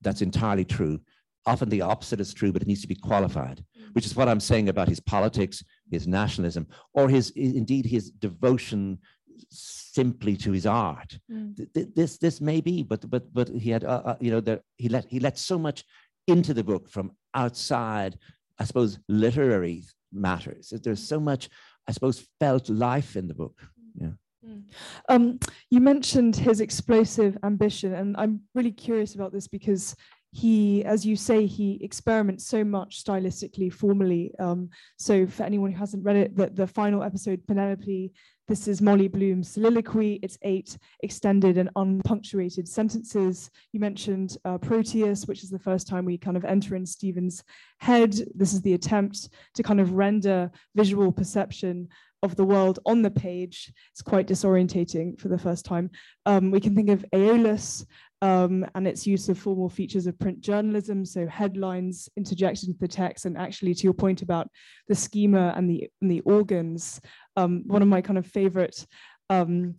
that's 0.00 0.22
entirely 0.22 0.64
true. 0.64 1.00
Often 1.46 1.70
the 1.70 1.80
opposite 1.80 2.20
is 2.20 2.34
true, 2.34 2.52
but 2.52 2.62
it 2.62 2.68
needs 2.68 2.82
to 2.82 2.88
be 2.88 2.94
qualified, 2.94 3.64
which 3.94 4.06
is 4.06 4.14
what 4.14 4.28
I'm 4.28 4.40
saying 4.40 4.68
about 4.68 4.88
his 4.88 5.00
politics, 5.00 5.64
his 5.90 6.06
nationalism, 6.06 6.66
or 6.92 7.08
his 7.08 7.30
indeed 7.30 7.86
his 7.86 8.10
devotion 8.10 8.98
simply 9.48 10.36
to 10.36 10.52
his 10.52 10.66
art. 10.66 11.18
Mm. 11.32 11.56
Th- 11.56 11.72
th- 11.72 11.88
This 11.94 12.18
this 12.18 12.40
may 12.40 12.60
be, 12.60 12.82
but 12.82 13.08
but 13.08 13.32
but 13.32 13.48
he 13.48 13.70
had 13.70 13.84
uh, 13.84 14.02
uh, 14.04 14.16
you 14.20 14.30
know 14.30 14.40
the, 14.40 14.60
he 14.76 14.88
let 14.88 15.06
he 15.06 15.18
let 15.18 15.38
so 15.38 15.58
much 15.58 15.84
into 16.26 16.52
the 16.54 16.62
book 16.64 16.88
from 16.88 17.12
outside, 17.34 18.18
I 18.58 18.64
suppose, 18.64 18.98
literary 19.08 19.84
matters. 20.12 20.72
There's 20.82 21.02
so 21.02 21.18
much, 21.18 21.48
I 21.88 21.92
suppose, 21.92 22.28
felt 22.38 22.68
life 22.68 23.16
in 23.16 23.28
the 23.28 23.34
book. 23.34 23.58
Um, 25.08 25.38
you 25.70 25.80
mentioned 25.80 26.36
his 26.36 26.60
explosive 26.60 27.36
ambition, 27.42 27.94
and 27.94 28.16
I'm 28.16 28.40
really 28.54 28.72
curious 28.72 29.14
about 29.14 29.32
this 29.32 29.48
because 29.48 29.94
he, 30.32 30.84
as 30.84 31.04
you 31.04 31.16
say, 31.16 31.46
he 31.46 31.78
experiments 31.82 32.46
so 32.46 32.62
much 32.62 33.04
stylistically, 33.04 33.72
formally. 33.72 34.32
Um, 34.38 34.70
so, 34.96 35.26
for 35.26 35.42
anyone 35.42 35.72
who 35.72 35.78
hasn't 35.78 36.04
read 36.04 36.16
it, 36.16 36.36
the, 36.36 36.50
the 36.50 36.66
final 36.66 37.02
episode, 37.02 37.44
Penelope, 37.48 38.12
this 38.46 38.66
is 38.66 38.82
Molly 38.82 39.08
Bloom's 39.08 39.48
soliloquy. 39.48 40.18
It's 40.22 40.38
eight 40.42 40.76
extended 41.04 41.56
and 41.56 41.70
unpunctuated 41.76 42.66
sentences. 42.66 43.48
You 43.72 43.80
mentioned 43.80 44.36
uh, 44.44 44.58
Proteus, 44.58 45.26
which 45.26 45.44
is 45.44 45.50
the 45.50 45.58
first 45.58 45.86
time 45.86 46.04
we 46.04 46.18
kind 46.18 46.36
of 46.36 46.44
enter 46.44 46.74
in 46.74 46.84
Stephen's 46.84 47.44
head. 47.78 48.12
This 48.34 48.52
is 48.52 48.60
the 48.62 48.74
attempt 48.74 49.28
to 49.54 49.62
kind 49.62 49.80
of 49.80 49.92
render 49.92 50.50
visual 50.74 51.12
perception 51.12 51.88
of 52.22 52.36
the 52.36 52.44
world 52.44 52.78
on 52.86 53.02
the 53.02 53.10
page. 53.10 53.72
It's 53.92 54.02
quite 54.02 54.26
disorientating 54.26 55.18
for 55.18 55.28
the 55.28 55.38
first 55.38 55.64
time. 55.64 55.90
Um, 56.26 56.50
we 56.50 56.60
can 56.60 56.74
think 56.74 56.90
of 56.90 57.04
Aeolus 57.12 57.86
um, 58.22 58.66
and 58.74 58.86
its 58.86 59.06
use 59.06 59.28
of 59.28 59.38
formal 59.38 59.68
features 59.68 60.06
of 60.06 60.18
print 60.18 60.40
journalism, 60.40 61.04
so 61.04 61.26
headlines 61.26 62.08
interjected 62.16 62.68
into 62.68 62.80
the 62.80 62.88
text, 62.88 63.24
and 63.24 63.38
actually 63.38 63.74
to 63.74 63.84
your 63.84 63.94
point 63.94 64.22
about 64.22 64.48
the 64.88 64.94
schema 64.94 65.52
and 65.56 65.68
the 65.70 65.88
and 66.00 66.10
the 66.10 66.20
organs. 66.20 67.00
Um, 67.36 67.64
one 67.66 67.82
of 67.82 67.88
my 67.88 68.00
kind 68.00 68.18
of 68.18 68.26
favorite. 68.26 68.86
Um, 69.28 69.76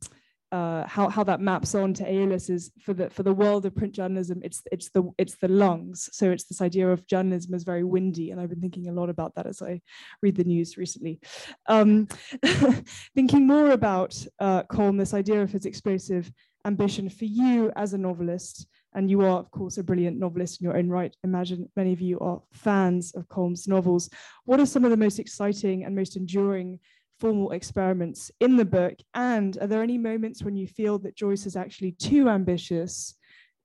uh, 0.52 0.86
how, 0.86 1.08
how 1.08 1.24
that 1.24 1.40
maps 1.40 1.76
on 1.76 1.94
to 1.94 2.04
Aeolus 2.04 2.50
is 2.50 2.72
for 2.82 2.94
the 2.94 3.10
for 3.10 3.24
the 3.24 3.34
world 3.34 3.66
of 3.66 3.74
print 3.74 3.94
journalism, 3.94 4.42
it's 4.44 4.62
it's 4.70 4.90
the 4.90 5.10
it's 5.18 5.38
the 5.38 5.48
lungs. 5.48 6.10
So 6.12 6.30
it's 6.30 6.44
this 6.44 6.62
idea 6.62 6.90
of 6.90 7.08
journalism 7.08 7.54
as 7.54 7.64
very 7.64 7.86
windy, 7.86 8.32
and 8.32 8.42
I've 8.42 8.50
been 8.50 8.60
thinking 8.60 8.90
a 8.90 8.94
lot 8.94 9.10
about 9.10 9.34
that 9.36 9.48
as 9.48 9.62
I 9.62 9.80
read 10.22 10.36
the 10.36 10.44
news 10.44 10.76
recently. 10.76 11.22
Um, 11.68 12.08
thinking 13.16 13.48
more 13.48 13.72
about 13.72 14.14
uh, 14.40 14.64
Colm, 14.64 14.98
this 14.98 15.14
idea 15.14 15.42
of 15.42 15.54
his 15.54 15.66
explosive 15.66 16.30
ambition 16.66 17.10
for 17.10 17.26
you 17.26 17.72
as 17.76 17.94
a 17.94 17.98
novelist, 17.98 18.68
and 18.94 19.10
you 19.10 19.22
are, 19.22 19.40
of 19.40 19.50
course, 19.52 19.78
a 19.78 19.84
brilliant 19.84 20.20
novelist 20.20 20.62
in 20.62 20.66
your 20.66 20.78
own 20.78 20.90
right. 20.90 21.16
Imagine 21.24 21.70
many 21.76 21.94
of 21.94 22.02
you 22.02 22.20
are 22.20 22.42
fans 22.52 23.14
of 23.14 23.28
Colm's 23.30 23.68
novels. 23.68 24.10
What 24.46 24.60
are 24.60 24.66
some 24.66 24.84
of 24.84 24.92
the 24.92 24.98
most 24.98 25.20
exciting 25.20 25.86
and 25.86 25.96
most 25.96 26.18
enduring 26.18 26.80
formal 27.20 27.52
experiments 27.52 28.32
in 28.40 28.58
the 28.58 28.66
book? 28.66 28.96
And 29.14 29.58
are 29.62 29.68
there 29.68 29.84
any 29.84 29.98
moments 29.98 30.44
when 30.44 30.56
you 30.56 30.68
feel 30.68 31.00
that 31.00 31.16
Joyce 31.16 31.46
is 31.46 31.56
actually 31.56 31.94
too 31.94 32.28
ambitious 32.28 33.16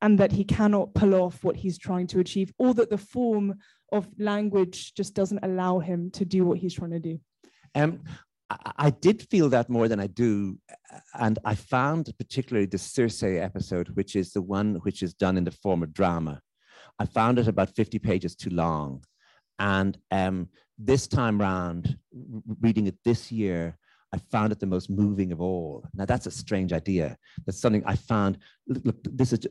and 0.02 0.18
that 0.18 0.32
he 0.32 0.44
cannot 0.44 0.94
pull 0.94 1.14
off 1.14 1.42
what 1.42 1.56
he's 1.56 1.78
trying 1.78 2.06
to 2.08 2.20
achieve, 2.20 2.52
or 2.58 2.74
that 2.74 2.90
the 2.90 2.98
form 2.98 3.54
of 3.92 4.06
language 4.18 4.94
just 4.94 5.14
doesn't 5.14 5.42
allow 5.42 5.78
him 5.78 6.10
to 6.10 6.24
do 6.24 6.44
what 6.44 6.58
he's 6.58 6.74
trying 6.74 6.90
to 6.90 7.00
do? 7.00 7.18
Um, 7.74 8.00
I, 8.50 8.72
I 8.76 8.90
did 8.90 9.28
feel 9.30 9.48
that 9.50 9.68
more 9.68 9.88
than 9.88 10.00
I 10.00 10.06
do, 10.06 10.58
and 11.14 11.38
I 11.44 11.54
found 11.54 12.12
particularly 12.18 12.66
the 12.66 12.78
Circe 12.78 13.22
episode, 13.22 13.88
which 13.94 14.16
is 14.16 14.32
the 14.32 14.42
one 14.42 14.76
which 14.82 15.02
is 15.02 15.14
done 15.14 15.36
in 15.36 15.44
the 15.44 15.50
form 15.50 15.82
of 15.82 15.92
drama. 15.92 16.40
I 16.98 17.06
found 17.06 17.38
it 17.38 17.48
about 17.48 17.74
50 17.74 17.98
pages 17.98 18.34
too 18.34 18.50
long. 18.50 19.04
And 19.58 19.98
um, 20.10 20.48
this 20.78 21.06
time 21.06 21.40
round, 21.40 21.96
reading 22.60 22.86
it 22.86 22.96
this 23.04 23.32
year, 23.32 23.78
I 24.16 24.18
found 24.30 24.50
it 24.50 24.60
the 24.60 24.66
most 24.66 24.88
moving 24.88 25.30
of 25.30 25.40
all. 25.42 25.84
Now 25.94 26.06
that's 26.06 26.26
a 26.26 26.30
strange 26.30 26.72
idea. 26.72 27.18
That's 27.44 27.60
something 27.60 27.82
I 27.84 27.96
found. 27.96 28.38
Look, 28.66 28.84
look, 28.86 28.96
this 29.04 29.32
is 29.34 29.46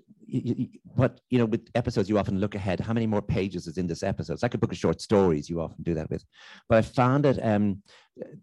what 0.96 1.20
you 1.30 1.38
know. 1.38 1.46
With 1.46 1.70
episodes, 1.76 2.10
you 2.10 2.18
often 2.18 2.40
look 2.40 2.56
ahead. 2.56 2.80
How 2.80 2.94
many 2.94 3.06
more 3.06 3.22
pages 3.22 3.68
is 3.68 3.78
in 3.78 3.86
this 3.86 4.02
episode? 4.02 4.34
It's 4.34 4.44
like 4.44 4.56
a 4.56 4.58
book 4.58 4.72
of 4.72 4.78
short 4.78 5.02
stories. 5.02 5.50
You 5.50 5.62
often 5.62 5.84
do 5.84 5.94
that 5.94 6.10
with. 6.10 6.24
But 6.68 6.80
I 6.80 6.82
found 6.82 7.28
it. 7.28 7.38
Um, 7.44 7.84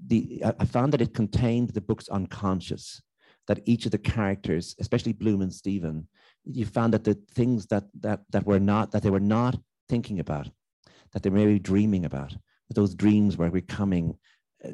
the 0.07 0.45
I 0.61 0.65
found 0.65 0.93
that 0.93 1.03
it 1.03 1.13
contained 1.13 1.71
the 1.71 1.81
book's 1.81 2.09
unconscious. 2.09 3.03
That 3.49 3.63
each 3.65 3.85
of 3.87 3.91
the 3.91 3.99
characters, 3.99 4.77
especially 4.79 5.13
Bloom 5.13 5.43
and 5.43 5.53
Stephen, 5.53 6.07
you 6.45 6.65
found 6.65 6.95
that 6.95 7.03
the 7.03 7.19
things 7.33 7.67
that 7.67 7.85
that 8.01 8.21
that 8.31 8.47
were 8.47 8.61
not 8.61 8.93
that 8.93 9.03
they 9.03 9.11
were 9.11 9.29
not 9.39 9.59
thinking 9.89 10.21
about, 10.21 10.49
that 11.13 11.25
they 11.25 11.31
were 11.31 11.39
maybe 11.39 11.59
dreaming 11.59 12.05
about, 12.05 12.31
that 12.69 12.75
those 12.75 12.95
dreams 12.95 13.37
were 13.37 13.51
becoming 13.51 14.17
uh, 14.65 14.71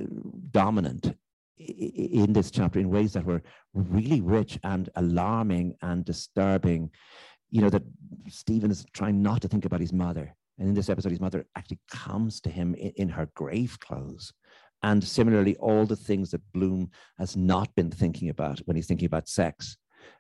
dominant 0.51 1.15
in 1.59 2.33
this 2.33 2.51
chapter 2.51 2.79
in 2.79 2.91
ways 2.91 3.13
that 3.13 3.25
were 3.25 3.43
really 3.75 4.21
rich 4.21 4.59
and 4.65 4.89
alarming 4.97 5.75
and 5.83 6.05
disturbing. 6.05 6.91
You 7.51 7.63
know, 7.63 7.71
that 7.71 7.83
Stephen 8.29 8.71
is 8.71 8.85
trying 8.93 9.23
not 9.23 9.41
to 9.43 9.49
think 9.49 9.65
about 9.65 9.81
his 9.81 9.93
mother. 9.93 10.35
And 10.59 10.69
in 10.69 10.75
this 10.75 10.89
episode, 10.91 11.13
his 11.13 11.21
mother 11.21 11.47
actually 11.57 11.81
comes 11.91 12.41
to 12.43 12.51
him 12.51 12.75
in, 12.75 12.91
in 12.97 13.09
her 13.09 13.29
grave 13.35 13.79
clothes. 13.81 14.33
And 14.83 15.03
similarly, 15.03 15.57
all 15.57 15.87
the 15.87 15.97
things 15.97 16.31
that 16.31 16.41
Bloom 16.53 16.91
has 17.19 17.37
not 17.37 17.75
been 17.75 17.91
thinking 17.91 18.29
about 18.29 18.61
when 18.61 18.77
he's 18.77 18.87
thinking 18.87 19.07
about 19.07 19.29
sex, 19.29 19.77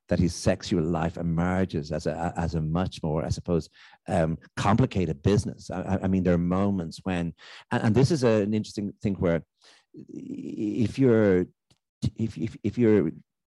that 0.09 0.18
his 0.18 0.34
sexual 0.34 0.82
life 0.82 1.16
emerges 1.16 1.93
as 1.93 2.07
a, 2.07 2.32
as 2.36 2.55
a 2.55 2.61
much 2.61 3.03
more, 3.03 3.24
I 3.24 3.28
suppose, 3.28 3.68
um, 4.09 4.39
complicated 4.57 5.22
business. 5.22 5.70
I, 5.70 5.99
I- 6.03 6.09
mean, 6.09 6.22
there 6.24 6.34
are 6.34 6.39
moments 6.39 7.01
when, 7.05 7.34
and, 7.70 7.82
and 7.84 7.95
this 7.95 8.11
is 8.11 8.24
a- 8.24 8.43
an 8.43 8.55
interesting 8.55 8.93
thing 9.03 9.14
where 9.14 9.43
if 10.09 10.99
you're 10.99 11.46
if, 12.16 12.38
if, 12.38 12.57
if 12.62 12.78
you're 12.78 13.11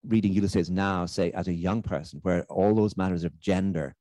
reading 0.07 0.33
Ulysses 0.33 0.71
now, 0.71 1.07
say 1.07 1.31
as 1.33 1.49
a 1.49 1.53
young 1.53 1.83
person, 1.83 2.21
where 2.23 2.45
all 2.45 2.75
those 2.75 2.97
matters 2.97 3.25
of 3.25 3.39
gender 3.39 3.95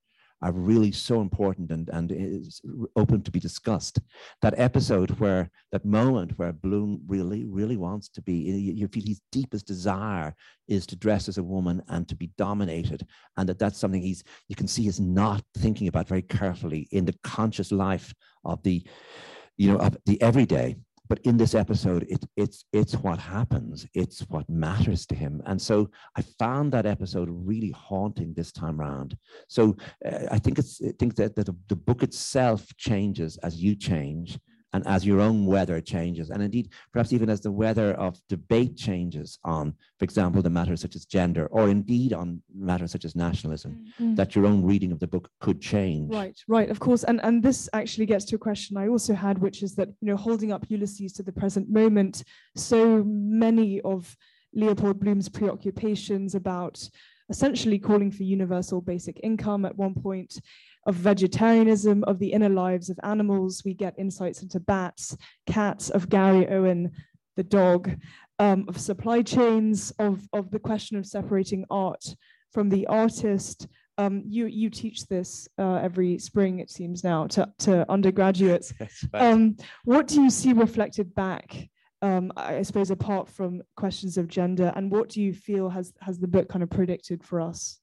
are 0.43 0.51
really 0.51 0.91
so 0.91 1.21
important 1.21 1.69
and, 1.69 1.87
and 1.89 2.11
is 2.11 2.61
open 2.95 3.21
to 3.21 3.29
be 3.29 3.39
discussed. 3.39 3.99
That 4.41 4.55
episode 4.57 5.11
where, 5.19 5.51
that 5.71 5.85
moment 5.85 6.37
where 6.37 6.51
Bloom 6.51 7.01
really, 7.07 7.45
really 7.45 7.77
wants 7.77 8.09
to 8.09 8.23
be, 8.23 8.33
you 8.33 8.87
feel 8.87 9.03
his 9.05 9.21
deepest 9.31 9.67
desire 9.67 10.33
is 10.67 10.87
to 10.87 10.95
dress 10.95 11.29
as 11.29 11.37
a 11.37 11.43
woman 11.43 11.83
and 11.89 12.07
to 12.09 12.15
be 12.15 12.31
dominated. 12.39 13.05
And 13.37 13.47
that 13.49 13.59
that's 13.59 13.77
something 13.77 14.01
he's, 14.01 14.23
you 14.47 14.55
can 14.55 14.67
see, 14.67 14.87
is 14.87 14.99
not 14.99 15.43
thinking 15.57 15.87
about 15.87 16.07
very 16.07 16.23
carefully 16.23 16.87
in 16.91 17.05
the 17.05 17.15
conscious 17.23 17.71
life 17.71 18.11
of 18.43 18.63
the, 18.63 18.83
you 19.57 19.71
know, 19.71 19.77
of 19.77 19.95
the 20.07 20.19
everyday 20.23 20.75
but 21.12 21.20
in 21.26 21.36
this 21.36 21.55
episode 21.55 22.03
it, 22.07 22.24
it's 22.38 22.64
it's 22.72 22.93
what 22.93 23.20
happens. 23.20 23.86
It's 23.93 24.22
what 24.30 24.49
matters 24.49 25.05
to 25.07 25.14
him. 25.24 25.41
And 25.45 25.62
so 25.62 25.89
i 26.16 26.22
found 26.39 26.72
that 26.72 26.86
episode 26.86 27.28
really 27.30 27.72
haunting 27.72 28.34
this 28.34 28.53
time 28.53 28.80
around. 28.80 29.18
So 29.49 29.76
uh, 30.05 30.28
i 30.36 30.39
think 30.39 30.57
it's 30.57 30.74
i 30.82 30.93
think 30.99 31.16
that, 31.18 31.36
that 31.36 31.47
the, 31.47 31.55
the 31.68 31.76
book 31.76 32.01
itself 32.01 32.62
changes 32.78 33.32
as 33.47 33.62
you 33.62 33.76
change 33.76 34.39
and 34.74 34.88
as 34.88 35.05
your 35.05 35.19
own 35.19 35.45
weather 35.45 35.82
changes, 35.82 36.30
and 36.30 36.41
indeed, 36.41 36.69
perhaps 36.93 37.11
even 37.13 37.30
as 37.30 37.41
the 37.41 37.51
weather 37.51 37.93
of 37.93 38.19
debate 38.30 38.78
changes 38.78 39.38
on, 39.43 39.74
for 39.99 40.05
example, 40.05 40.41
the 40.41 40.49
matters 40.49 40.82
such 40.82 40.95
as 40.95 41.05
gender, 41.05 41.47
or 41.47 41.69
indeed 41.69 42.13
on 42.13 42.41
matters 42.55 42.91
such 42.91 43.05
as 43.05 43.15
nationalism, 43.15 43.86
mm-hmm. 43.99 44.15
that 44.15 44.36
your 44.36 44.45
own 44.45 44.63
reading 44.63 44.91
of 44.91 44.99
the 44.99 45.07
book 45.07 45.30
could 45.39 45.61
change. 45.61 46.13
Right, 46.13 46.39
right, 46.47 46.69
of 46.69 46.80
course. 46.80 47.03
And, 47.03 47.19
and 47.24 47.43
this 47.43 47.69
actually 47.74 48.05
gets 48.05 48.26
to 48.26 48.36
a 48.36 48.39
question 48.39 48.78
I 48.78 48.88
also 48.88 49.13
had, 49.13 49.38
which 49.38 49.61
is 49.61 49.76
that, 49.76 49.89
you 49.99 50.07
know, 50.07 50.17
holding 50.17 50.51
up 50.51 50.65
Ulysses 50.69 51.13
to 51.13 51.24
the 51.24 51.34
present 51.34 51.69
moment, 51.69 52.24
so 52.55 53.03
many 53.05 53.82
of 53.82 54.15
Leopold 54.53 54.99
Bloom's 54.99 55.30
preoccupations 55.30 56.36
about 56.36 56.89
essentially 57.30 57.80
calling 57.80 58.11
for 58.11 58.24
universal 58.24 58.82
basic 58.82 59.19
income 59.24 59.65
at 59.65 59.78
one 59.78 59.95
point 59.95 60.39
of 60.86 60.95
vegetarianism, 60.95 62.03
of 62.05 62.19
the 62.19 62.32
inner 62.34 62.49
lives 62.49 62.89
of 62.89 62.99
animals. 63.03 63.63
We 63.63 63.73
get 63.73 63.97
insights 63.97 64.41
into 64.41 64.59
bats, 64.59 65.15
cats, 65.45 65.89
of 65.89 66.09
Garryowen, 66.09 66.91
the 67.36 67.43
dog, 67.43 67.91
um, 68.39 68.65
of 68.67 68.79
supply 68.79 69.21
chains, 69.21 69.91
of, 69.99 70.27
of 70.34 70.51
the 70.51 70.59
question 70.59 70.97
of 70.97 71.05
separating 71.05 71.65
art 71.69 72.03
from 72.51 72.69
the 72.69 72.88
artist. 72.88 73.67
Um, 73.97 74.23
you, 74.25 74.47
you 74.47 74.69
teach 74.69 75.05
this 75.07 75.47
uh, 75.59 75.75
every 75.75 76.17
spring, 76.17 76.59
it 76.59 76.71
seems 76.71 77.03
now, 77.03 77.27
to, 77.27 77.51
to 77.59 77.89
undergraduates. 77.89 78.73
Um, 79.13 79.57
what 79.84 80.07
do 80.07 80.21
you 80.21 80.29
see 80.29 80.53
reflected 80.53 81.13
back 81.13 81.69
um, 82.01 82.32
I 82.36 82.63
suppose 82.63 82.89
apart 82.89 83.29
from 83.29 83.61
questions 83.75 84.17
of 84.17 84.27
gender, 84.27 84.73
and 84.75 84.91
what 84.91 85.09
do 85.09 85.21
you 85.21 85.34
feel 85.34 85.69
has 85.69 85.93
has 86.01 86.19
the 86.19 86.27
book 86.27 86.49
kind 86.49 86.63
of 86.63 86.69
predicted 86.69 87.23
for 87.23 87.39
us? 87.39 87.79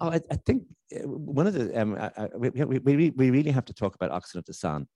Oh, 0.00 0.10
I, 0.10 0.20
I 0.30 0.36
think 0.44 0.64
uh, 0.94 1.08
one 1.08 1.46
of 1.46 1.54
the 1.54 1.80
um, 1.80 1.94
I, 1.96 2.10
I, 2.16 2.28
we, 2.36 2.50
we, 2.50 3.10
we 3.10 3.30
really 3.30 3.50
have 3.50 3.64
to 3.66 3.74
talk 3.74 3.94
about 3.94 4.10
Oxen 4.10 4.38
of 4.38 4.44
the 4.44 4.52
Sun. 4.52 4.86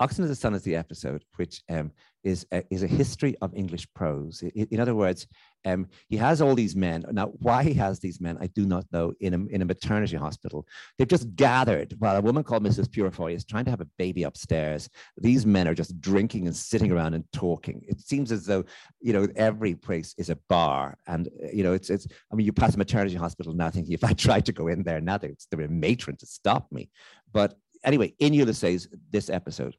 Oxen 0.00 0.24
of 0.24 0.28
the 0.28 0.36
Sun 0.36 0.54
is 0.54 0.62
the 0.62 0.76
episode 0.76 1.24
which 1.36 1.62
um, 1.68 1.90
is, 2.24 2.46
a, 2.52 2.62
is 2.70 2.82
a 2.82 2.86
history 2.86 3.36
of 3.40 3.54
English 3.54 3.86
prose. 3.94 4.42
In, 4.42 4.66
in 4.70 4.80
other 4.80 4.94
words, 4.94 5.26
um, 5.64 5.88
he 6.08 6.16
has 6.16 6.40
all 6.40 6.54
these 6.54 6.76
men. 6.76 7.04
Now, 7.10 7.26
why 7.38 7.64
he 7.64 7.74
has 7.74 7.98
these 7.98 8.20
men, 8.20 8.38
I 8.40 8.46
do 8.48 8.64
not 8.64 8.84
know, 8.92 9.12
in 9.20 9.34
a, 9.34 9.46
in 9.46 9.62
a 9.62 9.64
maternity 9.64 10.16
hospital. 10.16 10.66
They've 10.96 11.08
just 11.08 11.34
gathered 11.34 11.94
while 11.98 12.16
a 12.16 12.20
woman 12.20 12.44
called 12.44 12.62
Mrs. 12.62 12.90
Purefoy 12.90 13.34
is 13.34 13.44
trying 13.44 13.64
to 13.64 13.70
have 13.70 13.80
a 13.80 13.88
baby 13.98 14.22
upstairs. 14.22 14.88
These 15.16 15.46
men 15.46 15.66
are 15.66 15.74
just 15.74 16.00
drinking 16.00 16.46
and 16.46 16.56
sitting 16.56 16.92
around 16.92 17.14
and 17.14 17.24
talking. 17.32 17.84
It 17.88 18.00
seems 18.00 18.30
as 18.30 18.46
though, 18.46 18.64
you 19.00 19.12
know, 19.12 19.26
every 19.36 19.74
place 19.74 20.14
is 20.16 20.30
a 20.30 20.38
bar. 20.48 20.96
And, 21.06 21.28
you 21.52 21.64
know, 21.64 21.72
it's, 21.72 21.90
it's 21.90 22.06
I 22.32 22.36
mean, 22.36 22.46
you 22.46 22.52
pass 22.52 22.74
a 22.74 22.78
maternity 22.78 23.16
hospital 23.16 23.52
now 23.52 23.70
thinking 23.70 23.94
if 23.94 24.04
I 24.04 24.12
tried 24.14 24.46
to 24.46 24.52
go 24.52 24.68
in 24.68 24.84
there 24.84 25.00
now, 25.00 25.18
there's 25.18 25.46
a 25.52 25.56
matron 25.56 26.16
to 26.16 26.26
stop 26.26 26.70
me. 26.70 26.90
But 27.32 27.54
anyway, 27.84 28.14
in 28.18 28.32
Ulysses, 28.32 28.88
this 29.10 29.30
episode, 29.30 29.76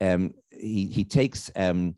um, 0.00 0.34
he, 0.50 0.86
he 0.86 1.04
takes 1.04 1.50
um, 1.56 1.96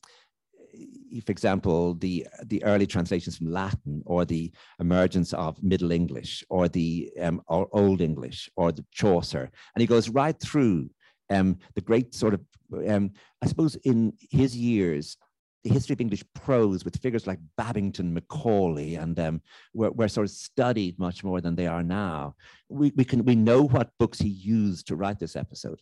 for 1.24 1.32
example, 1.32 1.94
the 1.94 2.26
the 2.46 2.62
early 2.64 2.86
translations 2.86 3.36
from 3.36 3.50
Latin, 3.50 4.02
or 4.06 4.24
the 4.24 4.52
emergence 4.80 5.32
of 5.32 5.62
Middle 5.62 5.92
English, 5.92 6.44
or 6.48 6.68
the 6.68 7.10
um, 7.20 7.40
or 7.48 7.68
Old 7.72 8.00
English, 8.00 8.50
or 8.56 8.72
the 8.72 8.84
Chaucer, 8.92 9.50
and 9.74 9.80
he 9.80 9.86
goes 9.86 10.08
right 10.08 10.38
through 10.38 10.90
um, 11.30 11.58
the 11.74 11.80
great 11.80 12.14
sort 12.14 12.34
of, 12.34 12.40
um, 12.88 13.10
I 13.42 13.46
suppose, 13.46 13.76
in 13.76 14.12
his 14.30 14.56
years, 14.56 15.16
the 15.64 15.70
history 15.70 15.94
of 15.94 16.00
English 16.00 16.22
prose 16.34 16.84
with 16.84 17.00
figures 17.00 17.26
like 17.26 17.38
Babington, 17.56 18.14
Macaulay, 18.14 18.94
and 18.94 19.18
um, 19.18 19.42
were, 19.74 19.90
were 19.90 20.08
sort 20.08 20.26
of 20.26 20.30
studied 20.30 20.98
much 20.98 21.24
more 21.24 21.40
than 21.40 21.56
they 21.56 21.66
are 21.66 21.82
now. 21.82 22.34
We, 22.68 22.92
we 22.96 23.04
can 23.04 23.24
we 23.24 23.34
know 23.34 23.62
what 23.62 23.90
books 23.98 24.18
he 24.18 24.28
used 24.28 24.86
to 24.88 24.96
write 24.96 25.18
this 25.18 25.36
episode. 25.36 25.80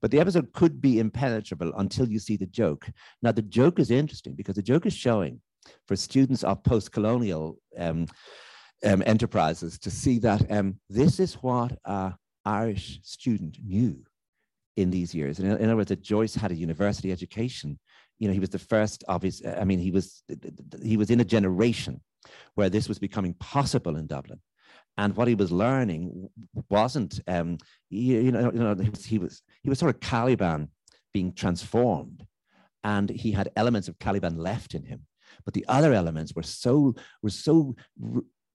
But 0.00 0.10
the 0.10 0.20
episode 0.20 0.52
could 0.52 0.80
be 0.80 0.98
impenetrable 0.98 1.72
until 1.76 2.08
you 2.08 2.18
see 2.18 2.36
the 2.36 2.46
joke. 2.46 2.88
Now, 3.22 3.32
the 3.32 3.42
joke 3.42 3.78
is 3.78 3.90
interesting 3.90 4.34
because 4.34 4.56
the 4.56 4.62
joke 4.62 4.86
is 4.86 4.94
showing 4.94 5.40
for 5.86 5.96
students 5.96 6.44
of 6.44 6.62
post 6.62 6.92
colonial 6.92 7.58
um, 7.78 8.06
um, 8.84 9.02
enterprises 9.06 9.78
to 9.78 9.90
see 9.90 10.18
that 10.20 10.50
um, 10.50 10.78
this 10.90 11.18
is 11.18 11.34
what 11.34 11.78
an 11.84 12.14
Irish 12.44 13.00
student 13.02 13.58
knew 13.64 14.04
in 14.76 14.90
these 14.90 15.14
years. 15.14 15.38
In, 15.38 15.46
in 15.46 15.64
other 15.64 15.76
words, 15.76 15.88
that 15.88 16.02
Joyce 16.02 16.34
had 16.34 16.50
a 16.50 16.56
university 16.56 17.12
education. 17.12 17.78
You 18.18 18.28
know, 18.28 18.34
he 18.34 18.40
was 18.40 18.50
the 18.50 18.58
first 18.58 19.04
of 19.08 19.22
his, 19.22 19.42
I 19.46 19.64
mean, 19.64 19.78
he 19.78 19.90
was, 19.90 20.22
he 20.82 20.96
was 20.96 21.10
in 21.10 21.20
a 21.20 21.24
generation 21.24 22.00
where 22.54 22.70
this 22.70 22.88
was 22.88 22.98
becoming 22.98 23.34
possible 23.34 23.96
in 23.96 24.06
Dublin 24.06 24.40
and 24.96 25.16
what 25.16 25.28
he 25.28 25.34
was 25.34 25.50
learning 25.50 26.28
wasn't 26.70 27.20
um, 27.26 27.58
you, 27.90 28.20
you, 28.20 28.32
know, 28.32 28.52
you 28.52 28.58
know 28.60 28.74
he 28.74 28.90
was, 28.90 29.04
he 29.04 29.18
was 29.18 29.42
he 29.62 29.68
was 29.68 29.78
sort 29.78 29.94
of 29.94 30.00
Caliban 30.00 30.68
being 31.12 31.32
transformed 31.32 32.26
and 32.82 33.08
he 33.10 33.32
had 33.32 33.50
elements 33.56 33.88
of 33.88 33.98
Caliban 33.98 34.36
left 34.36 34.74
in 34.74 34.84
him 34.84 35.06
but 35.44 35.54
the 35.54 35.64
other 35.68 35.92
elements 35.92 36.32
were 36.34 36.42
so 36.42 36.94
were 37.22 37.30
so 37.30 37.74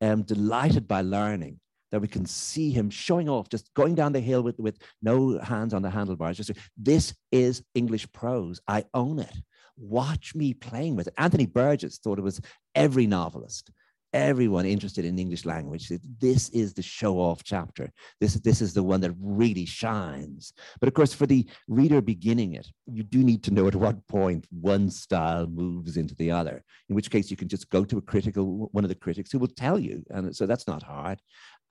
um, 0.01 0.23
delighted 0.23 0.87
by 0.87 1.01
learning 1.01 1.59
that 1.91 1.99
we 1.99 2.07
can 2.07 2.25
see 2.25 2.71
him 2.71 2.89
showing 2.89 3.27
off, 3.27 3.49
just 3.49 3.73
going 3.73 3.95
down 3.95 4.13
the 4.13 4.19
hill 4.19 4.43
with, 4.43 4.59
with 4.59 4.77
no 5.01 5.39
hands 5.39 5.73
on 5.73 5.81
the 5.81 5.89
handlebars. 5.89 6.37
Just 6.37 6.51
this 6.77 7.13
is 7.31 7.63
English 7.73 8.11
prose. 8.11 8.61
I 8.67 8.85
own 8.93 9.19
it. 9.19 9.35
Watch 9.77 10.35
me 10.35 10.53
playing 10.53 10.95
with 10.95 11.07
it. 11.07 11.13
Anthony 11.17 11.45
Burgess 11.45 11.97
thought 11.97 12.19
it 12.19 12.23
was 12.23 12.41
every 12.75 13.07
novelist 13.07 13.71
everyone 14.13 14.65
interested 14.65 15.05
in 15.05 15.19
English 15.19 15.45
language. 15.45 15.91
This 16.19 16.49
is 16.49 16.73
the 16.73 16.81
show 16.81 17.19
off 17.19 17.43
chapter. 17.43 17.91
This, 18.19 18.33
this 18.35 18.61
is 18.61 18.73
the 18.73 18.83
one 18.83 19.01
that 19.01 19.13
really 19.19 19.65
shines. 19.65 20.53
But 20.79 20.87
of 20.87 20.93
course, 20.93 21.13
for 21.13 21.25
the 21.25 21.47
reader 21.67 22.01
beginning 22.01 22.53
it, 22.53 22.67
you 22.87 23.03
do 23.03 23.19
need 23.19 23.43
to 23.43 23.51
know 23.51 23.67
at 23.67 23.75
what 23.75 24.07
point 24.07 24.47
one 24.49 24.89
style 24.89 25.47
moves 25.47 25.97
into 25.97 26.15
the 26.15 26.31
other, 26.31 26.63
in 26.89 26.95
which 26.95 27.11
case 27.11 27.29
you 27.29 27.37
can 27.37 27.47
just 27.47 27.69
go 27.69 27.85
to 27.85 27.97
a 27.97 28.01
critical, 28.01 28.69
one 28.71 28.83
of 28.83 28.89
the 28.89 28.95
critics 28.95 29.31
who 29.31 29.39
will 29.39 29.47
tell 29.47 29.77
you. 29.77 30.03
And 30.09 30.35
so 30.35 30.45
that's 30.45 30.67
not 30.67 30.83
hard. 30.83 31.21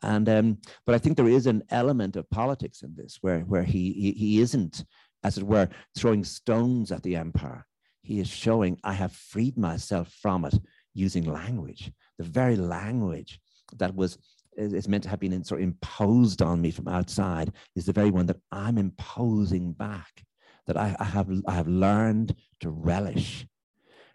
And 0.03 0.29
um, 0.29 0.59
but 0.87 0.95
I 0.95 0.99
think 0.99 1.17
there 1.17 1.29
is 1.29 1.47
an 1.47 1.65
element 1.71 2.15
of 2.15 2.31
politics 2.31 2.83
in 2.83 2.95
this 2.95 3.19
where, 3.21 3.41
where 3.41 3.65
he, 3.65 3.93
he, 3.93 4.13
he 4.13 4.41
isn't, 4.41 4.85
as 5.25 5.39
it 5.39 5.45
were, 5.45 5.69
throwing 5.97 6.23
stones 6.23 6.93
at 6.93 7.03
the 7.03 7.17
empire. 7.17 7.67
He 8.03 8.21
is 8.21 8.29
showing, 8.29 8.79
I 8.85 8.93
have 8.93 9.13
freed 9.13 9.59
myself 9.59 10.15
from 10.23 10.45
it 10.45 10.55
using 10.95 11.25
language 11.25 11.93
the 12.19 12.25
very 12.25 12.57
language 12.57 13.41
that 13.77 13.95
was 13.95 14.19
is 14.59 14.89
meant 14.89 15.05
to 15.05 15.09
have 15.09 15.21
been 15.21 15.45
sort 15.45 15.61
of 15.61 15.69
imposed 15.69 16.43
on 16.43 16.61
me 16.61 16.71
from 16.71 16.89
outside 16.89 17.53
is 17.77 17.87
the 17.87 17.93
very 17.93 18.11
one 18.11 18.27
that 18.27 18.41
I'm 18.51 18.77
imposing 18.77 19.73
back, 19.73 20.25
that 20.67 20.77
I, 20.77 20.97
I, 20.99 21.05
have, 21.05 21.31
I 21.47 21.53
have 21.53 21.69
learned 21.69 22.35
to 22.61 22.71
relish. 22.71 23.47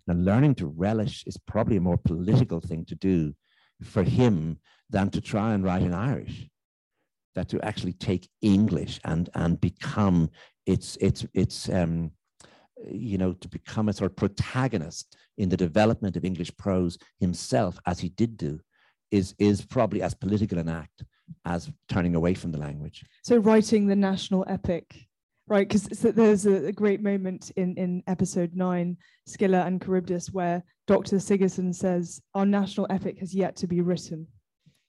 Now, 0.06 0.16
learning 0.16 0.56
to 0.56 0.68
relish 0.68 1.24
is 1.26 1.38
probably 1.38 1.78
a 1.78 1.82
more 1.82 1.98
political 1.98 2.60
thing 2.60 2.84
to 2.86 2.96
do 2.96 3.34
for 3.82 4.04
him 4.04 4.60
than 4.90 5.10
to 5.12 5.22
try 5.22 5.54
and 5.54 5.64
write 5.64 5.82
in 5.82 5.94
Irish. 5.94 6.50
That 7.36 7.48
to 7.50 7.66
actually 7.66 7.94
take 7.94 8.30
English 8.42 9.00
and, 9.06 9.30
and 9.34 9.62
become 9.62 10.30
its, 10.66 10.98
its, 10.98 11.26
its 11.34 11.70
um, 11.70 12.12
you 12.90 13.18
know, 13.18 13.34
to 13.34 13.48
become 13.48 13.90
a 13.90 13.94
sort 13.94 14.12
of 14.12 14.18
protagonist 14.18 15.16
in 15.38 15.50
the 15.50 15.58
development 15.58 16.16
of 16.16 16.26
English 16.26 16.56
prose 16.58 16.98
himself, 17.20 17.80
as 17.86 18.00
he 18.00 18.10
did 18.10 18.38
do, 18.38 18.60
is, 19.12 19.36
is 19.40 19.64
probably 19.66 20.02
as 20.02 20.14
political 20.14 20.58
an 20.58 20.70
act 20.70 21.04
as 21.46 21.72
turning 21.90 22.16
away 22.16 22.34
from 22.34 22.52
the 22.52 22.58
language. 22.58 23.06
So 23.24 23.38
writing 23.38 23.88
the 23.88 23.96
national 23.96 24.46
epic, 24.48 25.08
right? 25.48 25.68
Because 25.68 25.84
there's 25.88 26.46
a, 26.46 26.68
a, 26.68 26.72
great 26.72 27.02
moment 27.02 27.52
in, 27.56 27.76
in 27.78 28.04
episode 28.08 28.56
nine, 28.56 28.98
Scylla 29.28 29.66
and 29.66 29.84
Charybdis, 29.84 30.32
where 30.32 30.64
Dr. 30.88 31.20
Sigerson 31.20 31.74
says, 31.74 32.22
our 32.34 32.46
national 32.46 32.88
epic 32.90 33.20
has 33.20 33.34
yet 33.34 33.56
to 33.58 33.68
be 33.68 33.82
written. 33.82 34.28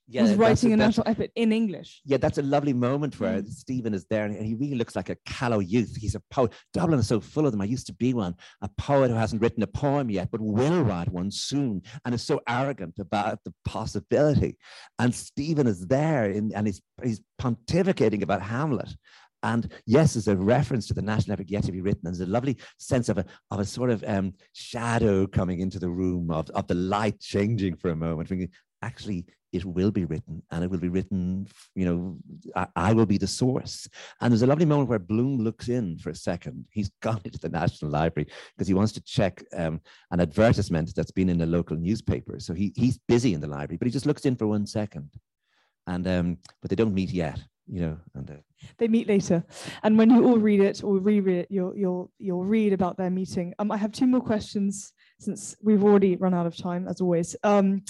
Yeah, 0.06 0.22
was 0.22 0.34
writing 0.34 0.74
a, 0.74 0.76
that's- 0.76 0.98
national 0.98 1.08
epic 1.08 1.32
in 1.34 1.50
English. 1.52 2.02
Yeah, 2.04 2.18
that's 2.18 2.36
a 2.38 2.42
lovely 2.42 2.74
moment 2.74 3.18
where 3.18 3.40
Mm. 3.42 3.48
Stephen 3.48 3.94
is 3.94 4.04
there 4.10 4.26
and 4.26 4.44
he 4.44 4.54
really 4.54 4.74
looks 4.74 4.94
like 4.94 5.08
a 5.08 5.16
callow 5.24 5.60
youth. 5.60 5.96
He's 5.96 6.14
a 6.14 6.22
poet. 6.30 6.52
Dublin 6.74 7.00
is 7.00 7.08
so 7.08 7.20
full 7.20 7.46
of 7.46 7.52
them. 7.52 7.62
I 7.62 7.64
used 7.64 7.86
to 7.86 7.94
be 7.94 8.12
one, 8.12 8.34
a 8.60 8.68
poet 8.76 9.10
who 9.10 9.16
hasn't 9.16 9.40
written 9.40 9.62
a 9.62 9.66
poem 9.66 10.10
yet, 10.10 10.30
but 10.30 10.40
will 10.42 10.82
write 10.82 11.08
one 11.10 11.30
soon 11.30 11.82
and 12.04 12.14
is 12.14 12.22
so 12.22 12.40
arrogant 12.46 12.98
about 12.98 13.38
the 13.44 13.54
possibility. 13.64 14.58
And 14.98 15.14
Stephen 15.14 15.66
is 15.66 15.86
there 15.86 16.30
in, 16.30 16.52
and 16.54 16.66
he's, 16.66 16.82
he's 17.02 17.20
pontificating 17.40 18.22
about 18.22 18.42
Hamlet. 18.42 18.94
And 19.42 19.70
yes, 19.86 20.14
there's 20.14 20.28
a 20.28 20.36
reference 20.36 20.86
to 20.88 20.94
the 20.94 21.02
national 21.02 21.34
epic 21.34 21.50
yet 21.50 21.64
to 21.64 21.72
be 21.72 21.80
written. 21.82 22.06
And 22.06 22.14
There's 22.16 22.26
a 22.28 22.32
lovely 22.32 22.56
sense 22.78 23.08
of 23.08 23.18
a, 23.18 23.24
of 23.50 23.60
a 23.60 23.64
sort 23.64 23.90
of 23.90 24.02
um, 24.06 24.32
shadow 24.54 25.26
coming 25.26 25.60
into 25.60 25.78
the 25.78 25.90
room, 25.90 26.30
of, 26.30 26.48
of 26.50 26.66
the 26.66 26.74
light 26.74 27.20
changing 27.20 27.76
for 27.76 27.90
a 27.90 27.96
moment. 27.96 28.28
Thinking, 28.28 28.48
actually, 28.82 29.26
it 29.54 29.64
will 29.64 29.92
be 29.92 30.04
written 30.04 30.42
and 30.50 30.64
it 30.64 30.70
will 30.70 30.78
be 30.78 30.88
written, 30.88 31.46
you 31.76 31.84
know, 31.86 32.16
I, 32.56 32.66
I 32.74 32.92
will 32.92 33.06
be 33.06 33.18
the 33.18 33.26
source. 33.26 33.88
And 34.20 34.32
there's 34.32 34.42
a 34.42 34.48
lovely 34.48 34.64
moment 34.64 34.88
where 34.88 34.98
Bloom 34.98 35.38
looks 35.38 35.68
in 35.68 35.96
for 35.98 36.10
a 36.10 36.14
second. 36.14 36.66
He's 36.70 36.90
gone 37.00 37.20
into 37.24 37.38
the 37.38 37.48
National 37.48 37.90
Library 37.90 38.28
because 38.54 38.66
he 38.66 38.74
wants 38.74 38.92
to 38.92 39.02
check 39.02 39.44
um, 39.56 39.80
an 40.10 40.20
advertisement 40.20 40.92
that's 40.96 41.12
been 41.12 41.28
in 41.28 41.40
a 41.40 41.46
local 41.46 41.76
newspaper. 41.76 42.40
So 42.40 42.52
he, 42.52 42.72
he's 42.74 42.98
busy 43.06 43.32
in 43.32 43.40
the 43.40 43.46
library, 43.46 43.76
but 43.76 43.86
he 43.86 43.92
just 43.92 44.06
looks 44.06 44.26
in 44.26 44.34
for 44.34 44.48
one 44.48 44.66
second. 44.66 45.08
And 45.86 46.06
um, 46.08 46.38
but 46.60 46.70
they 46.70 46.76
don't 46.76 46.94
meet 46.94 47.10
yet, 47.10 47.38
you 47.66 47.80
know. 47.80 47.98
And 48.14 48.30
uh, 48.30 48.34
They 48.78 48.88
meet 48.88 49.06
later, 49.06 49.44
and 49.82 49.98
when 49.98 50.08
you 50.08 50.24
all 50.24 50.38
read 50.38 50.60
it 50.60 50.82
or 50.82 50.96
reread 50.96 51.40
it, 51.40 51.48
you'll 51.50 51.76
you'll 51.76 52.10
you'll 52.18 52.42
read 52.42 52.72
about 52.72 52.96
their 52.96 53.10
meeting. 53.10 53.52
Um, 53.58 53.70
I 53.70 53.76
have 53.76 53.92
two 53.92 54.06
more 54.06 54.22
questions 54.22 54.94
since 55.20 55.54
we've 55.62 55.84
already 55.84 56.16
run 56.16 56.32
out 56.32 56.46
of 56.46 56.56
time, 56.56 56.88
as 56.88 57.02
always. 57.02 57.36
Um, 57.42 57.82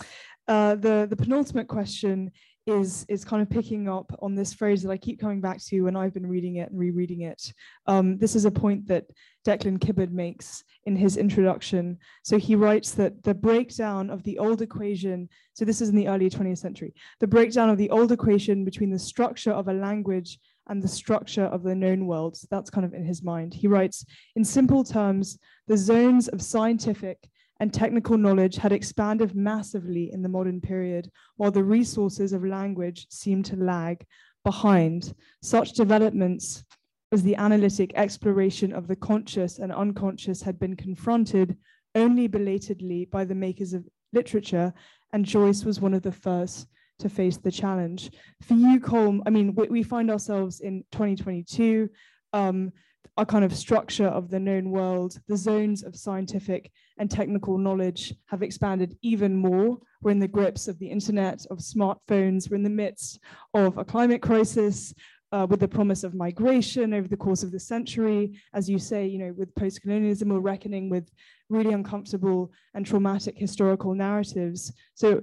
uh, 0.48 0.74
the 0.76 1.06
the 1.08 1.16
penultimate 1.16 1.68
question 1.68 2.30
is 2.66 3.04
is 3.08 3.24
kind 3.24 3.42
of 3.42 3.50
picking 3.50 3.88
up 3.88 4.10
on 4.22 4.34
this 4.34 4.54
phrase 4.54 4.82
that 4.82 4.90
I 4.90 4.96
keep 4.96 5.20
coming 5.20 5.40
back 5.40 5.62
to 5.64 5.82
when 5.82 5.96
I've 5.96 6.14
been 6.14 6.26
reading 6.26 6.56
it 6.56 6.70
and 6.70 6.78
rereading 6.78 7.22
it. 7.22 7.52
Um, 7.86 8.16
this 8.18 8.34
is 8.34 8.46
a 8.46 8.50
point 8.50 8.86
that 8.88 9.04
Declan 9.46 9.78
Kiberd 9.78 10.12
makes 10.12 10.64
in 10.84 10.96
his 10.96 11.18
introduction. 11.18 11.98
So 12.22 12.38
he 12.38 12.54
writes 12.54 12.92
that 12.92 13.22
the 13.22 13.34
breakdown 13.34 14.08
of 14.08 14.22
the 14.22 14.38
old 14.38 14.62
equation. 14.62 15.28
So 15.52 15.64
this 15.64 15.82
is 15.82 15.90
in 15.90 15.96
the 15.96 16.08
early 16.08 16.30
20th 16.30 16.58
century. 16.58 16.94
The 17.20 17.26
breakdown 17.26 17.68
of 17.68 17.76
the 17.76 17.90
old 17.90 18.12
equation 18.12 18.64
between 18.64 18.90
the 18.90 18.98
structure 18.98 19.52
of 19.52 19.68
a 19.68 19.74
language 19.74 20.38
and 20.68 20.82
the 20.82 20.88
structure 20.88 21.44
of 21.44 21.62
the 21.62 21.74
known 21.74 22.06
world. 22.06 22.36
So 22.36 22.48
that's 22.50 22.70
kind 22.70 22.86
of 22.86 22.94
in 22.94 23.04
his 23.04 23.22
mind. 23.22 23.52
He 23.52 23.66
writes, 23.66 24.06
in 24.36 24.44
simple 24.44 24.82
terms, 24.82 25.38
the 25.66 25.76
zones 25.76 26.28
of 26.28 26.40
scientific 26.40 27.18
and 27.60 27.72
technical 27.72 28.18
knowledge 28.18 28.56
had 28.56 28.72
expanded 28.72 29.34
massively 29.34 30.12
in 30.12 30.22
the 30.22 30.28
modern 30.28 30.60
period, 30.60 31.10
while 31.36 31.50
the 31.50 31.62
resources 31.62 32.32
of 32.32 32.44
language 32.44 33.06
seemed 33.10 33.44
to 33.46 33.56
lag 33.56 34.04
behind. 34.44 35.14
Such 35.42 35.72
developments 35.72 36.64
as 37.12 37.22
the 37.22 37.36
analytic 37.36 37.92
exploration 37.94 38.72
of 38.72 38.88
the 38.88 38.96
conscious 38.96 39.58
and 39.58 39.72
unconscious 39.72 40.42
had 40.42 40.58
been 40.58 40.76
confronted 40.76 41.56
only 41.94 42.26
belatedly 42.26 43.04
by 43.04 43.24
the 43.24 43.34
makers 43.34 43.72
of 43.72 43.88
literature, 44.12 44.72
and 45.12 45.24
Joyce 45.24 45.64
was 45.64 45.80
one 45.80 45.94
of 45.94 46.02
the 46.02 46.12
first 46.12 46.66
to 46.98 47.08
face 47.08 47.36
the 47.36 47.50
challenge. 47.50 48.10
For 48.42 48.54
you, 48.54 48.80
Colm, 48.80 49.20
I 49.26 49.30
mean, 49.30 49.54
we, 49.54 49.68
we 49.68 49.82
find 49.82 50.10
ourselves 50.10 50.60
in 50.60 50.84
2022. 50.92 51.88
Um, 52.32 52.72
a 53.16 53.26
kind 53.26 53.44
of 53.44 53.54
structure 53.54 54.06
of 54.06 54.30
the 54.30 54.40
known 54.40 54.70
world, 54.70 55.20
the 55.28 55.36
zones 55.36 55.82
of 55.82 55.96
scientific 55.96 56.70
and 56.98 57.10
technical 57.10 57.58
knowledge 57.58 58.14
have 58.26 58.42
expanded 58.42 58.96
even 59.02 59.36
more. 59.36 59.78
We're 60.02 60.10
in 60.10 60.18
the 60.18 60.28
grips 60.28 60.68
of 60.68 60.78
the 60.78 60.86
internet, 60.86 61.44
of 61.50 61.58
smartphones. 61.58 62.50
We're 62.50 62.56
in 62.56 62.62
the 62.62 62.70
midst 62.70 63.20
of 63.54 63.78
a 63.78 63.84
climate 63.84 64.22
crisis. 64.22 64.94
Uh, 65.32 65.44
with 65.46 65.58
the 65.58 65.66
promise 65.66 66.04
of 66.04 66.14
migration 66.14 66.94
over 66.94 67.08
the 67.08 67.16
course 67.16 67.42
of 67.42 67.50
the 67.50 67.58
century, 67.58 68.40
as 68.52 68.70
you 68.70 68.78
say, 68.78 69.04
you 69.04 69.18
know, 69.18 69.34
with 69.36 69.52
post-colonialism, 69.56 70.28
we're 70.28 70.38
reckoning 70.38 70.88
with 70.88 71.10
really 71.48 71.72
uncomfortable 71.72 72.52
and 72.74 72.86
traumatic 72.86 73.36
historical 73.36 73.94
narratives. 73.94 74.72
So, 74.94 75.22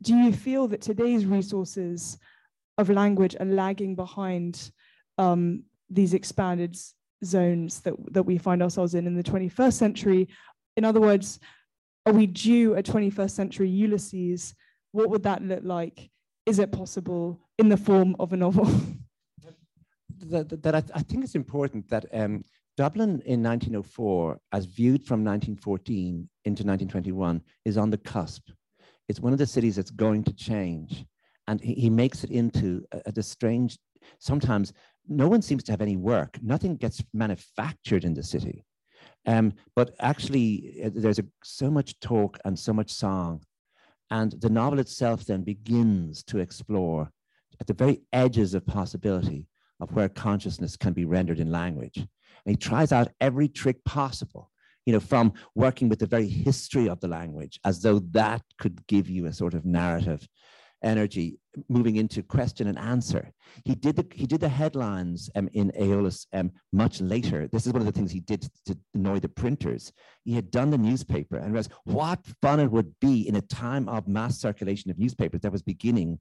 do 0.00 0.16
you 0.16 0.32
feel 0.32 0.68
that 0.68 0.80
today's 0.80 1.26
resources 1.26 2.18
of 2.78 2.88
language 2.88 3.36
are 3.38 3.44
lagging 3.44 3.94
behind 3.94 4.70
um, 5.18 5.64
these 5.90 6.14
expanded 6.14 6.76
zones 7.24 7.80
that, 7.80 7.94
that 8.12 8.22
we 8.24 8.38
find 8.38 8.62
ourselves 8.62 8.94
in 8.94 9.06
in 9.06 9.14
the 9.14 9.22
21st 9.22 9.72
century? 9.74 10.28
In 10.76 10.84
other 10.84 11.00
words, 11.00 11.38
are 12.06 12.12
we 12.12 12.26
due 12.26 12.74
a 12.74 12.82
21st 12.82 13.30
century 13.30 13.68
Ulysses? 13.68 14.54
What 14.92 15.10
would 15.10 15.22
that 15.24 15.42
look 15.42 15.60
like? 15.62 16.10
Is 16.46 16.58
it 16.58 16.72
possible 16.72 17.40
in 17.58 17.68
the 17.68 17.76
form 17.76 18.16
of 18.18 18.32
a 18.32 18.36
novel? 18.36 18.64
that, 20.26 20.48
that- 20.48 20.62
that 20.62 20.74
I, 20.74 20.82
I 20.94 21.02
think 21.02 21.24
it's 21.24 21.34
important 21.34 21.88
that 21.88 22.06
um, 22.12 22.42
Dublin 22.76 23.20
in 23.26 23.42
1904, 23.42 24.38
as 24.52 24.64
viewed 24.64 25.04
from 25.04 25.24
1914 25.24 26.28
into 26.44 26.62
1921, 26.64 27.42
is 27.64 27.76
on 27.76 27.90
the 27.90 27.98
cusp. 27.98 28.48
It's 29.08 29.20
one 29.20 29.32
of 29.32 29.38
the 29.38 29.46
cities 29.46 29.76
that's 29.76 29.90
going 29.90 30.24
to 30.24 30.32
change. 30.32 31.04
And 31.48 31.60
he, 31.60 31.74
he 31.74 31.90
makes 31.90 32.24
it 32.24 32.30
into 32.30 32.84
a, 32.92 33.12
a- 33.16 33.22
strange, 33.22 33.78
sometimes 34.18 34.72
no 35.08 35.28
one 35.28 35.42
seems 35.42 35.62
to 35.64 35.72
have 35.72 35.80
any 35.80 35.96
work. 35.96 36.38
Nothing 36.42 36.76
gets 36.76 37.02
manufactured 37.12 38.04
in 38.04 38.14
the 38.14 38.22
city. 38.22 38.64
Um, 39.26 39.52
but 39.76 39.94
actually, 40.00 40.80
uh, 40.84 40.90
there's 40.94 41.18
a, 41.18 41.24
so 41.42 41.70
much 41.70 41.98
talk 42.00 42.38
and 42.44 42.58
so 42.58 42.72
much 42.72 42.90
song. 42.90 43.42
And 44.10 44.32
the 44.40 44.50
novel 44.50 44.78
itself 44.78 45.24
then 45.24 45.42
begins 45.42 46.22
to 46.24 46.38
explore 46.38 47.10
at 47.60 47.66
the 47.66 47.74
very 47.74 48.02
edges 48.12 48.54
of 48.54 48.66
possibility 48.66 49.48
of 49.80 49.92
where 49.92 50.08
consciousness 50.08 50.76
can 50.76 50.92
be 50.92 51.04
rendered 51.04 51.40
in 51.40 51.50
language. 51.50 51.96
And 51.96 52.08
he 52.44 52.56
tries 52.56 52.92
out 52.92 53.08
every 53.20 53.48
trick 53.48 53.84
possible, 53.84 54.50
you 54.86 54.92
know, 54.92 55.00
from 55.00 55.32
working 55.54 55.88
with 55.88 55.98
the 55.98 56.06
very 56.06 56.28
history 56.28 56.88
of 56.88 57.00
the 57.00 57.08
language, 57.08 57.58
as 57.64 57.80
though 57.82 58.00
that 58.10 58.42
could 58.58 58.86
give 58.86 59.08
you 59.08 59.26
a 59.26 59.32
sort 59.32 59.54
of 59.54 59.64
narrative 59.64 60.26
energy, 60.82 61.38
moving 61.68 61.96
into 61.96 62.22
question 62.22 62.66
and 62.66 62.78
answer. 62.78 63.30
He 63.64 63.74
did 63.74 63.96
the, 63.96 64.06
he 64.14 64.26
did 64.26 64.40
the 64.40 64.48
headlines 64.48 65.30
um, 65.34 65.48
in 65.52 65.70
Aeolus 65.78 66.26
um, 66.32 66.50
much 66.72 67.00
later. 67.00 67.48
This 67.48 67.66
is 67.66 67.72
one 67.72 67.82
of 67.82 67.86
the 67.86 67.92
things 67.92 68.10
he 68.10 68.20
did 68.20 68.48
to 68.66 68.76
annoy 68.94 69.20
the 69.20 69.28
printers. 69.28 69.92
He 70.24 70.34
had 70.34 70.50
done 70.50 70.70
the 70.70 70.78
newspaper 70.78 71.36
and 71.36 71.46
realized 71.52 71.72
what 71.84 72.20
fun 72.40 72.60
it 72.60 72.70
would 72.70 72.92
be 73.00 73.28
in 73.28 73.36
a 73.36 73.42
time 73.42 73.88
of 73.88 74.08
mass 74.08 74.38
circulation 74.38 74.90
of 74.90 74.98
newspapers 74.98 75.40
that 75.42 75.52
was 75.52 75.62
beginning 75.62 76.18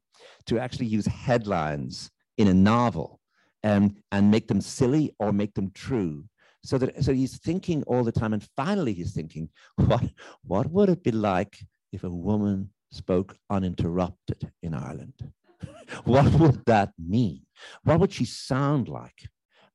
to 0.47 0.59
actually 0.59 0.87
use 0.87 1.05
headlines 1.05 2.11
in 2.37 2.47
a 2.47 2.53
novel 2.53 3.19
um, 3.63 3.95
and 4.11 4.31
make 4.31 4.47
them 4.47 4.61
silly 4.61 5.13
or 5.19 5.31
make 5.31 5.53
them 5.53 5.71
true. 5.73 6.25
So 6.63 6.77
that 6.77 7.03
so 7.03 7.11
he's 7.11 7.39
thinking 7.39 7.83
all 7.83 8.03
the 8.03 8.11
time, 8.11 8.33
and 8.33 8.47
finally 8.55 8.93
he's 8.93 9.13
thinking, 9.13 9.49
what 9.75 10.03
what 10.43 10.69
would 10.69 10.89
it 10.89 11.03
be 11.03 11.11
like 11.11 11.57
if 11.91 12.03
a 12.03 12.09
woman 12.09 12.69
spoke 12.91 13.35
uninterrupted 13.49 14.51
in 14.61 14.73
Ireland? 14.73 15.13
what 16.05 16.31
would 16.33 16.65
that 16.65 16.91
mean? 16.97 17.41
What 17.83 17.99
would 17.99 18.11
she 18.11 18.25
sound 18.25 18.87
like? 18.87 19.27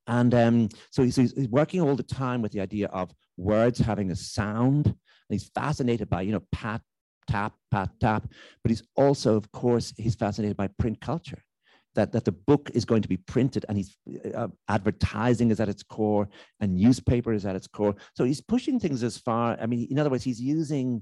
And 0.07 0.33
um, 0.33 0.69
so 0.89 1.03
he's, 1.03 1.15
he's 1.15 1.49
working 1.49 1.81
all 1.81 1.95
the 1.95 2.03
time 2.03 2.41
with 2.41 2.53
the 2.53 2.61
idea 2.61 2.87
of 2.87 3.11
words 3.35 3.79
having 3.79 4.11
a 4.11 4.15
sound. 4.15 4.85
And 4.85 4.95
he's 5.29 5.49
fascinated 5.53 6.09
by, 6.09 6.21
you 6.21 6.31
know, 6.31 6.43
pat, 6.51 6.81
tap, 7.27 7.53
pat, 7.71 7.89
tap. 7.99 8.27
But 8.63 8.71
he's 8.71 8.83
also, 8.95 9.35
of 9.35 9.51
course, 9.51 9.93
he's 9.97 10.15
fascinated 10.15 10.55
by 10.55 10.67
print 10.79 11.01
culture 11.01 11.43
that, 11.97 12.11
that 12.11 12.25
the 12.25 12.31
book 12.31 12.69
is 12.73 12.85
going 12.85 13.01
to 13.01 13.07
be 13.09 13.17
printed 13.17 13.65
and 13.67 13.77
he's 13.77 13.97
uh, 14.33 14.47
advertising 14.69 15.49
is 15.49 15.59
at 15.59 15.67
its 15.67 15.83
core 15.83 16.29
and 16.61 16.75
newspaper 16.75 17.33
is 17.33 17.45
at 17.45 17.55
its 17.55 17.65
core 17.65 17.95
so 18.15 18.23
he's 18.23 18.39
pushing 18.39 18.79
things 18.79 19.01
as 19.01 19.17
far 19.17 19.57
i 19.59 19.65
mean 19.65 19.87
in 19.89 19.97
other 19.97 20.11
words 20.11 20.23
he's 20.23 20.39
using 20.39 21.01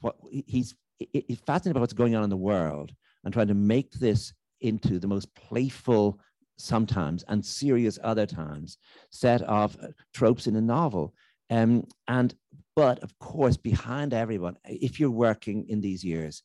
what 0.00 0.16
he's 0.30 0.74
he's 1.12 1.40
fascinated 1.46 1.72
about 1.72 1.80
what's 1.80 1.92
going 1.92 2.14
on 2.14 2.24
in 2.24 2.30
the 2.30 2.36
world 2.36 2.92
and 3.24 3.32
trying 3.32 3.48
to 3.48 3.54
make 3.54 3.92
this 3.92 4.32
into 4.60 4.98
the 4.98 5.08
most 5.08 5.34
playful 5.34 6.18
sometimes 6.58 7.24
and 7.28 7.44
serious 7.44 7.98
other 8.04 8.26
times 8.26 8.78
set 9.10 9.42
of 9.42 9.76
uh, 9.82 9.88
tropes 10.14 10.46
in 10.46 10.56
a 10.56 10.60
novel 10.60 11.14
um, 11.50 11.84
and 12.08 12.34
but 12.76 13.02
of 13.02 13.18
course 13.18 13.56
behind 13.56 14.14
everyone 14.14 14.56
if 14.64 15.00
you're 15.00 15.10
working 15.10 15.66
in 15.68 15.80
these 15.80 16.04
years 16.04 16.42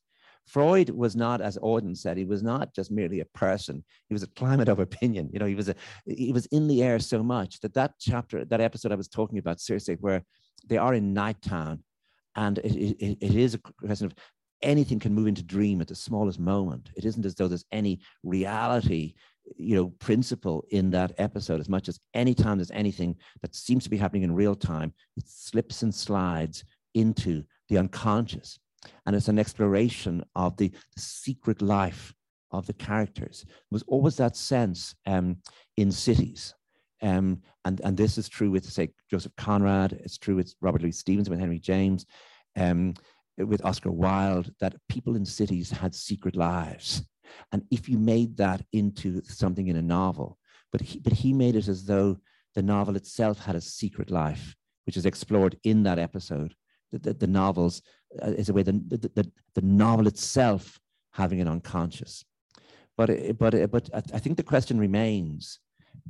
Freud 0.48 0.90
was 0.90 1.14
not, 1.14 1.42
as 1.42 1.58
Auden 1.58 1.96
said, 1.96 2.18
he 2.18 2.24
was 2.24 2.42
not 2.42 2.74
just 2.74 2.90
merely 2.90 3.20
a 3.20 3.26
person. 3.26 3.84
He 4.08 4.14
was 4.14 4.24
a 4.24 4.28
climate 4.28 4.70
of 4.70 4.80
opinion. 4.80 5.30
You 5.34 5.40
know, 5.40 5.46
he 5.46 5.56
was 5.56 5.68
a, 5.68 5.76
he 6.06 6.32
was 6.32 6.46
in 6.48 6.70
the 6.70 6.82
air 6.82 7.00
so 7.00 7.22
much 7.22 7.60
that 7.60 7.74
that 7.74 7.96
chapter, 8.00 8.46
that 8.46 8.62
episode 8.62 8.94
I 8.94 8.96
was 8.96 9.10
talking 9.10 9.40
about, 9.40 9.60
seriously, 9.60 9.98
where 10.00 10.24
they 10.66 10.78
are 10.78 10.94
in 10.94 11.14
Nighttown, 11.14 11.80
and 12.36 12.60
it, 12.60 12.76
it, 12.76 13.18
it 13.20 13.36
is 13.36 13.56
a 13.56 13.58
question 13.58 14.06
of 14.06 14.16
anything 14.62 15.00
can 15.00 15.14
move 15.14 15.28
into 15.28 15.44
dream 15.44 15.82
at 15.82 15.88
the 15.88 15.96
smallest 15.96 16.40
moment. 16.40 16.90
It 16.96 17.06
isn't 17.06 17.26
as 17.26 17.36
though 17.36 17.48
there's 17.48 17.66
any 17.72 18.00
reality, 18.24 19.14
you 19.56 19.76
know, 19.76 19.90
principle 20.00 20.66
in 20.72 20.90
that 20.92 21.14
episode. 21.18 21.60
As 21.60 21.70
much 21.70 21.88
as 21.88 22.00
any 22.14 22.34
time 22.34 22.58
there's 22.58 22.72
anything 22.72 23.16
that 23.42 23.56
seems 23.56 23.84
to 23.84 23.90
be 23.90 23.98
happening 23.98 24.24
in 24.24 24.34
real 24.34 24.56
time, 24.56 24.94
it 25.16 25.28
slips 25.28 25.84
and 25.84 25.94
slides 25.94 26.64
into 26.94 27.44
the 27.70 27.78
unconscious. 27.78 28.60
and 29.06 29.16
it's 29.16 29.28
an 29.28 29.40
exploration 29.40 30.24
of 30.36 30.56
the, 30.58 30.70
the 30.96 31.02
secret 31.02 31.62
life 31.62 32.14
of 32.52 32.66
the 32.68 32.74
characters. 32.74 33.44
There 33.46 33.56
was 33.72 33.84
always 33.88 34.18
that 34.18 34.36
sense 34.36 34.96
um, 35.06 35.38
in 35.76 35.92
cities. 35.92 36.54
Um, 37.02 37.42
and, 37.66 37.82
and 37.84 37.96
this 37.96 38.18
is 38.18 38.30
true 38.30 38.50
with, 38.50 38.66
say, 38.66 38.90
Joseph 39.12 39.36
Conrad, 39.36 39.94
it's 39.94 40.18
true 40.18 40.36
with 40.36 40.56
Robert 40.62 40.82
Louis 40.82 40.94
Stevenson, 40.94 41.32
with 41.32 41.40
Henry 41.40 41.60
James, 41.60 42.06
um, 42.56 42.96
with 43.38 43.64
Oscar 43.66 43.92
Wilde, 43.92 44.52
that 44.60 44.76
people 44.90 45.16
in 45.16 45.26
cities 45.26 45.70
had 45.70 45.94
secret 45.94 46.36
lives. 46.36 47.04
And 47.52 47.64
if 47.72 47.88
you 47.90 47.98
made 47.98 48.38
that 48.38 48.62
into 48.74 49.22
something 49.24 49.68
in 49.68 49.76
a 49.76 49.82
novel, 49.82 50.38
but 50.72 50.82
he, 50.82 51.00
but 51.00 51.14
he 51.14 51.34
made 51.34 51.56
it 51.56 51.68
as 51.68 51.86
though 51.86 52.18
the 52.56 52.64
novel 52.64 52.96
itself 52.96 53.40
had 53.40 53.56
a 53.56 53.62
secret 53.62 54.10
life, 54.10 54.56
which 54.86 54.98
is 54.98 55.06
explored 55.06 55.58
in 55.64 55.84
that 55.84 56.00
episode. 56.00 56.56
The, 56.92 57.00
the, 57.00 57.14
the 57.14 57.28
novels 57.28 57.82
uh, 58.22 58.32
is 58.32 58.50
a 58.50 58.54
way 58.54 58.64
the, 58.64 58.72
the, 58.72 59.32
the, 59.56 59.62
novel 59.62 60.08
itself 60.08 60.80
having 61.12 61.42
an 61.42 61.48
unconscious. 61.48 62.24
But, 62.96 63.38
but, 63.38 63.70
but 63.70 63.90
I 63.94 64.20
think 64.20 64.38
the 64.38 64.44
question 64.44 64.80
remains, 64.80 65.60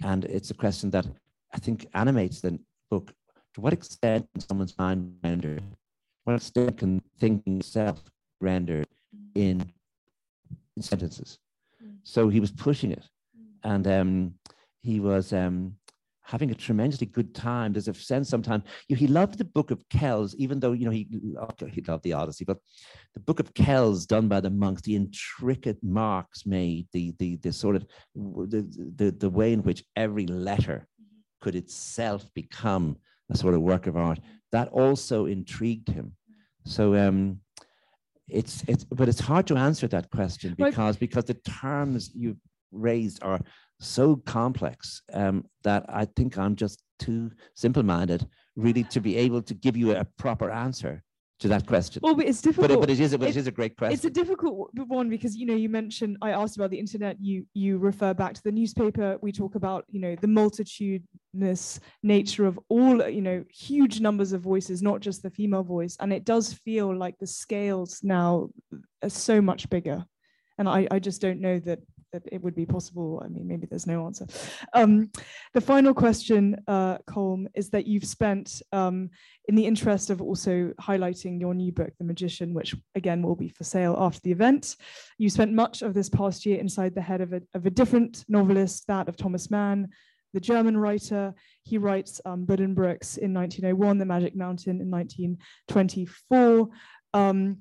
and 0.04 0.24
it's 0.26 0.52
a 0.52 0.54
question 0.54 0.90
that 0.92 1.06
I 1.54 1.58
think 1.58 1.88
animates 1.94 2.40
the 2.40 2.60
book. 2.90 3.12
To 3.56 3.62
what 3.62 3.74
extent 3.74 4.28
someone's 4.38 4.78
mind 4.78 5.16
rendered? 6.28 6.52
What 6.56 6.78
can 6.78 7.02
thinking 7.20 7.60
itself 7.60 8.04
rendered 8.42 8.88
in, 9.36 9.72
in 10.76 10.82
sentences? 10.82 11.40
So 12.04 12.30
he 12.30 12.40
was 12.40 12.52
pushing 12.52 12.92
it, 12.92 13.06
and 13.64 13.88
um, 13.88 14.34
he 14.82 15.00
was 15.00 15.34
um, 15.34 15.76
having 16.28 16.52
a 16.52 16.56
tremendously 16.56 17.08
good 17.08 17.34
time. 17.34 17.74
There's 17.74 17.88
a 17.88 17.94
sense 17.94 18.30
sometimes 18.30 18.64
you 18.88 18.96
know, 18.96 19.00
he 19.00 19.08
loved 19.08 19.38
the 19.38 19.46
Book 19.46 19.72
of 19.72 19.88
Kells, 19.90 20.36
even 20.36 20.60
though 20.60 20.74
you 20.74 20.86
know 20.86 20.92
he 20.92 21.08
loved, 21.12 21.64
he 21.70 21.82
loved 21.82 22.04
the 22.04 22.14
Odyssey, 22.14 22.46
but 22.46 22.58
the 23.14 23.20
Book 23.22 23.40
of 23.40 23.54
Kells 23.54 24.06
done 24.06 24.28
by 24.28 24.40
the 24.40 24.50
monks, 24.50 24.82
the 24.82 24.96
intricate 24.96 25.82
marks 25.82 26.46
made, 26.46 26.88
the 26.92 27.14
the 27.20 27.38
the 27.38 27.52
sort 27.52 27.76
of 27.76 27.86
the 28.16 28.68
the, 28.96 29.12
the 29.12 29.30
way 29.30 29.54
in 29.54 29.64
which 29.64 29.84
every 29.96 30.28
letter 30.28 30.88
could 31.42 31.56
itself 31.56 32.26
become 32.34 32.98
a 33.30 33.38
sort 33.38 33.54
of 33.54 33.62
work 33.62 33.88
of 33.88 33.98
art, 33.98 34.20
that 34.52 34.68
also 34.70 35.26
intrigued 35.26 35.90
him. 35.90 36.14
So 36.66 36.96
um 36.96 37.40
it's 38.28 38.64
it's 38.68 38.84
but 38.84 39.08
it's 39.08 39.22
hard 39.22 39.48
to 39.48 39.56
answer 39.56 39.88
that 39.88 40.10
question 40.10 40.54
because 40.58 40.98
because 40.98 41.26
the 41.26 41.34
terms 41.36 42.12
you 42.14 42.36
raised 42.72 43.24
are 43.24 43.40
so 43.80 44.16
complex 44.16 45.02
um, 45.14 45.46
that 45.64 45.86
I 45.88 46.06
think 46.06 46.38
I'm 46.38 46.56
just 46.56 46.82
too 47.00 47.32
simple 47.56 47.84
minded, 47.84 48.28
really, 48.56 48.84
to 48.86 49.00
be 49.00 49.16
able 49.18 49.42
to 49.44 49.54
give 49.54 49.78
you 49.78 49.96
a 49.96 50.06
proper 50.18 50.50
answer 50.50 51.04
to 51.40 51.48
that 51.48 51.68
question. 51.68 52.00
Well, 52.04 52.16
but 52.16 52.26
it's 52.26 52.42
difficult. 52.42 52.70
But 52.70 52.80
but 52.80 52.90
it 52.90 53.00
is, 53.00 53.16
but 53.16 53.28
it, 53.28 53.36
it 53.36 53.38
is 53.38 53.48
a 53.48 53.52
great 53.52 53.78
question. 53.78 53.94
It's 53.94 54.06
a 54.06 54.10
difficult 54.10 54.70
one 54.74 55.10
because 55.10 55.36
you 55.36 55.46
know 55.46 55.56
you 55.56 55.70
mentioned 55.70 56.18
I 56.22 56.32
asked 56.32 56.56
about 56.56 56.72
the 56.72 56.80
internet. 56.80 57.18
You 57.20 57.46
you 57.54 57.78
refer 57.78 58.14
back 58.14 58.34
to 58.34 58.44
the 58.44 58.52
newspaper. 58.52 59.18
We 59.22 59.32
talk 59.32 59.56
about 59.56 59.86
you 59.90 60.00
know 60.00 60.16
the 60.20 60.28
multitudinous 60.28 61.80
nature 62.02 62.46
of 62.48 62.60
all 62.70 63.08
you 63.08 63.22
know 63.22 63.44
huge 63.50 64.00
numbers 64.00 64.34
of 64.34 64.42
voices, 64.42 64.82
not 64.82 65.00
just 65.00 65.22
the 65.22 65.30
female 65.30 65.64
voice, 65.64 65.96
and 66.00 66.12
it 66.12 66.26
does 66.26 66.54
feel 66.54 66.96
like 66.96 67.18
the 67.20 67.28
scales 67.28 68.00
now 68.04 68.50
are 69.04 69.10
so 69.10 69.42
much 69.42 69.70
bigger. 69.70 70.06
And 70.60 70.68
I, 70.68 70.88
I 70.90 70.98
just 70.98 71.22
don't 71.22 71.40
know 71.40 71.60
that 71.60 71.80
that 72.14 72.24
it 72.32 72.42
would 72.42 72.56
be 72.56 72.66
possible. 72.66 73.22
I 73.24 73.28
mean, 73.28 73.48
maybe 73.48 73.68
there's 73.68 73.88
no 73.88 74.06
answer. 74.06 74.26
Um, 74.74 75.12
the 75.54 75.62
final 75.62 75.94
question, 75.94 76.56
uh, 76.68 76.98
Colm, 77.10 77.48
is 77.54 77.70
that 77.72 77.88
you've 77.88 78.06
spent, 78.06 78.62
um, 78.72 79.10
in 79.48 79.56
the 79.56 79.66
interest 79.66 80.10
of 80.10 80.22
also 80.22 80.74
highlighting 80.82 81.40
your 81.40 81.54
new 81.54 81.72
book, 81.72 81.92
The 81.98 82.06
Magician, 82.06 82.54
which 82.54 82.76
again 82.96 83.22
will 83.22 83.36
be 83.36 83.50
for 83.50 83.64
sale 83.64 83.96
after 83.98 84.20
the 84.24 84.32
event, 84.32 84.76
you 85.18 85.30
spent 85.30 85.54
much 85.54 85.82
of 85.82 85.94
this 85.94 86.10
past 86.10 86.46
year 86.46 86.60
inside 86.60 86.96
the 86.96 87.02
head 87.02 87.22
of 87.22 87.34
a, 87.34 87.42
of 87.54 87.66
a 87.66 87.72
different 87.72 88.26
novelist, 88.28 88.86
that 88.88 89.08
of 89.08 89.18
Thomas 89.18 89.50
Mann, 89.52 89.90
the 90.34 90.40
German 90.40 90.78
writer. 90.78 91.34
He 91.64 91.78
writes 91.78 92.22
um, 92.26 92.46
Buddenbrooks 92.46 93.18
in 93.18 93.34
1901, 93.34 93.98
The 93.98 94.06
Magic 94.06 94.36
Mountain 94.36 94.82
in 94.82 94.92
1924. 94.92 96.70
Um, 97.14 97.58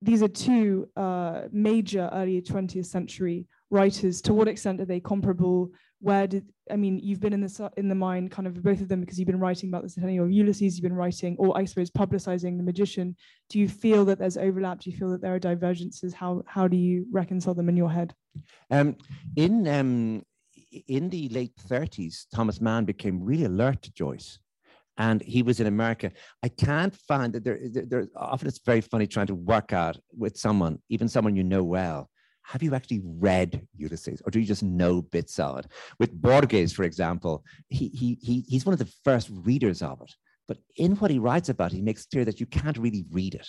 these 0.00 0.22
are 0.22 0.28
two 0.28 0.88
uh, 0.96 1.42
major 1.52 2.10
early 2.12 2.42
20th 2.42 2.86
century 2.86 3.46
writers 3.72 4.20
to 4.20 4.34
what 4.34 4.48
extent 4.48 4.80
are 4.80 4.84
they 4.84 5.00
comparable 5.00 5.70
where 6.00 6.26
did 6.26 6.44
i 6.70 6.76
mean 6.76 6.98
you've 6.98 7.20
been 7.20 7.32
in 7.32 7.40
the 7.40 7.70
in 7.78 7.88
the 7.88 7.94
mind 7.94 8.30
kind 8.30 8.46
of 8.46 8.62
both 8.62 8.82
of 8.82 8.88
them 8.88 9.00
because 9.00 9.18
you've 9.18 9.26
been 9.26 9.38
writing 9.38 9.70
about 9.70 9.82
the 9.82 9.88
centennial 9.88 10.26
of 10.26 10.30
ulysses 10.30 10.76
you've 10.76 10.82
been 10.82 10.94
writing 10.94 11.34
or 11.38 11.56
i 11.56 11.64
suppose 11.64 11.90
publicizing 11.90 12.58
the 12.58 12.62
magician 12.62 13.16
do 13.48 13.58
you 13.58 13.66
feel 13.66 14.04
that 14.04 14.18
there's 14.18 14.36
overlap 14.36 14.78
do 14.78 14.90
you 14.90 14.96
feel 14.96 15.10
that 15.10 15.22
there 15.22 15.34
are 15.34 15.38
divergences 15.38 16.12
how 16.12 16.42
how 16.46 16.68
do 16.68 16.76
you 16.76 17.06
reconcile 17.10 17.54
them 17.54 17.70
in 17.70 17.76
your 17.76 17.90
head 17.90 18.14
um, 18.70 18.94
in 19.36 19.66
um, 19.66 20.22
in 20.86 21.08
the 21.08 21.30
late 21.30 21.56
30s 21.66 22.26
thomas 22.34 22.60
mann 22.60 22.84
became 22.84 23.24
really 23.24 23.44
alert 23.44 23.80
to 23.80 23.92
joyce 23.92 24.38
and 24.98 25.22
he 25.22 25.42
was 25.42 25.58
in 25.58 25.66
America. 25.66 26.12
I 26.42 26.48
can't 26.48 26.94
find 26.94 27.32
that 27.32 27.44
there, 27.44 27.58
there, 27.70 27.86
there. 27.86 28.08
Often 28.14 28.48
it's 28.48 28.60
very 28.64 28.82
funny 28.82 29.06
trying 29.06 29.28
to 29.28 29.34
work 29.34 29.72
out 29.72 29.96
with 30.14 30.36
someone, 30.36 30.80
even 30.90 31.08
someone 31.08 31.34
you 31.34 31.44
know 31.44 31.64
well, 31.64 32.10
have 32.44 32.62
you 32.62 32.74
actually 32.74 33.02
read 33.04 33.66
Ulysses 33.76 34.22
or 34.24 34.30
do 34.30 34.40
you 34.40 34.46
just 34.46 34.62
know 34.62 35.02
bits 35.02 35.38
of 35.38 35.58
it? 35.58 35.66
With 35.98 36.12
Borges, 36.20 36.72
for 36.72 36.84
example, 36.84 37.44
he, 37.68 37.88
he, 37.88 38.18
he, 38.20 38.44
he's 38.48 38.66
one 38.66 38.72
of 38.72 38.78
the 38.78 38.92
first 39.04 39.30
readers 39.30 39.82
of 39.82 40.00
it. 40.02 40.12
But 40.48 40.58
in 40.76 40.96
what 40.96 41.10
he 41.10 41.18
writes 41.18 41.48
about, 41.48 41.72
he 41.72 41.80
makes 41.80 42.06
clear 42.06 42.24
that 42.24 42.40
you 42.40 42.46
can't 42.46 42.78
really 42.78 43.04
read 43.10 43.34
it. 43.34 43.48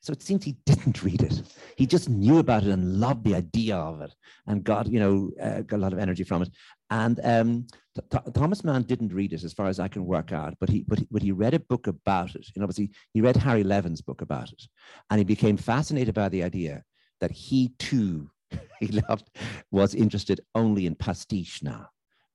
So 0.00 0.12
it 0.12 0.22
seems 0.22 0.44
he 0.44 0.56
didn't 0.64 1.02
read 1.02 1.22
it. 1.22 1.42
He 1.76 1.86
just 1.86 2.08
knew 2.08 2.38
about 2.38 2.64
it 2.64 2.70
and 2.70 3.00
loved 3.00 3.24
the 3.24 3.34
idea 3.34 3.76
of 3.76 4.00
it 4.00 4.14
and 4.46 4.62
got, 4.62 4.86
you 4.86 5.00
know, 5.00 5.30
uh, 5.40 5.62
got 5.62 5.76
a 5.76 5.82
lot 5.82 5.92
of 5.92 5.98
energy 5.98 6.24
from 6.24 6.42
it. 6.42 6.50
And 6.90 7.20
um, 7.24 7.66
Th- 8.10 8.22
Thomas 8.34 8.64
Mann 8.64 8.82
didn't 8.82 9.12
read 9.12 9.32
it 9.32 9.44
as 9.44 9.52
far 9.52 9.66
as 9.66 9.80
I 9.80 9.88
can 9.88 10.04
work 10.04 10.32
out, 10.32 10.54
but 10.60 10.68
he, 10.68 10.84
but 10.86 11.00
he, 11.00 11.08
but 11.10 11.22
he 11.22 11.32
read 11.32 11.54
a 11.54 11.60
book 11.60 11.86
about 11.86 12.34
it. 12.34 12.46
And 12.54 12.62
obviously, 12.62 12.90
he 13.12 13.20
read 13.20 13.36
Harry 13.36 13.64
Levin's 13.64 14.00
book 14.00 14.22
about 14.22 14.52
it. 14.52 14.62
And 15.10 15.18
he 15.18 15.24
became 15.24 15.56
fascinated 15.56 16.14
by 16.14 16.28
the 16.28 16.44
idea 16.44 16.84
that 17.20 17.30
he 17.30 17.70
too, 17.78 18.30
he 18.80 19.00
loved, 19.08 19.30
was 19.70 19.94
interested 19.94 20.40
only 20.54 20.86
in 20.86 20.94
pastiche 20.94 21.62
now. 21.62 21.88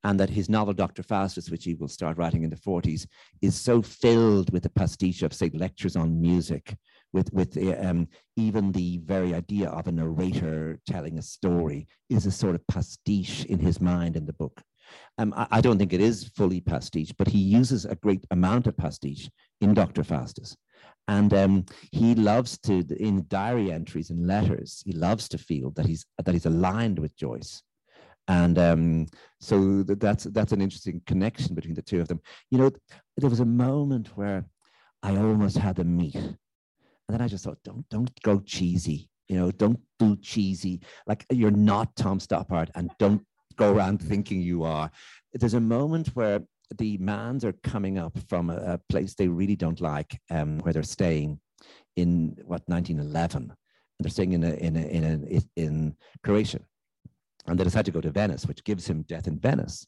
And 0.05 0.19
that 0.19 0.29
his 0.29 0.49
novel, 0.49 0.73
Dr. 0.73 1.01
Faustus, 1.01 1.49
which 1.49 1.63
he 1.63 1.75
will 1.75 1.87
start 1.87 2.17
writing 2.17 2.43
in 2.43 2.49
the 2.49 2.57
40s, 2.57 3.07
is 3.41 3.55
so 3.55 3.81
filled 3.81 4.51
with 4.51 4.63
the 4.63 4.69
pastiche 4.69 5.23
of, 5.23 5.33
say, 5.33 5.49
lectures 5.53 5.95
on 5.95 6.19
music, 6.19 6.75
with, 7.13 7.31
with 7.31 7.57
um, 7.79 8.09
even 8.35 8.73
the 8.73 8.97
very 8.97 9.33
idea 9.33 9.69
of 9.69 9.87
a 9.87 9.93
narrator 9.93 10.77
telling 10.85 11.17
a 11.17 11.21
story 11.21 11.87
is 12.09 12.25
a 12.25 12.31
sort 12.31 12.55
of 12.55 12.67
pastiche 12.67 13.45
in 13.45 13.59
his 13.59 13.79
mind 13.79 14.17
in 14.17 14.25
the 14.25 14.33
book. 14.33 14.61
Um, 15.17 15.33
I, 15.37 15.47
I, 15.51 15.61
don't 15.61 15.77
think 15.77 15.93
it 15.93 16.01
is 16.01 16.31
fully 16.35 16.59
pastiche, 16.59 17.13
but 17.17 17.27
he 17.27 17.39
uses 17.39 17.85
a 17.85 17.95
great 17.95 18.25
amount 18.31 18.67
of 18.67 18.75
pastiche 18.75 19.29
in 19.61 19.73
Dr. 19.73 20.03
Faustus. 20.03 20.55
And 21.07 21.33
um, 21.33 21.65
he 21.91 22.15
loves 22.15 22.57
to, 22.59 22.85
in 22.97 23.25
diary 23.27 23.71
entries 23.71 24.09
and 24.09 24.25
letters, 24.25 24.81
he 24.85 24.93
loves 24.93 25.27
to 25.29 25.37
feel 25.37 25.71
that 25.71 25.85
he's 25.85 26.05
that 26.23 26.33
he's 26.33 26.45
aligned 26.45 26.97
with 26.99 27.17
Joyce. 27.17 27.61
And 28.29 28.57
um, 28.57 29.07
so 29.41 29.83
that's 29.83 30.23
that's 30.25 30.53
an 30.53 30.61
interesting 30.61 31.01
connection 31.05 31.55
between 31.55 31.73
the 31.73 31.81
two 31.81 31.99
of 31.99 32.07
them. 32.07 32.21
You 32.51 32.57
know, 32.57 32.71
there 33.17 33.29
was 33.29 33.41
a 33.41 33.45
moment 33.45 34.15
where 34.15 34.45
I 35.01 35.17
almost 35.17 35.57
had 35.57 35.75
them 35.75 35.97
meet, 35.97 36.15
and 36.15 36.37
then 37.09 37.21
I 37.21 37.27
just 37.27 37.43
thought, 37.43 37.59
don't 37.65 37.87
don't 37.89 38.09
go 38.21 38.39
cheesy. 38.39 39.09
You 39.27 39.37
know, 39.37 39.51
don't 39.51 39.79
do 39.99 40.15
cheesy. 40.17 40.81
Like 41.05 41.25
you're 41.29 41.51
not 41.51 41.95
Tom 41.97 42.19
Stoppard, 42.19 42.69
and 42.75 42.89
don't 42.97 43.25
go 43.57 43.73
around 43.73 44.01
thinking 44.01 44.41
you 44.41 44.63
are. 44.63 44.89
There's 45.33 45.53
a 45.53 45.59
moment 45.59 46.07
where 46.15 46.41
the 46.77 46.97
Manns 46.97 47.43
are 47.43 47.53
coming 47.63 47.97
up 47.97 48.17
from 48.29 48.49
a, 48.49 48.55
a 48.55 48.79
place 48.89 49.13
they 49.13 49.27
really 49.27 49.55
don't 49.55 49.81
like, 49.81 50.19
um, 50.29 50.59
where 50.59 50.73
they're 50.73 50.83
staying 50.83 51.39
in 51.95 52.35
what 52.43 52.61
1911, 52.67 53.43
and 53.43 53.51
they're 53.99 54.11
staying 54.11 54.33
in 54.33 54.43
a, 54.43 54.53
in 54.53 54.75
a, 54.75 54.79
in 54.79 55.03
a, 55.03 55.61
in 55.61 55.95
Croatia, 56.23 56.59
and 57.47 57.59
they 57.59 57.63
decide 57.63 57.85
to 57.85 57.91
go 57.91 58.01
to 58.01 58.11
Venice, 58.11 58.45
which 58.45 58.63
gives 58.63 58.87
him 58.87 59.03
death 59.03 59.27
in 59.27 59.39
Venice, 59.39 59.85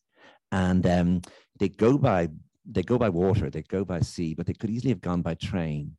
and 0.51 0.85
um, 0.87 1.21
they 1.59 1.69
go 1.69 1.97
by 1.97 2.29
they 2.67 2.81
go 2.81 2.97
by 2.97 3.09
water, 3.09 3.49
they 3.49 3.61
go 3.61 3.85
by 3.85 3.99
sea, 3.99 4.33
but 4.33 4.47
they 4.47 4.53
could 4.53 4.71
easily 4.71 4.89
have 4.89 5.01
gone 5.01 5.21
by 5.21 5.35
train, 5.35 5.95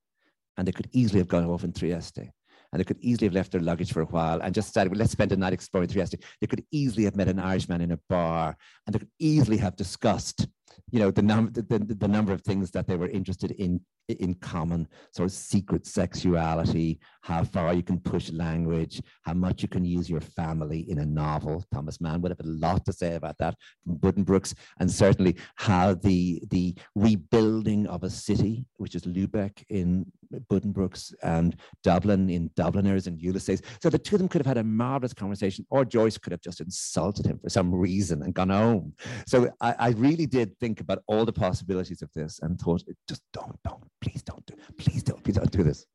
and 0.56 0.66
they 0.66 0.72
could 0.72 0.88
easily 0.92 1.20
have 1.20 1.28
gone 1.28 1.44
off 1.44 1.62
in 1.64 1.72
Trieste 1.72 2.28
and 2.72 2.80
they 2.80 2.84
could 2.84 2.98
easily 3.00 3.26
have 3.26 3.34
left 3.34 3.52
their 3.52 3.60
luggage 3.60 3.92
for 3.92 4.02
a 4.02 4.06
while 4.06 4.40
and 4.40 4.54
just 4.54 4.68
decided, 4.68 4.92
well, 4.92 4.98
let's 4.98 5.12
spend 5.12 5.32
a 5.32 5.36
night 5.36 5.52
exploring 5.52 5.88
Trieste. 5.88 6.16
They 6.40 6.46
could 6.46 6.64
easily 6.70 7.04
have 7.04 7.16
met 7.16 7.28
an 7.28 7.38
Irishman 7.38 7.80
in 7.80 7.92
a 7.92 7.98
bar 8.08 8.56
and 8.86 8.94
they 8.94 8.98
could 8.98 9.10
easily 9.18 9.56
have 9.58 9.76
discussed 9.76 10.46
you 10.90 11.00
know 11.00 11.10
the 11.10 11.22
number 11.22 11.50
the, 11.50 11.62
the, 11.62 11.94
the 11.94 12.08
number 12.08 12.32
of 12.32 12.42
things 12.42 12.70
that 12.70 12.86
they 12.86 12.96
were 12.96 13.08
interested 13.08 13.50
in 13.52 13.80
in 14.08 14.34
common 14.34 14.86
sort 15.12 15.28
of 15.28 15.32
secret 15.32 15.84
sexuality 15.84 17.00
how 17.22 17.42
far 17.42 17.74
you 17.74 17.82
can 17.82 17.98
push 17.98 18.30
language 18.30 19.02
how 19.22 19.34
much 19.34 19.62
you 19.62 19.68
can 19.68 19.84
use 19.84 20.08
your 20.08 20.20
family 20.20 20.88
in 20.88 21.00
a 21.00 21.04
novel 21.04 21.64
thomas 21.74 22.00
mann 22.00 22.20
would 22.20 22.30
have 22.30 22.40
a 22.40 22.48
lot 22.48 22.84
to 22.84 22.92
say 22.92 23.16
about 23.16 23.36
that 23.38 23.56
from 23.82 23.96
buddenbrooks 23.98 24.54
and 24.78 24.90
certainly 24.90 25.36
how 25.56 25.92
the 25.94 26.40
the 26.50 26.74
rebuilding 26.94 27.86
of 27.88 28.04
a 28.04 28.10
city 28.10 28.64
which 28.76 28.94
is 28.94 29.02
lubeck 29.02 29.64
in 29.70 30.06
buddenbrooks 30.50 31.14
and 31.22 31.56
dublin 31.82 32.30
in 32.30 32.50
dubliners 32.56 33.06
and 33.06 33.20
ulysses 33.20 33.62
so 33.80 33.90
the 33.90 33.98
two 33.98 34.16
of 34.16 34.18
them 34.18 34.28
could 34.28 34.40
have 34.40 34.46
had 34.46 34.58
a 34.58 34.64
marvelous 34.64 35.12
conversation 35.12 35.66
or 35.70 35.84
joyce 35.84 36.18
could 36.18 36.32
have 36.32 36.40
just 36.40 36.60
insulted 36.60 37.26
him 37.26 37.38
for 37.38 37.48
some 37.48 37.74
reason 37.74 38.22
and 38.22 38.34
gone 38.34 38.50
home. 38.50 38.92
So 39.26 39.50
i, 39.60 39.74
I 39.78 39.88
really 39.90 40.26
did 40.26 40.58
think 40.58 40.80
about 40.80 41.02
all 41.06 41.24
the 41.24 41.32
possibilities 41.32 42.02
of 42.02 42.10
this 42.14 42.40
and 42.42 42.58
thought 42.58 42.82
just 43.08 43.22
don't 43.32 43.58
don't 43.64 43.82
please 44.00 44.22
don't 44.22 44.44
do 44.46 44.54
please 44.78 45.02
don't 45.02 45.22
please 45.22 45.36
don't 45.36 45.50
do 45.50 45.62
this. 45.62 45.86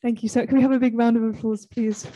Thank 0.00 0.22
you. 0.22 0.28
So 0.28 0.46
can 0.46 0.56
we 0.56 0.62
have 0.62 0.72
a 0.72 0.78
big 0.78 0.96
round 0.96 1.16
of 1.16 1.22
applause, 1.24 1.66
please? 1.66 2.06